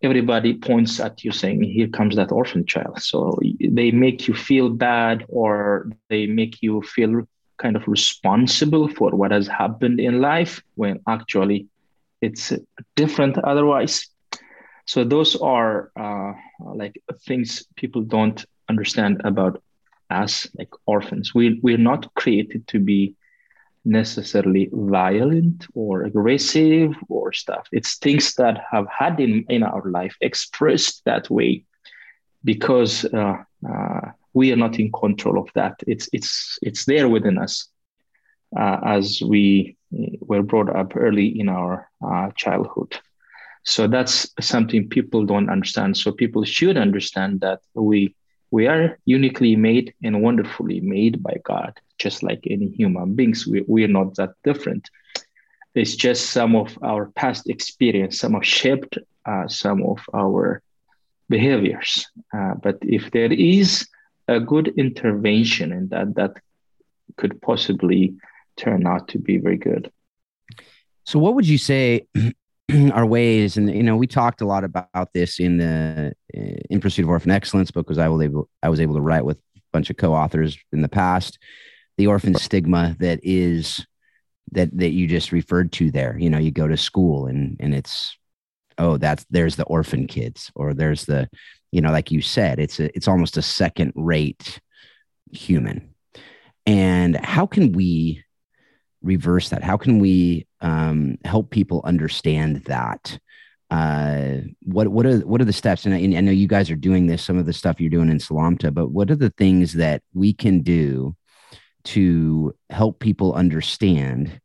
everybody 0.03 0.55
points 0.55 1.01
at 1.01 1.25
you 1.25 1.33
saying 1.33 1.63
here 1.63 1.89
comes 1.89 2.17
that 2.17 2.33
orphan 2.33 2.65
child. 2.65 3.03
So 3.03 3.39
they 3.61 3.91
make 3.91 4.29
you 4.29 4.35
feel 4.35 4.71
bad 4.71 5.25
or 5.29 5.91
they 6.09 6.27
make 6.27 6.63
you 6.63 6.83
feel 6.83 7.27
kind 7.59 7.75
of 7.75 7.87
responsible 7.89 8.89
for 8.89 9.11
what 9.11 9.33
has 9.33 9.49
happened 9.49 9.99
in 9.99 10.21
life 10.21 10.63
when 10.77 11.01
actually 11.09 11.67
it's 12.21 12.53
different 12.95 13.39
otherwise. 13.39 14.07
So 14.87 15.05
those 15.05 15.37
are 15.37 15.91
uh, 15.99 16.33
like 16.75 17.03
things 17.27 17.67
people 17.77 18.03
don't 18.03 18.45
understand 18.69 19.21
about 19.25 19.63
us 20.11 20.47
like 20.57 20.71
orphans. 20.87 21.35
We, 21.35 21.61
we're 21.63 21.77
not 21.77 22.15
created 22.15 22.67
to 22.69 22.79
be 22.79 23.15
necessarily 23.89 24.69
violent 24.73 25.67
or 25.75 26.03
aggressive 26.03 26.95
or 27.09 27.33
stuff. 27.33 27.67
It's 27.73 27.97
things 27.97 28.35
that 28.35 28.63
have 28.71 28.87
had 28.87 29.19
in, 29.19 29.45
in 29.49 29.63
our 29.63 29.83
life 29.91 30.15
expressed 30.21 31.03
that 31.07 31.31
way 31.31 31.65
because 32.45 33.05
uh, 33.07 33.39
uh, 33.69 34.01
we 34.35 34.53
are 34.53 34.57
not 34.57 34.79
in 34.79 34.93
control 34.93 35.39
of 35.39 35.49
that. 35.55 35.75
It's 35.87 36.09
it's 36.13 36.59
it's 36.63 36.85
there 36.85 37.09
within 37.09 37.39
us 37.39 37.69
uh, 38.57 38.79
as 38.85 39.23
we 39.23 39.77
were 40.21 40.43
brought 40.43 40.75
up 40.75 40.95
early 40.95 41.41
in 41.41 41.49
our 41.49 41.91
uh, 42.07 42.31
childhood. 42.37 42.97
So 43.65 43.87
that's 43.87 44.31
something 44.41 44.89
people 44.89 45.27
don't 45.27 45.51
understand. 45.51 45.97
So 45.97 46.13
people 46.13 46.45
should 46.45 46.77
understand 46.77 47.41
that 47.41 47.61
we 47.75 48.15
we 48.51 48.67
are 48.67 48.99
uniquely 49.05 49.57
made 49.57 49.95
and 50.03 50.23
wonderfully 50.23 50.81
made 50.81 51.23
by 51.23 51.37
God 51.45 51.79
just 51.99 52.23
like 52.23 52.47
any 52.49 52.69
human 52.69 53.15
beings. 53.15 53.47
We, 53.47 53.63
we're 53.67 53.89
not 53.89 54.15
that 54.17 54.31
different. 54.45 54.89
It's 55.75 55.97
just 55.97 56.31
some 56.31 56.57
of 56.57 56.79
our 56.83 57.07
past 57.07 57.49
experience, 57.49 58.19
some 58.19 58.35
have 58.35 58.45
shaped 58.45 58.99
uh, 59.27 59.49
some 59.49 59.83
of 59.83 59.99
our 60.15 60.63
behaviors. 61.29 62.07
Uh, 62.33 62.55
but 62.55 62.79
if 62.83 63.11
there 63.11 63.33
is 63.33 63.87
a 64.29 64.41
good 64.41 64.69
intervention 64.77 65.73
in 65.73 65.89
that, 65.89 66.15
that 66.15 66.33
could 67.17 67.41
possibly 67.43 68.15
turn 68.57 68.87
out 68.87 69.09
to 69.09 69.19
be 69.19 69.39
very 69.39 69.57
good. 69.57 69.91
So, 71.05 71.19
what 71.19 71.35
would 71.35 71.49
you 71.49 71.59
say 71.59 72.07
are 72.93 73.07
ways? 73.07 73.57
And 73.57 73.75
you 73.75 73.83
know, 73.83 73.97
we 73.97 74.07
talked 74.07 74.41
a 74.41 74.47
lot 74.47 74.65
about 74.65 75.13
this 75.13 75.41
in 75.41 75.59
the 75.59 76.13
eh, 76.35 76.57
in 76.71 76.81
Pursuit 76.81 77.05
of 77.05 77.11
Orphan 77.11 77.31
Excellence 77.31 77.71
book, 77.71 77.87
because 77.87 77.99
I 77.99 78.09
was 78.09 78.23
able 78.23 78.49
I 78.63 78.69
was 78.69 78.81
able 78.81 78.95
to 78.95 79.01
write 79.01 79.25
with 79.25 79.39
a 79.57 79.61
bunch 79.73 79.91
of 79.91 79.97
co-authors 79.97 80.57
in 80.73 80.83
the 80.83 80.89
past. 80.89 81.39
The 81.97 82.07
orphan 82.07 82.37
stigma 82.37 82.97
that 83.01 83.19
is 83.25 83.85
that 84.53 84.77
that 84.79 84.91
you 84.91 85.09
just 85.09 85.33
referred 85.33 85.73
to 85.73 85.91
there 85.91 86.17
you 86.17 86.31
know 86.31 86.39
you 86.39 86.53
go 86.53 86.69
to 86.69 86.77
school 86.77 87.27
and 87.27 87.57
and 87.59 87.75
it's 87.75 88.17
oh 88.79 88.97
that's 88.97 89.27
there's 89.31 89.57
the 89.57 89.65
orphan 89.65 90.07
kids 90.07 90.51
or 90.55 90.75
there's 90.75 91.07
the 91.07 91.29
you 91.73 91.81
know 91.81 91.91
like 91.91 92.13
you 92.13 92.23
said 92.23 92.61
it's 92.61 92.79
a 92.79 92.85
it's 92.97 93.09
almost 93.09 93.37
a 93.37 93.43
second 93.43 93.93
rate 93.97 94.61
human. 95.33 95.95
And 96.67 97.17
how 97.17 97.47
can 97.47 97.73
we 97.73 98.25
reverse 99.03 99.51
that? 99.51 99.63
How 99.63 99.77
can 99.77 99.99
we 99.99 100.47
um, 100.61 101.19
help 101.25 101.51
people 101.51 101.83
understand 101.85 102.65
that 102.65 103.19
uh, 103.71 104.39
what 104.63 104.89
what 104.89 105.05
are 105.05 105.19
what 105.19 105.41
are 105.41 105.47
the 105.47 105.53
steps? 105.53 105.85
And 105.85 105.95
I, 105.95 105.99
and 105.99 106.17
I 106.17 106.21
know 106.21 106.33
you 106.33 106.49
guys 106.49 106.71
are 106.71 106.77
doing 106.77 107.07
this 107.07 107.23
some 107.23 107.37
of 107.37 107.47
the 107.47 107.53
stuff 107.53 107.81
you're 107.81 107.91
doing 107.91 108.09
in 108.09 108.19
Selamta 108.19 108.73
but 108.73 108.91
what 108.91 109.11
are 109.11 109.17
the 109.17 109.31
things 109.31 109.75
that 109.75 110.03
we 110.15 110.33
can 110.33 110.61
do 110.61 111.15
to 111.85 112.55
help 112.71 112.99
people 112.99 113.35
understand 113.35 114.41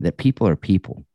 that 0.00 0.18
people 0.18 0.46
are 0.46 0.56
people? 0.56 1.06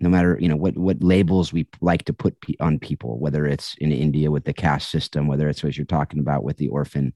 No 0.00 0.08
matter 0.08 0.36
you 0.40 0.48
know 0.48 0.56
what 0.56 0.76
what 0.76 1.02
labels 1.04 1.52
we 1.52 1.68
like 1.80 2.04
to 2.06 2.12
put 2.12 2.36
on 2.58 2.80
people 2.80 3.20
whether 3.20 3.46
it's 3.46 3.76
in 3.78 3.92
india 3.92 4.32
with 4.32 4.42
the 4.44 4.52
caste 4.52 4.90
system 4.90 5.28
whether 5.28 5.48
it's 5.48 5.62
what 5.62 5.76
you're 5.76 5.86
talking 5.86 6.18
about 6.18 6.42
with 6.42 6.56
the 6.56 6.68
orphan 6.68 7.14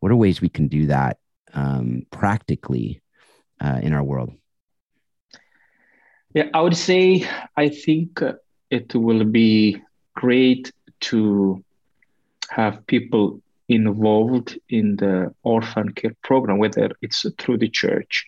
what 0.00 0.10
are 0.10 0.16
ways 0.16 0.40
we 0.40 0.48
can 0.48 0.66
do 0.66 0.86
that 0.86 1.18
um, 1.54 2.02
practically 2.10 3.00
uh, 3.60 3.78
in 3.80 3.92
our 3.92 4.02
world 4.02 4.32
yeah 6.36 6.48
i 6.54 6.60
would 6.60 6.76
say 6.76 7.26
i 7.56 7.68
think 7.68 8.20
it 8.70 8.94
will 8.94 9.24
be 9.24 9.82
great 10.14 10.72
to 11.00 11.64
have 12.50 12.86
people 12.86 13.40
involved 13.68 14.58
in 14.68 14.96
the 14.96 15.34
orphan 15.42 15.88
care 15.98 16.16
program 16.22 16.58
whether 16.58 16.88
it's 17.02 17.26
through 17.38 17.58
the 17.58 17.68
church 17.68 18.26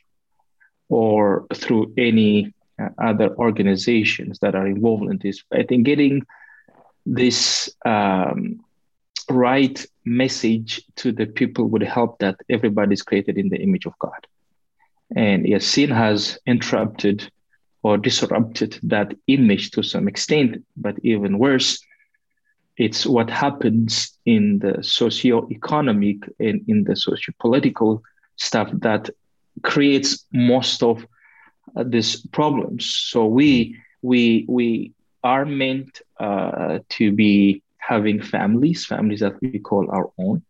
or 0.88 1.46
through 1.54 1.92
any 1.96 2.52
uh, 2.80 2.88
other 2.98 3.34
organizations 3.36 4.38
that 4.40 4.54
are 4.54 4.66
involved 4.66 5.10
in 5.10 5.18
this. 5.18 5.42
I 5.52 5.62
think 5.64 5.84
getting 5.84 6.22
this 7.04 7.70
um, 7.84 8.60
right 9.30 9.84
message 10.04 10.82
to 10.96 11.12
the 11.12 11.26
people 11.26 11.66
would 11.66 11.82
help 11.82 12.18
that 12.20 12.36
everybody 12.48 12.94
is 12.94 13.02
created 13.02 13.36
in 13.36 13.48
the 13.48 13.60
image 13.60 13.86
of 13.86 13.98
God. 13.98 14.26
And 15.16 15.46
yes, 15.46 15.66
sin 15.66 15.90
has 15.90 16.38
interrupted 16.46 17.30
or 17.88 17.96
disrupted 17.96 18.78
that 18.82 19.14
image 19.28 19.70
to 19.70 19.82
some 19.82 20.06
extent, 20.08 20.62
but 20.76 20.94
even 21.02 21.38
worse, 21.38 21.82
it's 22.76 23.06
what 23.06 23.30
happens 23.30 24.12
in 24.26 24.58
the 24.58 24.82
socio-economic 24.82 26.18
and 26.38 26.62
in 26.68 26.84
the 26.84 26.94
socio-political 26.94 28.02
stuff 28.36 28.68
that 28.86 29.08
creates 29.62 30.26
most 30.34 30.82
of 30.82 31.06
uh, 31.76 31.84
these 31.94 32.26
problems. 32.38 32.84
So 33.10 33.24
we 33.24 33.74
we 34.02 34.44
we 34.48 34.92
are 35.24 35.46
meant 35.46 36.02
uh, 36.20 36.80
to 36.96 37.04
be 37.10 37.62
having 37.78 38.20
families, 38.20 38.84
families 38.84 39.20
that 39.20 39.36
we 39.40 39.58
call 39.58 39.90
our 39.90 40.10
own. 40.18 40.42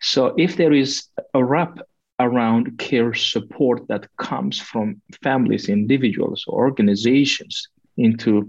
So 0.00 0.20
if 0.38 0.56
there 0.56 0.72
is 0.72 1.04
a 1.34 1.44
wrap 1.44 1.78
around 2.22 2.78
care 2.78 3.14
support 3.14 3.86
that 3.88 4.08
comes 4.16 4.58
from 4.60 5.00
families, 5.22 5.68
individuals, 5.68 6.44
or 6.46 6.64
organizations 6.64 7.68
into 7.96 8.48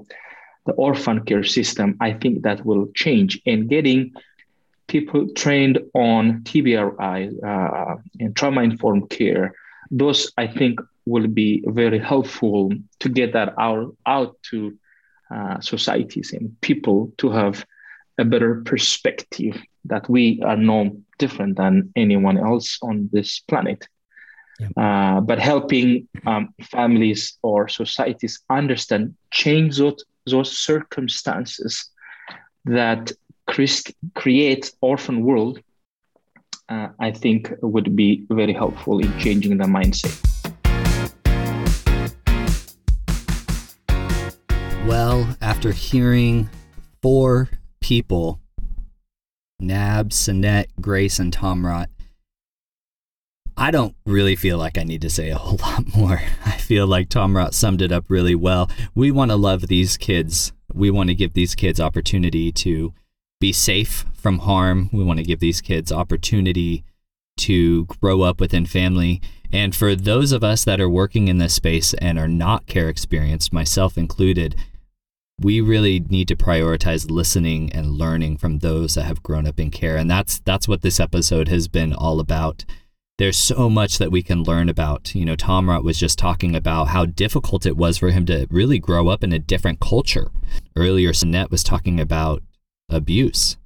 the 0.66 0.74
orphan 0.74 1.24
care 1.26 1.44
system, 1.44 1.98
I 2.00 2.14
think 2.14 2.44
that 2.44 2.66
will 2.66 2.88
change. 2.96 3.42
And 3.46 3.70
getting 3.70 4.14
people 4.88 5.28
trained 5.34 5.80
on 5.94 6.42
TBRI 6.44 7.18
uh, 7.44 7.96
and 8.20 8.36
trauma 8.36 8.62
informed 8.64 9.10
care 9.10 9.54
those 9.92 10.32
I 10.38 10.48
think 10.48 10.80
will 11.06 11.28
be 11.28 11.64
very 11.68 12.00
helpful 12.00 12.72
to 13.00 13.10
get 13.10 13.34
that 13.34 13.54
out 13.60 13.96
out 14.06 14.36
to 14.50 14.78
uh, 15.30 15.60
societies 15.60 16.34
and 16.34 16.60
people 16.62 17.12
to 17.18 17.30
have 17.30 17.66
a 18.18 18.26
better 18.26 18.62
perspective 18.66 19.62
that 19.86 20.10
we 20.10 20.42
are 20.44 20.58
no 20.58 20.98
different 21.24 21.54
than 21.62 21.74
anyone 21.96 22.38
else 22.50 22.68
on 22.82 22.96
this 23.16 23.30
planet. 23.50 23.82
Yeah. 24.60 24.70
Uh, 24.84 25.22
but 25.30 25.40
helping 25.40 26.08
um, 26.32 26.44
families 26.76 27.22
or 27.42 27.60
societies 27.68 28.36
understand, 28.50 29.16
change 29.32 29.78
those, 29.78 30.04
those 30.34 30.52
circumstances 30.72 31.74
that 32.66 33.12
Christ 33.52 33.86
creates 34.22 34.68
orphan 34.82 35.18
world 35.30 35.60
uh, 36.70 36.90
I 37.00 37.12
think 37.12 37.52
would 37.62 37.96
be 37.96 38.26
very 38.30 38.54
helpful 38.54 39.00
in 39.00 39.12
changing 39.20 39.58
the 39.58 39.66
mindset. 39.66 40.16
Well, 44.88 45.36
after 45.42 45.72
hearing 45.72 46.50
four 47.02 47.50
people, 47.80 48.40
Nab, 49.64 50.10
Sinette, 50.10 50.68
Grace, 50.80 51.20
and 51.20 51.36
Tomrat, 51.36 51.88
I 53.56 53.72
don't 53.72 53.96
really 54.06 54.36
feel 54.36 54.58
like 54.58 54.78
I 54.78 54.84
need 54.84 55.02
to 55.02 55.10
say 55.10 55.30
a 55.30 55.38
whole 55.38 55.60
lot 55.62 55.96
more. 55.96 56.22
I 56.46 56.52
feel 56.52 56.88
like 56.88 57.10
Tomrat 57.10 57.54
summed 57.54 57.82
it 57.82 57.92
up 57.92 58.06
really 58.08 58.36
well. 58.36 58.70
We 58.96 59.12
want 59.12 59.32
to 59.32 59.38
love 59.38 59.68
these 59.68 59.98
kids. 59.98 60.54
We 60.74 60.90
want 60.90 61.10
to 61.10 61.16
give 61.16 61.34
these 61.34 61.56
kids 61.56 61.80
opportunity 61.80 62.52
to 62.52 62.94
be 63.40 63.54
safe 63.54 64.06
from 64.14 64.40
harm. 64.40 64.90
We 64.92 65.04
want 65.04 65.20
to 65.20 65.26
give 65.26 65.40
these 65.40 65.62
kids 65.62 65.92
opportunity 65.92 66.84
to 67.38 67.86
grow 67.86 68.22
up 68.22 68.40
within 68.40 68.66
family. 68.66 69.22
And 69.52 69.76
for 69.76 69.96
those 69.96 70.32
of 70.32 70.44
us 70.44 70.64
that 70.64 70.82
are 70.82 70.90
working 70.90 71.28
in 71.28 71.38
this 71.38 71.54
space 71.54 71.94
and 71.96 72.18
are 72.18 72.28
not 72.28 72.66
care 72.66 72.90
experienced, 72.90 73.54
myself 73.54 73.98
included, 73.98 74.56
we 75.44 75.62
really 75.62 76.00
need 76.00 76.28
to 76.30 76.36
prioritize 76.36 77.12
listening 77.12 77.72
and 77.74 77.92
learning 77.92 78.38
from 78.38 78.60
those 78.60 78.96
that 78.96 79.04
have 79.04 79.24
grown 79.24 79.46
up 79.46 79.60
in 79.60 79.70
care. 79.72 79.98
And 79.98 80.10
that's 80.10 80.40
that's 80.40 80.68
what 80.68 80.82
this 80.82 81.00
episode 81.00 81.48
has 81.50 81.68
been 81.68 81.94
all 81.94 82.20
about. 82.20 82.66
There's 83.20 83.38
so 83.38 83.70
much 83.70 84.00
that 84.00 84.12
we 84.12 84.24
can 84.24 84.44
learn 84.44 84.70
about. 84.70 85.14
You 85.14 85.26
know, 85.26 85.36
Tomrat 85.36 85.84
was 85.84 86.00
just 86.00 86.18
talking 86.18 86.56
about 86.56 86.88
how 86.88 87.06
difficult 87.06 87.66
it 87.66 87.78
was 87.78 87.98
for 87.98 88.10
him 88.10 88.26
to 88.26 88.48
really 88.50 88.80
grow 88.80 89.08
up 89.08 89.24
in 89.24 89.32
a 89.32 89.40
different 89.40 89.80
culture. 89.80 90.32
Earlier, 90.76 91.12
Sinette 91.12 91.52
was 91.52 91.64
talking 91.64 92.00
about 92.00 92.42
abuse. 92.90 93.58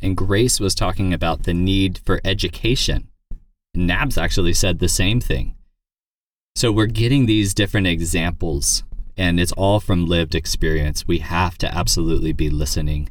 And 0.00 0.16
Grace 0.16 0.58
was 0.58 0.74
talking 0.74 1.12
about 1.12 1.42
the 1.42 1.54
need 1.54 1.98
for 1.98 2.20
education. 2.24 3.08
Nabs 3.74 4.16
actually 4.16 4.54
said 4.54 4.78
the 4.78 4.88
same 4.88 5.20
thing. 5.20 5.54
So 6.54 6.72
we're 6.72 6.86
getting 6.86 7.26
these 7.26 7.52
different 7.52 7.86
examples, 7.86 8.84
and 9.16 9.40
it's 9.40 9.52
all 9.52 9.80
from 9.80 10.06
lived 10.06 10.34
experience. 10.34 11.06
We 11.06 11.18
have 11.18 11.58
to 11.58 11.74
absolutely 11.74 12.32
be 12.32 12.50
listening 12.50 13.08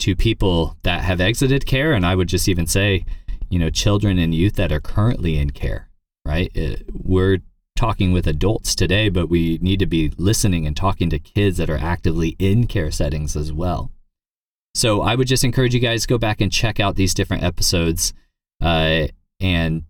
to 0.00 0.16
people 0.16 0.76
that 0.82 1.02
have 1.02 1.20
exited 1.20 1.66
care. 1.66 1.92
And 1.92 2.06
I 2.06 2.14
would 2.14 2.28
just 2.28 2.48
even 2.48 2.66
say, 2.66 3.04
you 3.50 3.58
know, 3.58 3.70
children 3.70 4.18
and 4.18 4.34
youth 4.34 4.54
that 4.54 4.72
are 4.72 4.80
currently 4.80 5.38
in 5.38 5.50
care, 5.50 5.88
right? 6.24 6.50
It, 6.54 6.80
uh, 6.80 6.92
we're 6.92 7.38
talking 7.76 8.12
with 8.12 8.26
adults 8.26 8.74
today, 8.74 9.08
but 9.08 9.28
we 9.28 9.58
need 9.62 9.78
to 9.78 9.86
be 9.86 10.12
listening 10.18 10.66
and 10.66 10.76
talking 10.76 11.08
to 11.10 11.18
kids 11.18 11.58
that 11.58 11.70
are 11.70 11.78
actively 11.78 12.34
in 12.38 12.66
care 12.66 12.90
settings 12.90 13.36
as 13.36 13.52
well. 13.52 13.92
So 14.74 15.02
I 15.02 15.14
would 15.14 15.28
just 15.28 15.44
encourage 15.44 15.74
you 15.74 15.80
guys 15.80 16.02
to 16.02 16.08
go 16.08 16.18
back 16.18 16.40
and 16.40 16.52
check 16.52 16.80
out 16.80 16.96
these 16.96 17.14
different 17.14 17.44
episodes. 17.44 18.12
Uh, 18.60 19.06
and 19.40 19.84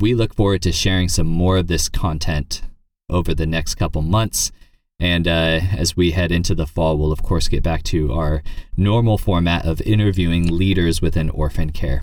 we 0.00 0.14
look 0.14 0.34
forward 0.34 0.62
to 0.62 0.72
sharing 0.72 1.08
some 1.08 1.26
more 1.26 1.58
of 1.58 1.66
this 1.66 1.88
content 1.88 2.62
over 3.08 3.34
the 3.34 3.46
next 3.46 3.76
couple 3.76 4.02
months. 4.02 4.50
And 4.98 5.28
uh, 5.28 5.60
as 5.76 5.96
we 5.96 6.12
head 6.12 6.32
into 6.32 6.54
the 6.54 6.66
fall, 6.66 6.96
we'll 6.96 7.12
of 7.12 7.22
course 7.22 7.48
get 7.48 7.62
back 7.62 7.82
to 7.84 8.12
our 8.12 8.42
normal 8.76 9.18
format 9.18 9.66
of 9.66 9.80
interviewing 9.82 10.46
leaders 10.46 11.02
within 11.02 11.28
orphan 11.30 11.70
care. 11.70 12.02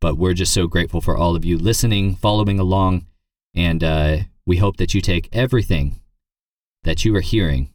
But 0.00 0.16
we're 0.16 0.34
just 0.34 0.54
so 0.54 0.66
grateful 0.66 1.00
for 1.00 1.16
all 1.16 1.36
of 1.36 1.44
you 1.44 1.58
listening, 1.58 2.14
following 2.14 2.58
along, 2.58 3.06
and 3.54 3.82
uh, 3.82 4.16
we 4.46 4.58
hope 4.58 4.76
that 4.78 4.94
you 4.94 5.00
take 5.00 5.28
everything 5.32 6.00
that 6.84 7.04
you 7.04 7.14
are 7.16 7.20
hearing 7.20 7.70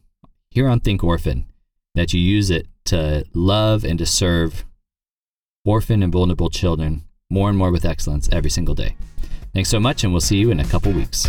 here 0.50 0.68
on 0.68 0.80
Think 0.80 1.04
Orphan, 1.04 1.46
that 1.94 2.12
you 2.12 2.20
use 2.20 2.50
it 2.50 2.66
to 2.86 3.24
love 3.34 3.84
and 3.84 3.98
to 3.98 4.06
serve 4.06 4.64
orphan 5.64 6.02
and 6.02 6.12
vulnerable 6.12 6.50
children 6.50 7.04
more 7.28 7.48
and 7.48 7.58
more 7.58 7.70
with 7.70 7.84
excellence 7.84 8.28
every 8.32 8.50
single 8.50 8.74
day. 8.74 8.96
Thanks 9.52 9.68
so 9.68 9.80
much, 9.80 10.04
and 10.04 10.12
we'll 10.12 10.20
see 10.20 10.38
you 10.38 10.50
in 10.50 10.60
a 10.60 10.64
couple 10.64 10.92
weeks. 10.92 11.28